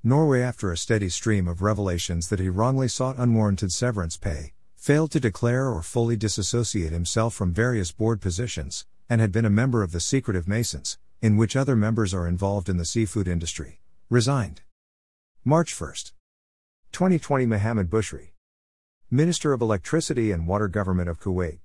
Norway 0.03 0.43
after 0.43 0.73
a 0.73 0.77
steady 0.77 1.09
stream 1.09 1.47
of 1.47 1.63
revelations 1.63 2.29
that 2.29 2.41
he 2.41 2.49
wrongly 2.49 2.89
sought 2.89 3.19
unwarranted 3.19 3.71
severance 3.71 4.17
pay, 4.17 4.53
failed 4.75 5.13
to 5.13 5.21
declare 5.21 5.69
or 5.69 5.81
fully 5.81 6.17
disassociate 6.17 6.91
himself 6.91 7.35
from 7.35 7.55
various 7.55 7.93
board 7.93 8.21
positions, 8.21 8.85
and 9.09 9.21
had 9.21 9.31
been 9.31 9.45
a 9.45 9.49
member 9.49 9.85
of 9.85 9.93
the 9.93 10.01
secretive 10.01 10.49
Masons, 10.49 10.99
in 11.23 11.37
which 11.37 11.55
other 11.55 11.77
members 11.77 12.13
are 12.13 12.27
involved 12.27 12.69
in 12.69 12.79
the 12.79 12.85
seafood 12.85 13.29
industry, 13.29 13.79
resigned. 14.11 14.63
March 15.45 15.81
1. 15.81 15.93
2020 16.91 17.47
Mohammed 17.47 17.89
Bushri. 17.89 18.31
Minister 19.09 19.53
of 19.53 19.61
Electricity 19.61 20.33
and 20.33 20.49
Water 20.49 20.67
Government 20.67 21.09
of 21.09 21.21
Kuwait. 21.21 21.61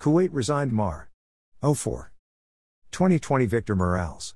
Kuwait 0.00 0.30
resigned 0.32 0.72
Mar. 0.72 1.10
04. 1.62 2.10
2020 2.90 3.46
Victor 3.46 3.76
Morales. 3.76 4.34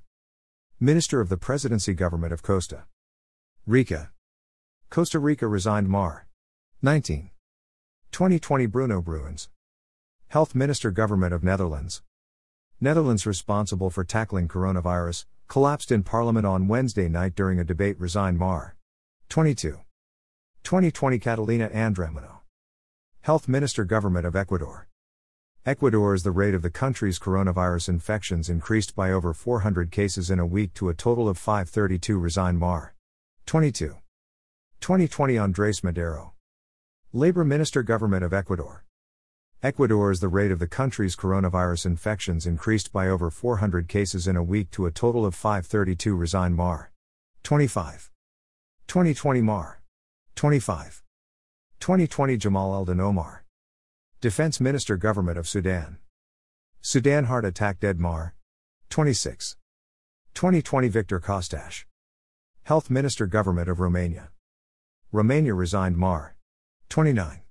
Minister 0.83 1.21
of 1.21 1.29
the 1.29 1.37
Presidency 1.37 1.93
Government 1.93 2.33
of 2.33 2.41
Costa 2.41 2.85
Rica. 3.67 4.09
Costa 4.89 5.19
Rica 5.19 5.47
resigned 5.47 5.87
Mar. 5.87 6.25
19. 6.81 7.29
2020 8.11 8.65
Bruno 8.65 8.99
Bruins. 8.99 9.49
Health 10.29 10.55
Minister 10.55 10.89
Government 10.89 11.35
of 11.35 11.43
Netherlands. 11.43 12.01
Netherlands 12.79 13.27
responsible 13.27 13.91
for 13.91 14.03
tackling 14.03 14.47
coronavirus, 14.47 15.25
collapsed 15.47 15.91
in 15.91 16.01
Parliament 16.01 16.47
on 16.47 16.67
Wednesday 16.67 17.07
night 17.07 17.35
during 17.35 17.59
a 17.59 17.63
debate 17.63 17.99
resigned 17.99 18.39
Mar. 18.39 18.75
22. 19.29 19.81
2020 20.63 21.19
Catalina 21.19 21.69
Andramuño. 21.69 22.39
Health 23.21 23.47
Minister 23.47 23.85
Government 23.85 24.25
of 24.25 24.35
Ecuador. 24.35 24.87
Ecuador 25.63 26.15
is 26.15 26.23
the 26.23 26.31
rate 26.31 26.55
of 26.55 26.63
the 26.63 26.71
country's 26.71 27.19
coronavirus 27.19 27.87
infections 27.87 28.49
increased 28.49 28.95
by 28.95 29.11
over 29.11 29.31
400 29.31 29.91
cases 29.91 30.31
in 30.31 30.39
a 30.39 30.45
week 30.45 30.73
to 30.73 30.89
a 30.89 30.95
total 30.95 31.29
of 31.29 31.37
532 31.37 32.17
resign 32.17 32.57
Mar. 32.57 32.95
22. 33.45 33.97
2020 34.79 35.37
Andres 35.37 35.83
Madero. 35.83 36.33
Labor 37.13 37.45
Minister 37.45 37.83
Government 37.83 38.23
of 38.23 38.33
Ecuador. 38.33 38.85
Ecuador 39.61 40.09
is 40.09 40.19
the 40.19 40.29
rate 40.29 40.51
of 40.51 40.57
the 40.57 40.65
country's 40.65 41.15
coronavirus 41.15 41.85
infections 41.85 42.47
increased 42.47 42.91
by 42.91 43.07
over 43.07 43.29
400 43.29 43.87
cases 43.87 44.27
in 44.27 44.35
a 44.35 44.41
week 44.41 44.71
to 44.71 44.87
a 44.87 44.91
total 44.91 45.27
of 45.27 45.35
532 45.35 46.15
resign 46.15 46.55
Mar. 46.55 46.91
25. 47.43 48.09
2020 48.87 49.41
Mar. 49.41 49.83
25. 50.33 51.03
2020 51.79 52.37
Jamal 52.37 52.83
Eldin 52.83 52.99
Omar. 52.99 53.40
Defense 54.21 54.61
Minister 54.61 54.97
Government 54.97 55.39
of 55.39 55.47
Sudan. 55.47 55.97
Sudan 56.79 57.23
heart 57.23 57.43
attack 57.43 57.79
dead 57.79 57.99
Mar. 57.99 58.35
26. 58.91 59.55
2020 60.35 60.87
Victor 60.89 61.19
Costache. 61.19 61.87
Health 62.65 62.91
Minister 62.91 63.25
Government 63.25 63.67
of 63.67 63.79
Romania. 63.79 64.29
Romania 65.11 65.55
resigned 65.55 65.97
Mar. 65.97 66.35
29. 66.89 67.41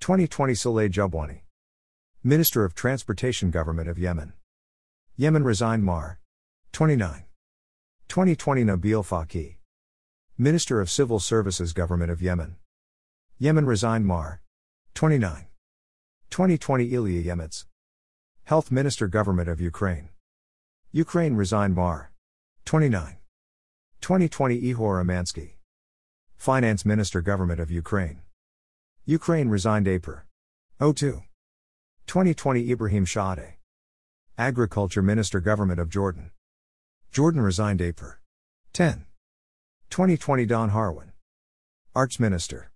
2020 0.00 0.54
Saleh 0.54 0.90
Jubwani. 0.90 1.40
Minister 2.22 2.66
of 2.66 2.74
Transportation 2.74 3.50
Government 3.50 3.88
of 3.88 3.98
Yemen. 3.98 4.34
Yemen 5.16 5.44
resigned 5.44 5.82
Mar. 5.82 6.20
29. 6.72 7.24
2020 8.08 8.64
Nabil 8.64 9.02
Faki. 9.02 9.56
Minister 10.36 10.78
of 10.82 10.90
Civil 10.90 11.20
Services 11.20 11.72
Government 11.72 12.10
of 12.10 12.20
Yemen. 12.20 12.56
Yemen 13.38 13.64
resigned 13.64 14.04
Mar. 14.04 14.42
29. 14.92 15.45
2020 16.30 16.92
Ilya 16.92 17.22
Yemets. 17.22 17.64
Health 18.44 18.70
Minister 18.70 19.08
Government 19.08 19.48
of 19.48 19.60
Ukraine. 19.60 20.10
Ukraine 20.92 21.34
resigned 21.34 21.74
Mar. 21.74 22.12
29. 22.64 23.16
2020 24.00 24.60
Ihor 24.62 25.02
Umanskyi. 25.02 25.56
Finance 26.36 26.84
Minister 26.84 27.22
Government 27.22 27.60
of 27.60 27.70
Ukraine. 27.70 28.20
Ukraine 29.04 29.48
resigned 29.48 29.88
April. 29.88 30.22
02. 30.80 31.22
2020 32.06 32.70
Ibrahim 32.70 33.04
Shahade. 33.06 33.54
Agriculture 34.36 35.02
Minister 35.02 35.40
Government 35.40 35.80
of 35.80 35.88
Jordan. 35.88 36.30
Jordan 37.10 37.40
resigned 37.40 37.80
April 37.80 38.14
10. 38.72 39.06
2020 39.90 40.44
Don 40.44 40.70
Harwin. 40.70 41.12
Arts 41.94 42.20
Minister. 42.20 42.70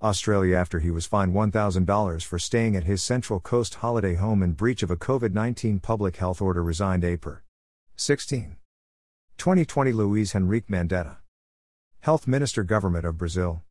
Australia 0.00 0.56
after 0.56 0.78
he 0.78 0.92
was 0.92 1.06
fined 1.06 1.34
$1,000 1.34 2.24
for 2.24 2.38
staying 2.38 2.76
at 2.76 2.84
his 2.84 3.02
Central 3.02 3.40
Coast 3.40 3.76
holiday 3.76 4.14
home 4.14 4.44
in 4.44 4.52
breach 4.52 4.84
of 4.84 4.92
a 4.92 4.96
COVID 4.96 5.32
19 5.32 5.80
public 5.80 6.16
health 6.18 6.40
order 6.40 6.62
resigned 6.62 7.04
April 7.04 7.38
16. 7.96 8.56
2020 9.38 9.92
Luiz 9.92 10.36
Henrique 10.36 10.68
Mandetta. 10.68 11.16
Health 12.00 12.28
Minister 12.28 12.62
Government 12.62 13.04
of 13.04 13.18
Brazil. 13.18 13.62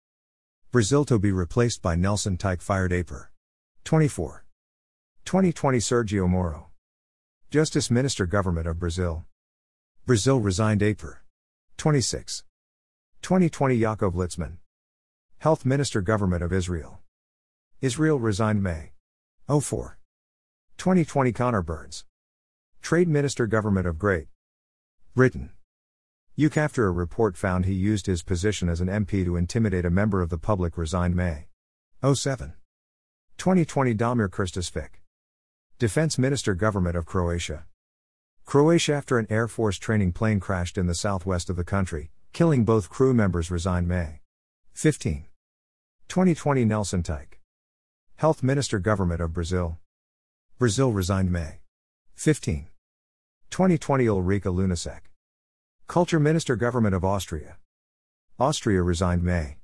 Brazil 0.69 1.05
to 1.05 1.17
be 1.17 1.31
replaced 1.31 1.81
by 1.81 1.95
Nelson 1.95 2.35
Teich 2.35 2.61
fired 2.61 2.91
April 2.91 3.27
24. 3.85 4.45
2020 5.23 5.77
Sergio 5.77 6.27
Moro. 6.27 6.67
Justice 7.49 7.89
Minister 7.89 8.25
Government 8.25 8.67
of 8.67 8.77
Brazil. 8.79 9.23
Brazil 10.05 10.41
resigned 10.41 10.83
April 10.83 11.15
26. 11.77 12.43
2020 13.21 13.79
Yaakov 13.79 14.13
Litzman. 14.13 14.57
Health 15.39 15.67
Minister 15.67 16.01
Government 16.01 16.41
of 16.41 16.51
Israel. 16.51 16.97
Israel 17.79 18.17
resigned 18.17 18.63
May 18.63 18.93
04. 19.47 19.99
2020 20.77 21.31
Conor 21.31 21.61
Burns. 21.61 22.05
Trade 22.81 23.07
Minister 23.07 23.45
Government 23.45 23.85
of 23.85 23.99
Great 23.99 24.29
Britain. 25.13 25.51
UK 26.43 26.57
after 26.57 26.87
a 26.87 26.91
report 26.91 27.37
found 27.37 27.65
he 27.65 27.73
used 27.73 28.07
his 28.07 28.23
position 28.23 28.67
as 28.67 28.81
an 28.81 28.87
MP 28.87 29.23
to 29.23 29.35
intimidate 29.35 29.85
a 29.85 29.91
member 29.91 30.23
of 30.23 30.31
the 30.31 30.39
public 30.39 30.75
resigned 30.75 31.15
May 31.15 31.49
07. 32.01 32.53
2020 33.37 33.93
Damir 33.93 34.29
Krstičević. 34.29 34.89
Defense 35.77 36.17
Minister 36.17 36.55
Government 36.55 36.97
of 36.97 37.05
Croatia. 37.05 37.65
Croatia 38.45 38.95
after 38.95 39.19
an 39.19 39.27
Air 39.29 39.47
Force 39.47 39.77
training 39.77 40.13
plane 40.13 40.39
crashed 40.39 40.79
in 40.79 40.87
the 40.87 40.95
southwest 40.95 41.47
of 41.51 41.57
the 41.57 41.63
country, 41.63 42.09
killing 42.33 42.65
both 42.65 42.89
crew 42.89 43.13
members 43.13 43.51
resigned 43.51 43.87
May 43.87 44.21
15. 44.77 45.25
2020 46.07 46.63
Nelson 46.63 47.01
Teich. 47.01 47.39
Health 48.17 48.43
Minister 48.43 48.77
Government 48.77 49.19
of 49.19 49.33
Brazil. 49.33 49.79
Brazil 50.59 50.91
resigned 50.91 51.31
May 51.31 51.61
15. 52.13 52.67
2020 53.49 54.07
Ulrika 54.07 54.49
Lunacek. 54.49 54.99
Culture 55.87 56.19
Minister 56.19 56.55
Government 56.55 56.93
of 56.93 57.03
Austria. 57.03 57.57
Austria 58.37 58.83
resigned 58.83 59.23
May 59.23 59.57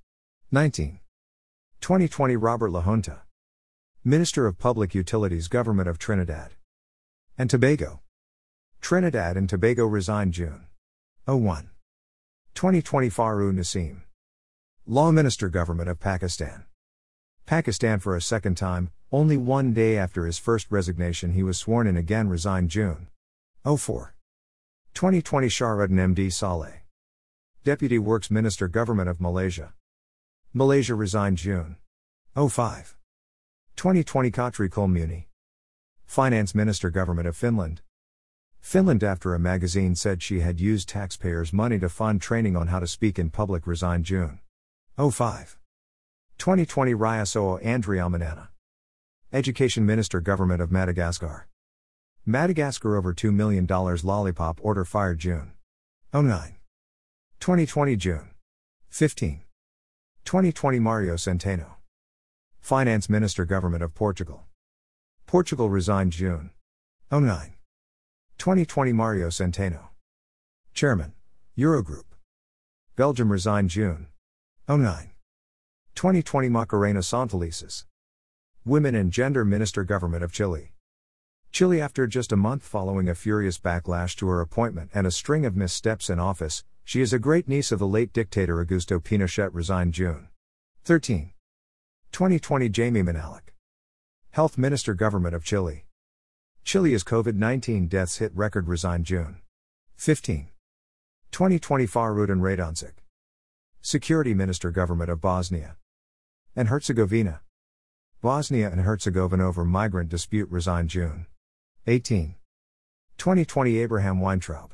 19. 0.52 1.00
2020 1.80 2.36
Robert 2.36 2.72
Lajunta. 2.72 3.20
Minister 4.04 4.48
of 4.48 4.58
Public 4.58 4.96
Utilities 4.96 5.48
Government 5.48 5.88
of 5.88 6.00
Trinidad 6.00 6.54
and 7.38 7.52
Tobago. 7.52 8.02
Trinidad 8.82 9.38
and 9.38 9.48
Tobago 9.48 9.86
resigned 9.86 10.34
June 10.34 10.66
01. 11.28 11.70
2020 12.56 13.10
Farogh 13.10 13.54
Naseem. 13.54 14.02
Law 14.86 15.12
Minister 15.12 15.48
Government 15.48 15.88
of 15.88 16.02
Pakistan. 16.02 16.66
Pakistan 17.46 18.00
for 18.00 18.18
a 18.18 18.22
second 18.22 18.58
time, 18.58 18.92
only 19.14 19.38
one 19.38 19.72
day 19.72 19.98
after 19.98 20.26
his 20.26 20.38
first 20.38 20.70
resignation 20.70 21.32
he 21.32 21.42
was 21.42 21.58
sworn 21.58 21.88
in 21.88 21.96
again 21.96 22.28
resigned 22.28 22.70
June 22.70 23.08
04. 23.64 24.14
2020 24.94 25.48
Shahruddin 25.48 26.14
MD 26.14 26.34
Saleh. 26.34 26.82
Deputy 27.64 27.98
Works 27.98 28.30
Minister 28.30 28.68
Government 28.68 29.08
of 29.08 29.22
Malaysia. 29.22 29.74
Malaysia 30.54 30.96
resigned 30.96 31.38
June 31.38 31.78
05. 32.36 32.98
2020 33.78 34.32
Katri 34.32 34.70
Kulmuni. 34.70 35.28
Finance 36.06 36.54
Minister 36.54 36.90
Government 36.90 37.26
of 37.26 37.38
Finland. 37.38 37.80
Finland, 38.60 39.02
after 39.02 39.34
a 39.34 39.40
magazine 39.40 39.96
said 39.96 40.22
she 40.22 40.42
had 40.42 40.60
used 40.60 40.90
taxpayers' 40.90 41.54
money 41.54 41.80
to 41.80 41.88
fund 41.88 42.22
training 42.22 42.58
on 42.58 42.68
how 42.68 42.82
to 42.82 42.88
speak 42.88 43.18
in 43.18 43.30
public, 43.30 43.66
resigned 43.66 44.04
June 44.04 44.40
05. 44.96 45.58
2020 46.38 46.94
Raisoa 46.94 47.64
Andriamanana. 47.64 48.50
Education 49.32 49.88
Minister 49.88 50.20
Government 50.22 50.62
of 50.62 50.72
Madagascar. 50.72 51.48
Madagascar 52.28 52.96
over 52.96 53.12
$2 53.12 53.34
million 53.34 53.66
lollipop 53.66 54.60
order 54.62 54.86
fired 54.86 55.18
June 55.18 55.54
09. 56.14 56.58
2020 57.40 57.96
June 57.96 58.30
15. 58.90 59.42
2020 60.26 60.78
Mario 60.78 61.16
Centeno. 61.16 61.78
Finance 62.62 63.10
Minister 63.10 63.46
Government 63.46 63.82
of 63.82 63.96
Portugal. 63.96 64.44
Portugal 65.26 65.72
resigned 65.72 66.12
June 66.12 66.52
09. 67.12 67.56
2020 68.38 68.94
Mario 68.94 69.30
Centeno. 69.30 69.88
Chairman, 70.76 71.14
Eurogroup. 71.58 72.06
Belgium 72.96 73.32
resigned 73.32 73.72
June 73.72 74.06
09. 74.70 75.12
2020 75.94 76.48
Macarena 76.48 77.02
Santelices. 77.02 77.84
Women 78.64 78.96
and 78.96 79.12
Gender 79.12 79.44
Minister 79.44 79.84
Government 79.84 80.24
of 80.24 80.32
Chile. 80.32 80.72
Chile 81.52 81.82
after 81.82 82.08
just 82.08 82.32
a 82.32 82.38
month 82.38 82.64
following 82.64 83.10
a 83.10 83.14
furious 83.14 83.60
backlash 83.60 84.16
to 84.16 84.28
her 84.30 84.40
appointment 84.40 84.90
and 84.94 85.06
a 85.06 85.12
string 85.12 85.46
of 85.46 85.58
missteps 85.58 86.10
in 86.10 86.18
office, 86.18 86.64
she 86.86 87.02
is 87.02 87.12
a 87.12 87.20
great 87.20 87.50
niece 87.50 87.74
of 87.74 87.80
the 87.80 87.86
late 87.86 88.14
dictator 88.14 88.64
Augusto 88.64 89.04
Pinochet 89.04 89.50
resigned 89.52 89.94
June 89.94 90.30
13. 90.86 91.34
2020 92.14 92.72
Jaime 92.74 93.02
Mañalich. 93.02 93.52
Health 94.32 94.58
Minister 94.58 94.94
Government 94.94 95.36
of 95.36 95.44
Chile. 95.44 95.88
Chile's 96.64 97.04
COVID 97.04 97.36
19 97.36 97.88
deaths 97.88 98.20
hit 98.20 98.32
record 98.34 98.70
resigned 98.70 99.06
June 99.06 99.42
15. 99.98 100.48
2020 101.32 101.86
Fahrudin 101.86 102.40
Radončić. 102.40 103.03
Security 103.86 104.34
Minister 104.34 104.72
Government 104.72 105.10
of 105.10 105.20
Bosnia 105.20 105.76
and 106.56 106.70
Herzegovina. 106.70 107.42
Bosnia 108.22 108.72
and 108.72 108.80
Herzegovina 108.80 109.46
over 109.46 109.66
migrant 109.66 110.08
dispute 110.08 110.50
resigned 110.50 110.88
June 110.88 111.26
18. 111.86 112.36
2020 113.18 113.78
Abraham 113.80 114.22
Weintraub. 114.22 114.72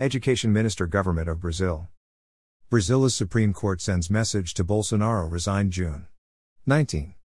Education 0.00 0.54
Minister 0.54 0.86
Government 0.86 1.28
of 1.28 1.38
Brazil. 1.38 1.88
Brazil's 2.70 3.14
Supreme 3.14 3.52
Court 3.52 3.82
sends 3.82 4.08
message 4.08 4.54
to 4.54 4.64
Bolsonaro 4.64 5.30
resigned 5.30 5.72
June 5.72 6.06
19. 6.64 7.16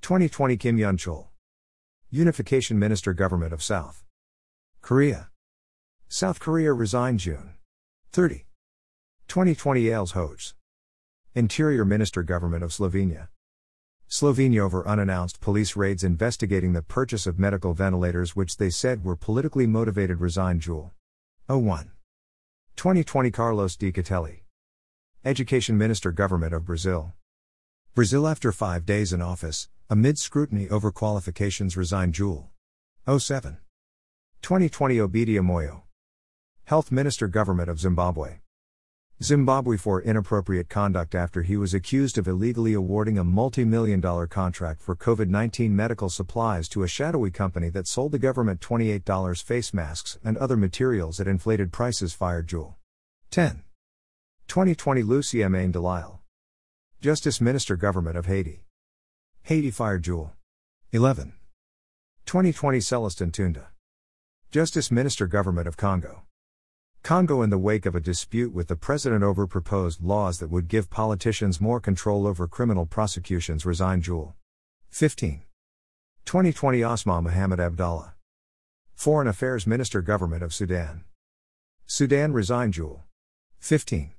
2020 0.00 0.56
Kim 0.56 0.78
Yun 0.78 0.96
Chul. 0.96 1.26
Unification 2.08 2.78
Minister 2.78 3.12
Government 3.12 3.52
of 3.52 3.64
South 3.64 4.04
Korea. 4.80 5.28
South 6.06 6.38
Korea 6.38 6.72
resigned 6.72 7.18
June 7.18 7.54
30. 8.12 8.44
2020 9.30 9.82
Aleš 9.82 10.12
Hojs. 10.14 10.54
Interior 11.36 11.84
Minister 11.84 12.24
Government 12.24 12.64
of 12.64 12.72
Slovenia. 12.72 13.28
Slovenia 14.08 14.58
over 14.58 14.84
unannounced 14.88 15.40
police 15.40 15.76
raids 15.76 16.02
investigating 16.02 16.72
the 16.72 16.82
purchase 16.82 17.28
of 17.28 17.38
medical 17.38 17.72
ventilators 17.72 18.34
which 18.34 18.56
they 18.56 18.70
said 18.70 19.04
were 19.04 19.14
politically 19.14 19.68
motivated 19.68 20.20
resigned 20.20 20.62
Jewel. 20.62 20.92
01. 21.46 21.92
2020 22.74 23.30
Carlos 23.30 23.76
Decotelli. 23.76 24.40
Education 25.24 25.78
Minister 25.78 26.10
Government 26.10 26.52
of 26.52 26.64
Brazil. 26.64 27.12
Brazil 27.94 28.26
after 28.26 28.50
five 28.50 28.84
days 28.84 29.12
in 29.12 29.22
office, 29.22 29.68
amid 29.88 30.18
scrutiny 30.18 30.68
over 30.68 30.90
qualifications 30.90 31.76
resigned 31.76 32.14
Jewel. 32.14 32.50
07. 33.06 33.58
2020 34.42 34.98
Obadiah 34.98 35.42
Moyo. 35.42 35.82
Health 36.64 36.90
Minister 36.90 37.28
Government 37.28 37.68
of 37.70 37.78
Zimbabwe. 37.78 38.40
Zimbabwe 39.22 39.76
for 39.76 40.00
inappropriate 40.00 40.70
conduct 40.70 41.14
after 41.14 41.42
he 41.42 41.58
was 41.58 41.74
accused 41.74 42.16
of 42.16 42.26
illegally 42.26 42.72
awarding 42.72 43.18
a 43.18 43.24
multi 43.24 43.66
million 43.66 44.00
dollar 44.00 44.26
contract 44.26 44.80
for 44.80 44.96
COVID 44.96 45.28
19 45.28 45.76
medical 45.76 46.08
supplies 46.08 46.70
to 46.70 46.84
a 46.84 46.88
shadowy 46.88 47.30
company 47.30 47.68
that 47.68 47.86
sold 47.86 48.12
the 48.12 48.18
government 48.18 48.62
$28 48.62 49.42
face 49.42 49.74
masks 49.74 50.18
and 50.24 50.38
other 50.38 50.56
materials 50.56 51.20
at 51.20 51.28
inflated 51.28 51.70
prices. 51.70 52.14
Fired 52.14 52.46
Jewel. 52.46 52.78
10. 53.30 53.62
2020 54.48 55.02
Lucy 55.02 55.42
M. 55.42 55.52
Delisle. 55.70 56.20
Justice 57.02 57.42
Minister 57.42 57.76
Government 57.76 58.16
of 58.16 58.24
Haiti. 58.24 58.64
Haiti 59.42 59.70
fired 59.70 60.02
Jewel. 60.02 60.32
11. 60.92 61.34
2020 62.24 62.78
Celestin 62.78 63.30
Tunda. 63.30 63.68
Justice 64.50 64.90
Minister 64.90 65.26
Government 65.26 65.68
of 65.68 65.76
Congo. 65.76 66.22
Congo 67.02 67.42
in 67.42 67.50
the 67.50 67.58
wake 67.58 67.86
of 67.86 67.94
a 67.94 68.00
dispute 68.00 68.52
with 68.52 68.68
the 68.68 68.76
president 68.76 69.24
over 69.24 69.46
proposed 69.46 70.02
laws 70.02 70.38
that 70.38 70.50
would 70.50 70.68
give 70.68 70.90
politicians 70.90 71.60
more 71.60 71.80
control 71.80 72.26
over 72.26 72.46
criminal 72.46 72.86
prosecutions 72.86 73.64
resigned 73.66 74.02
Jewel. 74.02 74.36
15. 74.90 75.42
2020 76.26 76.84
Osman 76.84 77.24
Mohamed 77.24 77.58
Abdallah. 77.58 78.14
Foreign 78.94 79.26
Affairs 79.26 79.66
Minister 79.66 80.02
Government 80.02 80.42
of 80.42 80.52
Sudan. 80.52 81.04
Sudan 81.86 82.32
resigned 82.32 82.74
Jewel. 82.74 83.04
15. 83.58 84.12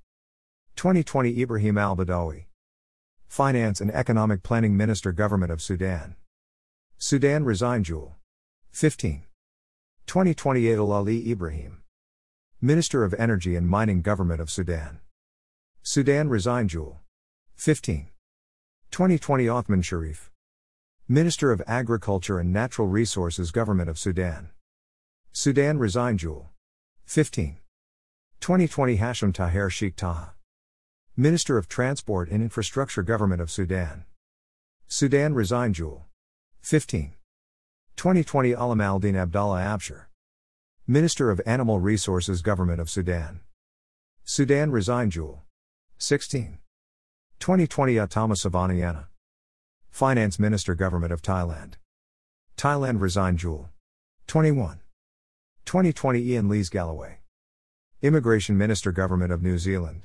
2020 0.76 1.42
Ibrahim 1.42 1.78
al 1.78 1.96
Badawi. 1.96 2.46
Finance 3.28 3.80
and 3.80 3.92
Economic 3.92 4.44
Planning 4.44 4.76
Minister 4.76 5.12
Government 5.12 5.52
of 5.52 5.62
Sudan. 5.62 6.16
Sudan 6.98 7.46
resigned 7.46 7.86
Jewel. 7.86 8.18
15. 8.72 9.24
2020 10.08 10.64
Adil 10.64 10.92
Ali 10.92 11.32
Ibrahim. 11.32 11.81
Minister 12.64 13.04
of 13.04 13.16
Energy 13.16 13.56
and 13.56 13.68
Mining 13.68 14.04
Government 14.04 14.40
of 14.40 14.52
Sudan. 14.52 15.00
Sudan 15.82 16.30
resigned 16.30 16.70
Jewel. 16.70 17.02
15. 17.56 18.10
2020 18.92 19.50
Othman 19.50 19.82
Sharif. 19.82 20.30
Minister 21.08 21.52
of 21.52 21.64
Agriculture 21.66 22.38
and 22.38 22.54
Natural 22.54 22.88
Resources 22.88 23.50
Government 23.50 23.90
of 23.90 23.98
Sudan. 23.98 24.52
Sudan 25.32 25.80
resigned 25.80 26.20
Jewel. 26.20 26.52
15. 27.06 27.58
2020 28.42 28.98
Hashim 28.98 29.34
Taher 29.34 29.72
Sheikh 29.72 29.96
Taha. 29.96 30.36
Minister 31.18 31.58
of 31.58 31.68
Transport 31.68 32.30
and 32.30 32.44
Infrastructure 32.44 33.02
Government 33.02 33.42
of 33.42 33.50
Sudan. 33.50 34.06
Sudan 34.88 35.34
resigned 35.34 35.74
Jewel. 35.74 36.06
15. 36.62 37.16
2020 37.96 38.52
Alam 38.52 38.82
al-Din 38.82 39.16
Abdallah 39.16 39.62
Abshir. 39.62 40.04
Minister 40.92 41.32
of 41.32 41.40
Animal 41.46 41.80
Resources 41.80 42.42
Government 42.42 42.82
of 42.82 42.90
Sudan. 42.90 43.40
Sudan 44.26 44.72
resigned 44.72 45.14
Jewel. 45.14 45.44
16. 46.00 46.58
2020 47.40 47.94
Uttama 47.94 48.36
Savanayana. 48.36 49.06
Finance 49.90 50.38
Minister 50.38 50.76
Government 50.76 51.14
of 51.14 51.22
Thailand. 51.22 51.76
Thailand 52.58 53.00
resigned 53.00 53.38
Jewel. 53.40 53.70
21. 54.28 54.82
2020 55.64 56.34
Iain 56.34 56.50
Lees-Galloway. 56.50 57.20
Immigration 58.02 58.58
Minister 58.58 58.92
Government 58.92 59.32
of 59.32 59.42
New 59.42 59.58
Zealand. 59.58 60.02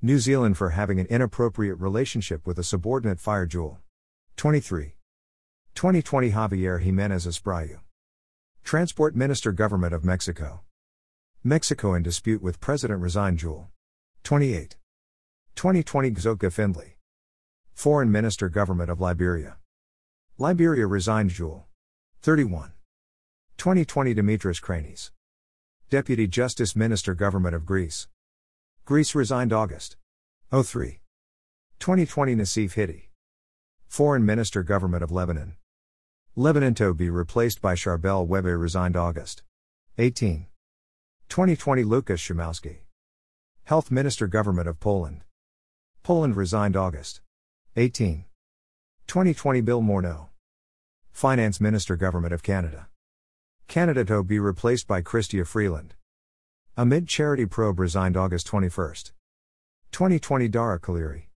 New 0.00 0.20
Zealand 0.20 0.56
for 0.56 0.70
having 0.70 1.00
an 1.00 1.06
inappropriate 1.06 1.80
relationship 1.80 2.46
with 2.46 2.60
a 2.60 2.62
subordinate 2.62 3.18
fire 3.18 3.46
jewel. 3.46 3.80
23. 4.36 4.94
2020 5.74 6.30
Javier 6.30 6.80
Jimenez 6.80 7.26
Espriu. 7.26 7.80
Transport 8.66 9.14
Minister 9.14 9.52
Government 9.52 9.94
of 9.94 10.04
Mexico. 10.04 10.62
Mexico 11.44 11.94
in 11.94 12.02
dispute 12.02 12.42
with 12.42 12.58
President 12.58 13.00
resigned 13.00 13.38
Jewel. 13.38 13.70
28. 14.24 14.74
2020 15.54 16.10
Gzoka 16.10 16.52
Findley. 16.52 16.96
Foreign 17.74 18.10
Minister 18.10 18.48
Government 18.48 18.90
of 18.90 19.00
Liberia. 19.00 19.58
Liberia 20.36 20.88
resigned 20.88 21.30
Jewel. 21.30 21.68
31. 22.22 22.72
2020 23.56 24.16
Dimitris 24.16 24.60
Kranis. 24.60 25.12
Deputy 25.88 26.26
Justice 26.26 26.74
Minister 26.74 27.14
Government 27.14 27.54
of 27.54 27.64
Greece. 27.64 28.08
Greece 28.84 29.14
resigned 29.14 29.52
August 29.52 29.94
03. 30.50 30.98
2020 31.78 32.34
Nassif 32.34 32.72
Hitti. 32.72 33.10
Foreign 33.86 34.26
Minister 34.26 34.64
Government 34.64 35.04
of 35.04 35.12
Lebanon. 35.12 35.54
Lebanon 36.38 36.74
to 36.74 36.92
be 36.92 37.08
replaced 37.08 37.62
by 37.62 37.74
Charbel 37.74 38.28
Wehbe 38.28 38.60
resigned 38.60 38.94
August 38.94 39.42
18. 39.96 40.44
2020 41.30 41.82
Lukasz 41.82 42.20
Szumowski. 42.20 42.80
Health 43.64 43.90
Minister 43.90 44.26
Government 44.26 44.68
of 44.68 44.78
Poland. 44.78 45.24
Poland 46.02 46.36
resigned 46.36 46.76
August 46.76 47.22
18. 47.74 48.26
2020 49.06 49.62
Bill 49.62 49.80
Morneau. 49.80 50.28
Finance 51.10 51.58
Minister 51.58 51.96
Government 51.96 52.34
of 52.34 52.42
Canada. 52.42 52.88
Canada 53.66 54.04
to 54.04 54.22
be 54.22 54.38
replaced 54.38 54.86
by 54.86 55.00
Chrystia 55.00 55.46
Freeland. 55.46 55.94
Amid 56.76 57.08
charity 57.08 57.46
probe 57.46 57.80
resigned 57.80 58.14
August 58.14 58.44
21. 58.44 58.94
2020 59.90 60.48
Dara 60.48 60.78
Calleary. 60.78 61.30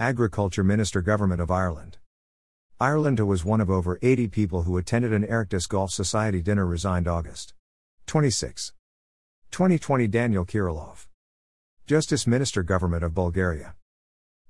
Agriculture 0.00 0.64
Minister 0.64 1.00
Government 1.00 1.40
of 1.40 1.52
Ireland. 1.52 1.98
Ireland 2.78 3.18
was 3.20 3.42
one 3.42 3.62
of 3.62 3.70
over 3.70 3.98
80 4.02 4.28
people 4.28 4.64
who 4.64 4.76
attended 4.76 5.10
an 5.10 5.22
Oireachtas 5.22 5.66
Golf 5.66 5.90
Society 5.90 6.42
dinner 6.42 6.66
resigned 6.66 7.08
August 7.08 7.54
26. 8.04 8.74
2020 9.50 10.06
Daniel 10.08 10.44
Kirilov. 10.44 11.06
Justice 11.86 12.26
Minister 12.26 12.62
Government 12.62 13.02
of 13.02 13.14
Bulgaria. 13.14 13.76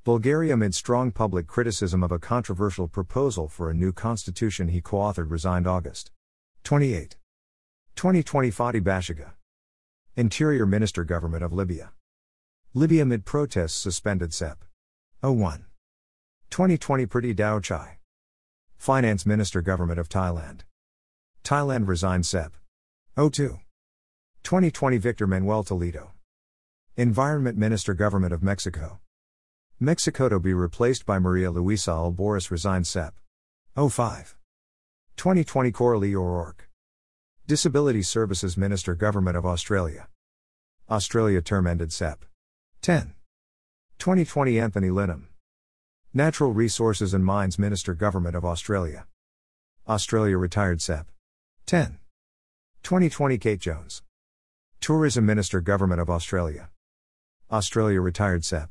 Bulgaria 0.03 0.55
amid 0.55 0.75
strong 0.75 1.13
public 1.13 1.47
criticism 1.47 2.03
of 2.03 2.11
a 2.11 2.19
controversial 2.19 2.89
proposal 2.89 3.47
for 3.47 3.71
a 3.71 3.75
new 3.75 3.93
constitution 3.93 4.67
he 4.67 4.81
co-authored 4.81 5.31
resigned 5.31 5.69
August 5.69 6.11
28. 6.65 7.15
2020 7.95 8.51
Fathi 8.51 8.81
Bashagha. 8.83 9.35
Interior 10.17 10.67
Minister 10.67 11.05
Government 11.05 11.45
of 11.45 11.53
Libya. 11.53 11.93
Libya 12.75 13.03
amid 13.03 13.25
protests 13.25 13.75
suspended 13.75 14.35
SEP. 14.35 14.65
01. 15.21 15.67
2020 16.51 17.07
Predee 17.07 17.33
Daochai. 17.33 17.96
Finance 18.79 19.27
Minister 19.27 19.63
Government 19.63 19.99
of 19.99 20.09
Thailand. 20.09 20.61
Thailand 21.43 21.89
resigned 21.89 22.27
SEP. 22.27 22.53
02. 23.17 23.59
2020 24.43 24.99
Victor 24.99 25.27
Manuel 25.27 25.65
Toledo. 25.65 26.13
Environment 26.97 27.59
Minister 27.59 27.95
Government 27.95 28.33
of 28.33 28.43
Mexico. 28.43 29.01
Mexico 29.81 30.29
to 30.29 30.39
be 30.39 30.55
replaced 30.55 31.05
by 31.05 31.19
Maria 31.19 31.51
Luisa 31.51 31.91
Albores 31.91 32.51
resigned 32.51 32.87
SEP. 32.87 33.15
05. 33.77 34.37
2020 35.17 35.73
Coralie 35.73 36.15
O'Rourke. 36.15 36.69
Disability 37.47 38.03
Services 38.03 38.57
Minister 38.57 38.95
Government 38.95 39.37
of 39.37 39.45
Australia. 39.45 40.09
Australia 40.89 41.43
term 41.43 41.67
ended 41.67 41.93
SEP. 41.93 42.25
10. 42.83 43.15
2020 43.99 44.61
Anthony 44.61 44.89
Lynham. 44.89 45.27
Natural 46.17 46.51
Resources 46.51 47.13
and 47.13 47.23
Mines 47.23 47.59
Minister 47.59 47.93
Government 47.93 48.35
of 48.35 48.43
Australia. 48.43 49.07
Australia 49.87 50.39
retired 50.39 50.81
SEP. 50.81 51.07
10. 51.67 51.99
2020 52.83 53.37
Kate 53.37 53.61
Jones. 53.61 54.03
Tourism 54.81 55.27
Minister 55.27 55.61
Government 55.61 56.01
of 56.01 56.09
Australia. 56.09 56.71
Australia 57.53 58.01
retired 58.01 58.47
SEP. 58.47 58.71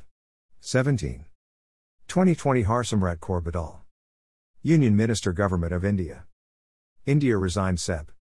17. 0.60 1.26
2020 2.08 2.64
Harsimrat 2.64 3.18
Kaur 3.20 3.43
Badal. 3.43 3.82
Union 4.64 4.96
Minister 4.96 5.32
Government 5.32 5.72
of 5.72 5.86
India. 5.86 6.24
India 7.06 7.38
resigned 7.38 7.80
SEP. 7.80 8.12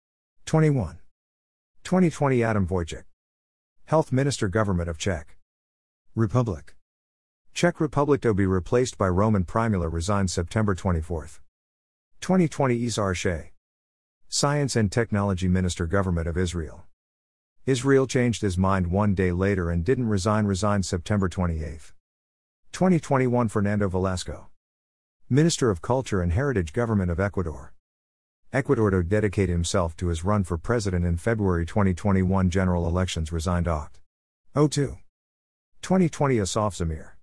21. 0.44 0.98
2020 1.82 2.42
Adam 2.42 2.66
Vojtěch. 2.66 3.04
Health 3.86 4.12
Minister 4.12 4.48
Government 4.48 4.90
of 4.90 4.98
Czech 4.98 5.38
Republic. 6.14 6.76
Czech 7.54 7.80
Republic 7.80 8.20
to 8.22 8.34
be 8.34 8.46
replaced 8.46 8.98
by 8.98 9.06
Roman 9.06 9.44
Prymula 9.44 9.88
resigned 9.88 10.28
September 10.28 10.74
24. 10.74 11.28
2020 12.20 12.76
Yizhar 12.76 13.14
Shai. 13.14 13.52
Science 14.28 14.74
and 14.74 14.90
Technology 14.90 15.46
Minister 15.46 15.86
Government 15.86 16.26
of 16.26 16.36
Israel. 16.36 16.82
Israel 17.64 18.08
changed 18.08 18.42
his 18.42 18.58
mind 18.58 18.88
one 18.88 19.14
day 19.14 19.30
later 19.30 19.70
and 19.70 19.84
didn't 19.84 20.08
resign 20.08 20.46
resigned 20.46 20.84
September 20.84 21.28
28. 21.28 21.92
2021 22.72 23.46
Fernando 23.46 23.88
Velasco. 23.88 24.48
Minister 25.30 25.70
of 25.70 25.80
Culture 25.80 26.20
and 26.20 26.32
Heritage 26.32 26.72
Government 26.72 27.08
of 27.08 27.20
Ecuador. 27.20 27.72
Ecuador 28.52 28.90
to 28.90 29.04
dedicate 29.04 29.48
himself 29.48 29.96
to 29.98 30.08
his 30.08 30.24
run 30.24 30.42
for 30.42 30.58
president 30.58 31.06
in 31.06 31.16
February 31.16 31.64
2021 31.64 32.50
general 32.50 32.88
elections 32.88 33.30
resigned 33.30 33.66
Oct. 33.66 34.00
02. 34.56 34.96
2020 35.82 36.38
Asaf 36.40 36.74
Zamir. 36.74 37.13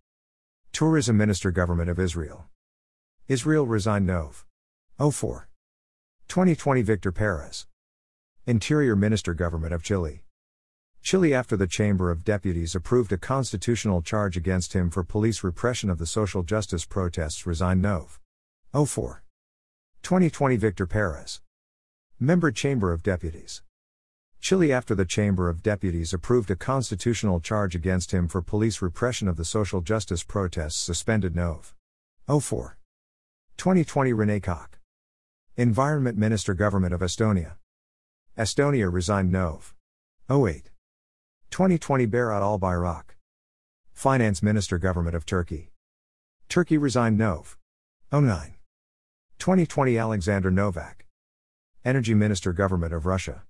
Tourism 0.74 1.18
Minister 1.18 1.52
Government 1.52 1.90
of 1.90 2.00
Israel. 2.00 2.46
Israel 3.28 3.68
resigned 3.68 4.08
Nov. 4.08 4.46
04. 4.98 5.50
2020 6.30 6.82
Victor 6.82 7.12
Perez. 7.12 7.68
Interior 8.48 8.96
Minister 8.96 9.34
Government 9.34 9.74
of 9.74 9.84
Chile. 9.84 10.24
Chile 11.02 11.34
after 11.34 11.58
the 11.58 11.68
Chamber 11.68 12.10
of 12.10 12.24
Deputies 12.24 12.74
approved 12.74 13.12
a 13.12 13.18
constitutional 13.18 14.02
charge 14.02 14.38
against 14.38 14.72
him 14.72 14.90
for 14.90 15.04
police 15.04 15.44
repression 15.44 15.90
of 15.90 15.98
the 15.98 16.06
social 16.06 16.42
justice 16.42 16.86
protests 16.86 17.46
resigned 17.46 17.82
Nov. 17.82 18.20
04. 18.74 19.24
2020 20.04 20.56
Victor 20.56 20.88
Perez. 20.88 21.42
Member 22.18 22.50
Chamber 22.50 22.94
of 22.94 23.04
Deputies. 23.04 23.62
Chile 24.42 24.74
after 24.74 24.96
the 24.96 25.06
Chamber 25.06 25.50
of 25.50 25.62
Deputies 25.62 26.14
approved 26.14 26.50
a 26.50 26.56
constitutional 26.56 27.40
charge 27.40 27.76
against 27.76 28.12
him 28.12 28.28
for 28.28 28.42
police 28.42 28.82
repression 28.82 29.28
of 29.28 29.38
the 29.38 29.46
social 29.46 29.82
justice 29.82 30.24
protests 30.24 30.78
suspended 30.78 31.36
Nov. 31.36 31.76
04. 32.28 32.76
2020 33.58 34.14
Rene 34.14 34.40
Kokk. 34.40 34.80
Environment 35.58 36.18
Minister 36.18 36.56
Government 36.56 36.92
of 36.92 37.02
Estonia. 37.02 37.58
Estonia 38.36 38.92
resigned 38.92 39.32
Nov. 39.32 39.76
08. 40.28 40.72
2020 41.52 42.08
Berat 42.08 42.42
Albayrak. 42.42 43.16
Finance 43.94 44.42
Minister 44.42 44.80
Government 44.80 45.16
of 45.16 45.24
Turkey. 45.24 45.72
Turkey 46.50 46.80
resigned 46.80 47.20
Nov. 47.20 47.60
09. 48.12 48.56
2020 49.38 49.98
Alexander 50.00 50.50
Novak. 50.50 51.06
Energy 51.86 52.16
Minister 52.16 52.54
Government 52.54 52.92
of 52.92 53.06
Russia. 53.06 53.44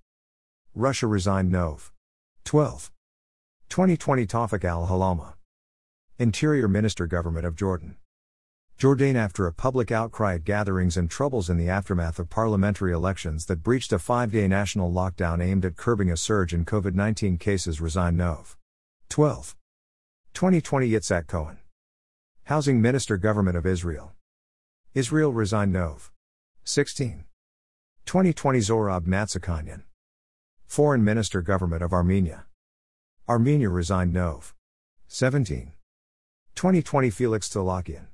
Russia 0.74 1.06
resigned 1.06 1.52
Nov. 1.52 1.92
12. 2.44 2.90
2020 3.68 4.26
Tawfiq 4.26 4.64
al 4.64 4.86
Halama. 4.86 5.34
Interior 6.18 6.66
Minister 6.66 7.06
Government 7.06 7.44
of 7.44 7.54
Jordan. 7.54 7.96
Jordan 8.78 9.14
after 9.14 9.46
a 9.46 9.52
public 9.52 9.92
outcry 9.92 10.36
at 10.36 10.44
gatherings 10.44 10.96
and 10.96 11.10
troubles 11.10 11.50
in 11.50 11.58
the 11.58 11.68
aftermath 11.68 12.18
of 12.18 12.30
parliamentary 12.30 12.90
elections 12.90 13.44
that 13.46 13.62
breached 13.62 13.92
a 13.92 13.98
five 13.98 14.32
day 14.32 14.48
national 14.48 14.90
lockdown 14.90 15.44
aimed 15.44 15.66
at 15.66 15.76
curbing 15.76 16.10
a 16.10 16.16
surge 16.16 16.54
in 16.54 16.64
COVID 16.64 16.94
19 16.94 17.36
cases, 17.36 17.78
resigned 17.78 18.16
Nov. 18.16 18.56
12. 19.10 19.54
2020 20.32 20.88
Yitzhak 20.90 21.26
Cohen. 21.26 21.58
Housing 22.44 22.80
Minister 22.80 23.18
Government 23.18 23.58
of 23.58 23.66
Israel. 23.66 24.14
Israel 24.94 25.34
resigned 25.34 25.74
Nov. 25.74 26.10
16. 26.64 27.24
2020 28.06 28.58
Zohrab 28.60 29.06
Mnatsakanyan. 29.06 29.82
Foreign 30.72 31.04
Minister 31.04 31.42
Government 31.42 31.82
of 31.82 31.92
Armenia. 31.92 32.46
Armenia 33.28 33.68
resigned 33.68 34.14
Nov. 34.14 34.54
17. 35.06 35.72
2020 36.54 37.10
Felix 37.10 37.46
Tsolakyan. 37.50 38.06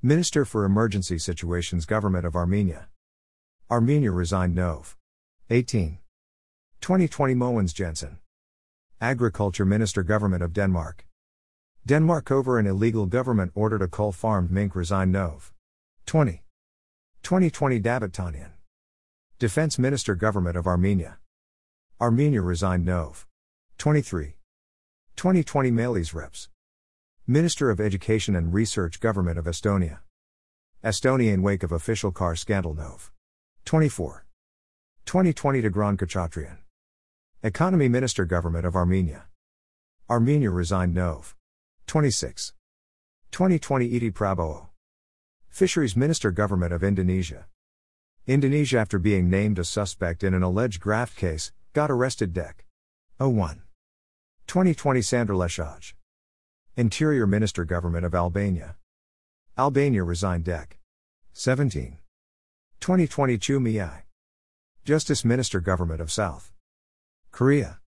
Minister 0.00 0.44
for 0.44 0.64
Emergency 0.64 1.18
Situations 1.18 1.84
Government 1.84 2.24
of 2.24 2.36
Armenia. 2.36 2.86
Armenia 3.68 4.12
resigned 4.12 4.54
Nov. 4.54 4.96
18. 5.50 5.98
2020 6.80 7.34
Mogens 7.34 7.74
Jensen. 7.74 8.18
Agriculture 9.00 9.64
Minister 9.64 10.04
Government 10.04 10.44
of 10.44 10.52
Denmark. 10.52 11.04
Denmark 11.84 12.30
over 12.30 12.60
an 12.60 12.66
illegal 12.68 13.06
government 13.06 13.50
order 13.56 13.80
to 13.80 13.88
cull 13.88 14.12
farmed 14.12 14.52
mink 14.52 14.76
resigned 14.76 15.10
Nov. 15.10 15.52
20. 16.06 16.44
2020 17.24 17.80
David 17.80 18.12
Tonoyan. 18.12 18.52
Defense 19.40 19.80
Minister 19.80 20.14
Government 20.14 20.56
of 20.56 20.68
Armenia. 20.68 21.18
Armenia 22.02 22.42
resigned 22.42 22.84
Nov. 22.84 23.28
23. 23.78 24.34
2020 25.14 25.70
Mailis 25.70 26.12
Reps. 26.12 26.48
Minister 27.28 27.70
of 27.70 27.78
Education 27.78 28.34
and 28.34 28.52
Research 28.52 28.98
Government 28.98 29.38
of 29.38 29.44
Estonia. 29.44 30.00
Estonia 30.82 31.32
in 31.32 31.42
wake 31.42 31.62
of 31.62 31.70
official 31.70 32.10
car 32.10 32.34
scandal 32.34 32.74
Nov. 32.74 33.12
24. 33.66 34.26
2020 35.06 35.62
Tigran 35.62 35.96
Khachatryan. 35.96 36.56
Economy 37.44 37.88
Minister 37.88 38.24
Government 38.24 38.66
of 38.66 38.74
Armenia. 38.74 39.26
Armenia 40.10 40.50
resigned 40.50 40.94
Nov. 40.94 41.36
26. 41.86 42.52
2020 43.30 43.88
Edhy 43.88 44.12
Prabowo. 44.12 44.70
Fisheries 45.48 45.94
Minister 45.94 46.32
Government 46.32 46.72
of 46.72 46.82
Indonesia. 46.82 47.46
Indonesia 48.26 48.78
after 48.78 48.98
being 48.98 49.30
named 49.30 49.60
a 49.60 49.64
suspect 49.64 50.24
in 50.24 50.34
an 50.34 50.42
alleged 50.42 50.80
graft 50.80 51.16
case, 51.16 51.52
got 51.72 51.90
arrested 51.90 52.34
Dec. 52.34 52.52
01. 53.18 53.62
2020 54.46 55.00
Sandër 55.00 55.28
Lleshaj. 55.28 55.94
Interior 56.76 57.26
Minister 57.26 57.64
Government 57.64 58.04
of 58.04 58.14
Albania. 58.14 58.76
Albania 59.58 60.02
resigned 60.02 60.44
Dec. 60.44 60.72
17. 61.32 61.96
2020 62.80 63.38
Choo 63.38 63.58
Mi-ae. 63.58 64.02
Justice 64.84 65.24
Minister 65.24 65.60
Government 65.60 66.02
of 66.02 66.12
South 66.12 66.52
Korea. 67.30 67.78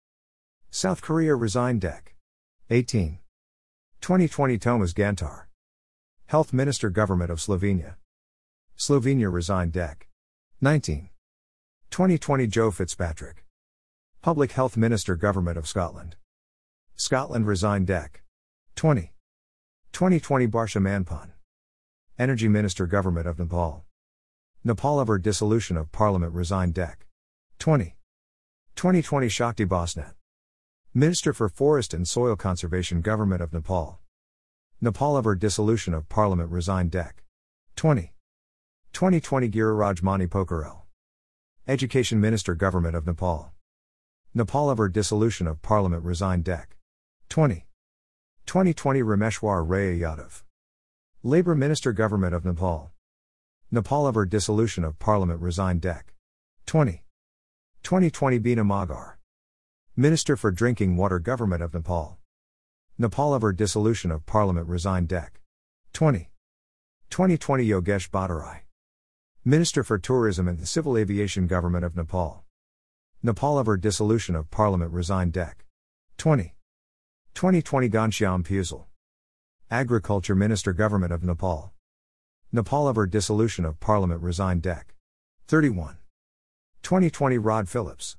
South 0.70 1.02
Korea 1.02 1.34
resigned 1.34 1.82
Dec. 1.82 2.14
18. 2.70 3.18
2020 4.00 4.58
Tomas 4.58 4.94
Gantar. 4.94 5.44
Health 6.26 6.54
Minister 6.54 6.88
Government 6.88 7.30
of 7.30 7.38
Slovenia. 7.38 7.96
Slovenia 8.78 9.30
resigned 9.30 9.74
Dec. 9.74 10.06
19. 10.62 11.10
2020 11.90 12.46
Joe 12.46 12.70
Fitzpatrick. 12.70 13.43
Public 14.24 14.52
Health 14.52 14.78
Minister 14.78 15.16
Government 15.16 15.58
of 15.58 15.68
Scotland. 15.68 16.16
Scotland 16.96 17.46
resigned 17.46 17.86
Dec. 17.86 18.22
20. 18.74 19.12
2020 19.92 20.46
Barshaman 20.46 21.04
Pun. 21.04 21.34
Energy 22.18 22.48
Minister 22.48 22.86
Government 22.86 23.26
of 23.26 23.38
Nepal. 23.38 23.84
Nepal 24.64 24.98
over 24.98 25.18
dissolution 25.18 25.76
of 25.76 25.92
Parliament 25.92 26.32
resigned 26.32 26.72
Dec. 26.72 26.94
20. 27.58 27.96
2020 28.76 29.28
Shakti 29.28 29.66
Basnet. 29.66 30.14
Minister 30.94 31.34
for 31.34 31.50
Forest 31.50 31.92
and 31.92 32.08
Soil 32.08 32.34
Conservation 32.34 33.02
Government 33.02 33.42
of 33.42 33.52
Nepal. 33.52 34.00
Nepal 34.80 35.16
over 35.16 35.34
dissolution 35.34 35.92
of 35.92 36.08
Parliament 36.08 36.50
resigned 36.50 36.90
Dec. 36.90 37.12
20. 37.76 38.14
2020 38.94 39.50
Giriraj 39.50 40.02
Mani 40.02 40.26
Pokharel. 40.26 40.84
Education 41.68 42.22
Minister 42.22 42.54
Government 42.54 42.96
of 42.96 43.04
Nepal. 43.04 43.53
Nepal 44.36 44.68
over 44.68 44.88
dissolution 44.88 45.46
of 45.46 45.62
Parliament 45.62 46.02
resigned 46.02 46.44
Dec. 46.44 46.64
20. 47.28 47.66
2020 48.46 49.00
Rameshwar 49.00 49.64
Raya 49.64 49.96
Yadav. 49.96 50.42
Labour 51.22 51.54
Minister 51.54 51.92
Government 51.92 52.34
of 52.34 52.44
Nepal. 52.44 52.90
Nepal 53.70 54.06
over 54.06 54.26
dissolution 54.26 54.82
of 54.82 54.98
Parliament 54.98 55.40
resigned 55.40 55.82
Dec. 55.82 56.02
20. 56.66 57.04
2020 57.84 58.38
Bina 58.40 58.64
Magar. 58.64 59.14
Minister 59.94 60.36
for 60.36 60.50
Drinking 60.50 60.96
Water 60.96 61.20
Government 61.20 61.62
of 61.62 61.72
Nepal. 61.72 62.18
Nepal 62.98 63.34
over 63.34 63.52
dissolution 63.52 64.10
of 64.10 64.26
Parliament 64.26 64.66
resigned 64.66 65.08
Dec. 65.08 65.28
20. 65.92 66.28
2020 67.08 67.68
Yogesh 67.68 68.10
Bhattarai. 68.10 68.62
Minister 69.44 69.84
for 69.84 69.96
Tourism 69.96 70.48
and 70.48 70.58
the 70.58 70.66
Civil 70.66 70.98
Aviation 70.98 71.46
Government 71.46 71.84
of 71.84 71.94
Nepal. 71.94 72.43
Nepal 73.24 73.56
over 73.56 73.78
dissolution 73.78 74.36
of 74.36 74.50
Parliament 74.50 74.92
resigned 74.92 75.32
Dec. 75.32 75.54
20. 76.18 76.54
2020 77.32 77.88
Ghanashyam 77.88 78.44
Bhusal. 78.44 78.84
Agriculture 79.70 80.34
Minister 80.34 80.74
Government 80.74 81.10
of 81.10 81.24
Nepal. 81.24 81.72
Nepal 82.52 82.86
over 82.86 83.06
dissolution 83.06 83.64
of 83.64 83.80
Parliament 83.80 84.20
resigned 84.20 84.62
Dec. 84.62 84.82
31. 85.48 85.96
2020 86.82 87.38
Rod 87.38 87.66
Phillips. 87.66 88.18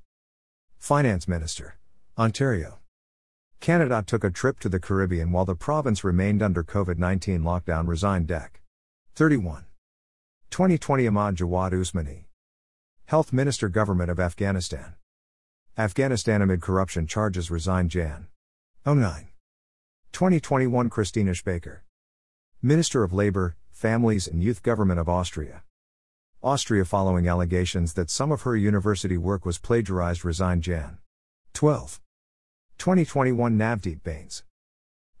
Finance 0.76 1.28
Minister. 1.28 1.78
Ontario. 2.18 2.80
Canada 3.60 4.02
took 4.04 4.24
a 4.24 4.30
trip 4.32 4.58
to 4.58 4.68
the 4.68 4.80
Caribbean 4.80 5.30
while 5.30 5.44
the 5.44 5.54
province 5.54 6.02
remained 6.02 6.42
under 6.42 6.64
COVID 6.64 6.98
19 6.98 7.42
lockdown 7.42 7.86
resigned 7.86 8.26
Dec. 8.26 8.48
31. 9.14 9.66
2020 10.50 11.06
Ahmad 11.06 11.36
Jawad 11.36 11.70
Osmani. 11.70 12.25
Health 13.08 13.32
Minister 13.32 13.68
Government 13.68 14.10
of 14.10 14.18
Afghanistan. 14.18 14.94
Afghanistan 15.78 16.42
amid 16.42 16.60
corruption 16.60 17.06
charges 17.06 17.52
resigned 17.52 17.92
Jan. 17.92 18.26
09. 18.84 19.28
2021 20.10 20.90
Christine 20.90 21.28
Aschbacher. 21.28 21.82
Minister 22.60 23.04
of 23.04 23.12
Labor, 23.12 23.54
Families 23.70 24.26
and 24.26 24.42
Youth 24.42 24.60
Government 24.64 24.98
of 24.98 25.08
Austria. 25.08 25.62
Austria 26.42 26.84
following 26.84 27.28
allegations 27.28 27.92
that 27.92 28.10
some 28.10 28.32
of 28.32 28.42
her 28.42 28.56
university 28.56 29.16
work 29.16 29.46
was 29.46 29.58
plagiarized 29.58 30.24
resigned 30.24 30.64
Jan. 30.64 30.98
12. 31.52 32.00
2021 32.78 33.56
Navdeep 33.56 34.02
Bains. 34.02 34.42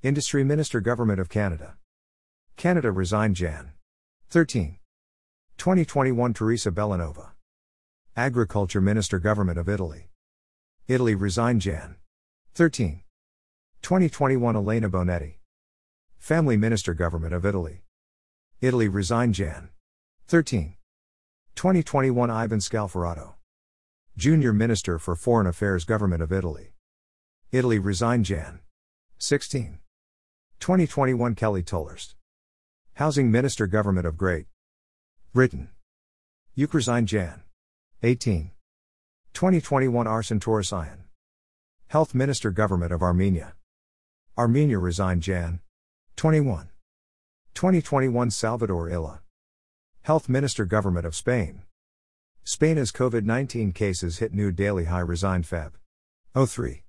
Industry 0.02 0.42
Minister 0.42 0.80
Government 0.80 1.20
of 1.20 1.28
Canada. 1.28 1.76
Canada 2.56 2.90
resigned 2.90 3.36
Jan. 3.36 3.74
13. 4.30 4.78
2021 5.56 6.34
Teresa 6.34 6.72
Bellanova. 6.72 7.35
Agriculture 8.18 8.80
Minister 8.80 9.18
Government 9.18 9.58
of 9.58 9.68
Italy. 9.68 10.08
Italy 10.88 11.14
resigned 11.14 11.60
Jan. 11.60 11.96
13. 12.54 13.02
2021 13.82 14.56
Elena 14.56 14.88
Bonetti. 14.88 15.34
Family 16.16 16.56
Minister 16.56 16.94
Government 16.94 17.34
of 17.34 17.44
Italy. 17.44 17.82
Italy 18.62 18.88
resigned 18.88 19.34
Jan. 19.34 19.68
13. 20.28 20.76
2021 21.56 22.30
Ivan 22.30 22.58
Scalfarotto. 22.58 23.34
Junior 24.16 24.54
Minister 24.54 24.98
for 24.98 25.14
Foreign 25.14 25.46
Affairs 25.46 25.84
Government 25.84 26.22
of 26.22 26.32
Italy. 26.32 26.72
Italy 27.52 27.78
resigned 27.78 28.24
Jan. 28.24 28.60
16. 29.18 29.78
2021 30.58 31.34
Kelly 31.34 31.62
Tolhurst. 31.62 32.14
Housing 32.94 33.30
Minister 33.30 33.66
Government 33.66 34.06
of 34.06 34.16
Great 34.16 34.46
Britain. 35.34 35.68
Uk 36.58 36.72
resigned 36.72 37.08
Jan. 37.08 37.42
18. 38.02 38.50
2021 39.32 40.06
Arsen 40.06 40.38
Torosyan. 40.38 40.98
Health 41.86 42.14
Minister 42.14 42.50
Government 42.50 42.92
of 42.92 43.00
Armenia. 43.00 43.54
Armenia 44.36 44.78
resigned 44.78 45.22
Jan. 45.22 45.60
21. 46.16 46.68
2021 47.54 48.30
Salvador 48.30 48.90
Illa. 48.90 49.22
Health 50.02 50.28
Minister 50.28 50.66
Government 50.66 51.06
of 51.06 51.16
Spain. 51.16 51.62
Spain 52.44 52.76
as 52.76 52.92
COVID 52.92 53.24
19 53.24 53.72
cases 53.72 54.18
hit 54.18 54.34
new 54.34 54.52
daily 54.52 54.84
high 54.84 55.00
resigned 55.00 55.44
Feb. 55.44 55.72
03. 56.34 56.82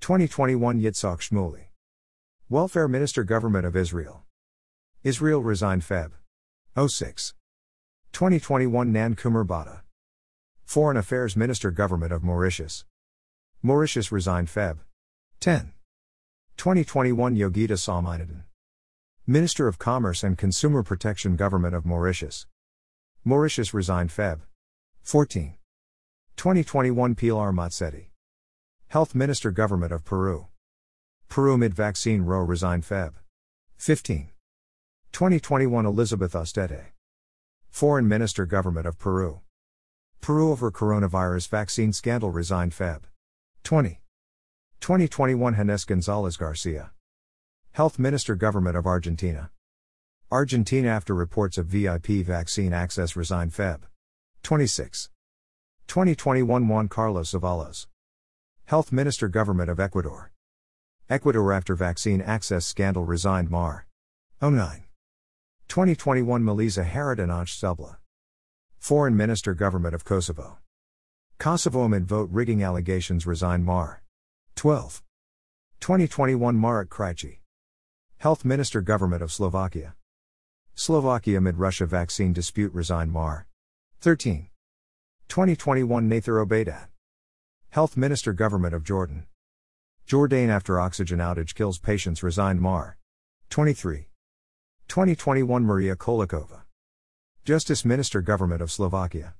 2021 0.00 0.80
Yitzhak 0.80 1.20
Shmuli. 1.20 1.66
Welfare 2.48 2.88
Minister 2.88 3.22
Government 3.22 3.64
of 3.64 3.76
Israel. 3.76 4.24
Israel 5.04 5.44
resigned 5.44 5.82
Feb. 5.82 6.10
06. 6.76 7.34
2021 8.12 8.90
Nan 8.90 9.14
Bada. 9.14 9.83
Foreign 10.64 10.96
Affairs 10.96 11.36
Minister 11.36 11.70
Government 11.70 12.12
of 12.12 12.24
Mauritius. 12.24 12.84
Mauritius 13.62 14.10
resigned 14.10 14.48
Feb. 14.48 14.78
10. 15.40 15.72
2021 16.56 17.36
Yogida 17.36 17.76
Sawmynaden. 17.76 18.42
Minister 19.26 19.68
of 19.68 19.78
Commerce 19.78 20.24
and 20.24 20.36
Consumer 20.36 20.82
Protection 20.82 21.36
Government 21.36 21.74
of 21.74 21.84
Mauritius. 21.84 22.46
Mauritius 23.24 23.72
resigned 23.72 24.10
Feb. 24.10 24.40
14. 25.02 25.54
2021 26.36 27.14
Pilar 27.14 27.52
Mazzetti. 27.52 28.06
Health 28.88 29.14
Minister 29.14 29.50
Government 29.50 29.92
of 29.92 30.04
Peru. 30.04 30.46
Peru 31.28 31.56
mid 31.56 31.74
vaccine 31.74 32.22
row 32.22 32.40
resigned 32.40 32.82
Feb. 32.84 33.12
15. 33.76 34.30
2021 35.12 35.86
Elizabeth 35.86 36.32
Astete. 36.32 36.86
Foreign 37.70 38.08
Minister 38.08 38.46
Government 38.46 38.86
of 38.86 38.98
Peru. 38.98 39.40
Peru 40.24 40.52
over 40.52 40.70
coronavirus 40.70 41.50
vaccine 41.50 41.92
scandal 41.92 42.30
resigned 42.30 42.72
Feb. 42.72 43.02
20. 43.62 44.00
2021 44.80 45.54
Ginés 45.56 45.86
Gonzalez 45.86 46.38
Garcia. 46.38 46.92
Health 47.72 47.98
Minister 47.98 48.34
Government 48.34 48.74
of 48.74 48.86
Argentina. 48.86 49.50
Argentina 50.32 50.88
after 50.88 51.14
reports 51.14 51.58
of 51.58 51.66
VIP 51.66 52.24
vaccine 52.24 52.72
access 52.72 53.16
resigned 53.16 53.52
Feb. 53.52 53.80
26. 54.42 55.10
2021 55.88 56.68
Juan 56.68 56.88
Carlos 56.88 57.32
Avalos. 57.32 57.86
Health 58.64 58.92
Minister 58.92 59.28
Government 59.28 59.68
of 59.68 59.78
Ecuador. 59.78 60.32
Ecuador 61.10 61.52
after 61.52 61.74
vaccine 61.74 62.22
access 62.22 62.64
scandal 62.64 63.04
resigned 63.04 63.50
Mar. 63.50 63.86
09. 64.40 64.84
2021 65.68 66.42
Meliza 66.42 66.88
Haradinaj. 66.88 67.94
Foreign 68.84 69.16
Minister 69.16 69.54
Government 69.54 69.94
of 69.94 70.04
Kosovo. 70.04 70.58
Kosovo 71.38 71.84
amid 71.84 72.04
vote 72.04 72.28
rigging 72.30 72.62
allegations 72.62 73.26
resign 73.26 73.64
Mar. 73.64 74.02
12. 74.56 75.02
2021 75.80 76.54
Marek 76.54 76.90
Krajčí. 76.90 77.38
Health 78.18 78.44
Minister 78.44 78.82
Government 78.82 79.22
of 79.22 79.32
Slovakia. 79.32 79.94
Slovakia 80.74 81.38
amid 81.38 81.56
Russia 81.56 81.86
vaccine 81.86 82.34
dispute 82.34 82.74
resign 82.74 83.08
Mar. 83.08 83.46
13. 84.02 84.50
2021 85.28 86.06
Nathir 86.06 86.46
Obeidat. 86.46 86.88
Health 87.70 87.96
Minister 87.96 88.34
Government 88.34 88.74
of 88.74 88.84
Jordan. 88.84 89.24
Jordan 90.04 90.50
after 90.50 90.78
oxygen 90.78 91.20
outage 91.20 91.54
kills 91.54 91.78
patients 91.78 92.22
resigned 92.22 92.60
Mar. 92.60 92.98
23. 93.48 94.08
2021 94.88 95.64
Maria 95.64 95.96
Kolikova. 95.96 96.63
Justice 97.44 97.84
Minister 97.84 98.22
Government 98.22 98.62
of 98.62 98.72
Slovakia. 98.72 99.34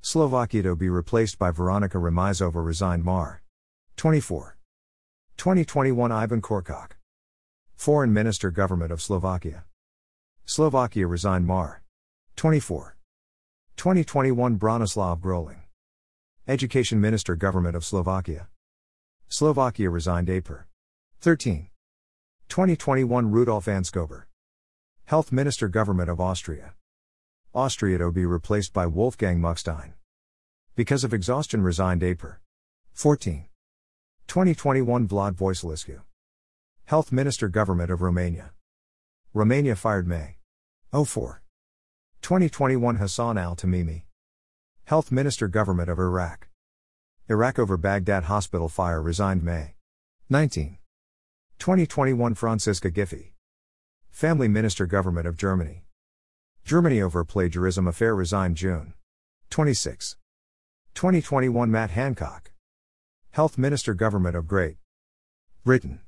Slovakia 0.00 0.64
to 0.64 0.74
be 0.74 0.88
replaced 0.88 1.38
by 1.38 1.52
Veronika 1.52 1.96
Remišová 1.96 2.66
resigned 2.66 3.04
Mar. 3.04 3.40
24. 3.96 4.58
2021 5.36 6.10
Ivan 6.10 6.42
Korčok. 6.42 6.94
Foreign 7.76 8.12
Minister 8.12 8.50
Government 8.50 8.90
of 8.90 9.00
Slovakia. 9.00 9.62
Slovakia 10.44 11.06
resigned 11.06 11.46
Mar. 11.46 11.82
24. 12.34 12.96
2021 13.76 14.58
Branislav 14.58 15.20
Gröhling. 15.20 15.60
Education 16.48 17.00
Minister 17.00 17.36
Government 17.36 17.76
of 17.76 17.84
Slovakia. 17.84 18.48
Slovakia 19.28 19.88
resigned 19.88 20.28
April 20.28 20.64
13. 21.20 21.70
2021 22.48 23.30
Rudolf 23.30 23.66
Anschober. 23.66 24.24
Health 25.04 25.30
Minister 25.30 25.68
Government 25.68 26.10
of 26.10 26.18
Austria. 26.18 26.74
Austria 27.52 27.98
to 27.98 28.12
be 28.12 28.24
replaced 28.24 28.72
by 28.72 28.86
Wolfgang 28.86 29.40
Muckstein. 29.40 29.94
Because 30.76 31.02
of 31.02 31.12
exhaustion 31.12 31.62
resigned 31.62 32.00
April 32.00 32.36
14. 32.92 33.46
2021 34.28 35.08
Vlad 35.08 35.32
Voiculescu. 35.34 36.00
Health 36.84 37.10
Minister 37.10 37.48
Government 37.48 37.90
of 37.90 38.02
Romania. 38.02 38.52
Romania 39.34 39.74
fired 39.74 40.06
May 40.06 40.36
04. 40.92 41.42
2021 42.22 42.96
Hassan 42.96 43.36
al 43.36 43.56
Tamimi. 43.56 44.02
Health 44.84 45.10
Minister 45.10 45.48
Government 45.48 45.88
of 45.88 45.98
Iraq. 45.98 46.46
Iraq 47.28 47.58
over 47.58 47.76
Baghdad 47.76 48.24
Hospital 48.24 48.68
fire 48.68 49.02
resigned 49.02 49.42
May 49.42 49.74
19. 50.28 50.78
2021 51.58 52.34
Franziska 52.34 52.92
Giffey. 52.92 53.32
Family 54.08 54.46
Minister 54.46 54.86
Government 54.86 55.26
of 55.26 55.36
Germany. 55.36 55.82
Germany 56.70 57.02
over 57.02 57.24
plagiarism 57.24 57.88
affair 57.88 58.14
resigned 58.14 58.56
June 58.56 58.94
26. 59.50 60.14
2021 60.94 61.68
Matt 61.68 61.90
Hancock. 61.90 62.52
Health 63.32 63.58
Minister 63.58 63.92
Government 63.92 64.36
of 64.36 64.46
Great 64.46 64.76
Britain. 65.64 65.98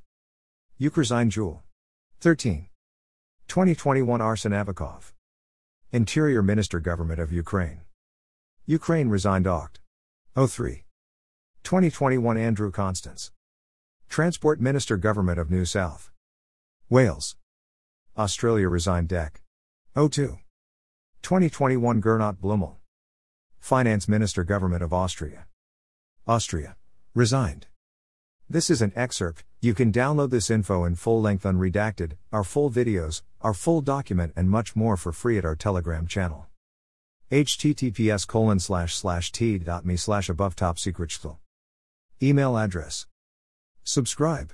Ukraine 0.78 1.30
Jewel. 1.30 1.64
13. 2.20 2.68
2021 3.48 4.20
Arsen 4.20 4.52
Avakov. 4.52 5.10
Interior 5.90 6.43
Minister 6.43 6.78
Government 6.78 7.18
of 7.18 7.32
Ukraine. 7.32 7.80
Ukraine 8.64 9.09
resigned 9.09 9.47
Oct. 9.47 9.80
03. 10.36 10.84
2021 11.64 12.39
Andrew 12.39 12.70
Constance. 12.70 13.32
Transport 14.09 14.60
Minister 14.60 14.97
Government 14.97 15.40
of 15.40 15.51
New 15.51 15.64
South 15.64 16.12
Wales. 16.89 17.34
Australia 18.16 18.68
resigned 18.68 19.09
DEC. 19.09 19.40
02. 19.97 20.39
2021 21.23 22.03
Gernot 22.03 22.36
Blumel. 22.43 22.74
Finance 23.61 24.09
Minister 24.09 24.43
Government 24.43 24.82
of 24.82 24.93
Austria. 24.93 25.47
Austria. 26.27 26.74
Resigned. 27.15 27.69
This 28.51 28.69
is 28.69 28.82
an 28.82 28.93
excerpt, 28.97 29.44
you 29.61 29.73
can 29.73 29.93
download 29.93 30.31
this 30.31 30.51
info 30.51 30.85
in 30.85 30.97
full 30.97 31.23
length 31.23 31.44
unredacted, 31.44 32.15
our 32.32 32.43
full 32.43 32.73
videos, 32.73 33.23
our 33.40 33.55
full 33.55 33.81
document 33.81 34.32
and 34.35 34.51
much 34.51 34.74
more 34.74 34.97
for 34.97 35.12
free 35.12 35.39
at 35.39 35.44
our 35.44 35.55
Telegram 35.55 36.09
channel. 36.09 36.47
https 37.31 38.27
colon 38.27 38.59
slash 38.59 38.97
slash 38.97 39.31
t.me 39.31 39.97
slash 39.97 40.28
above 40.28 40.57
top 40.57 40.77
secret 40.77 41.16
Email 42.20 42.59
address. 42.59 43.07
Subscribe. 43.85 44.53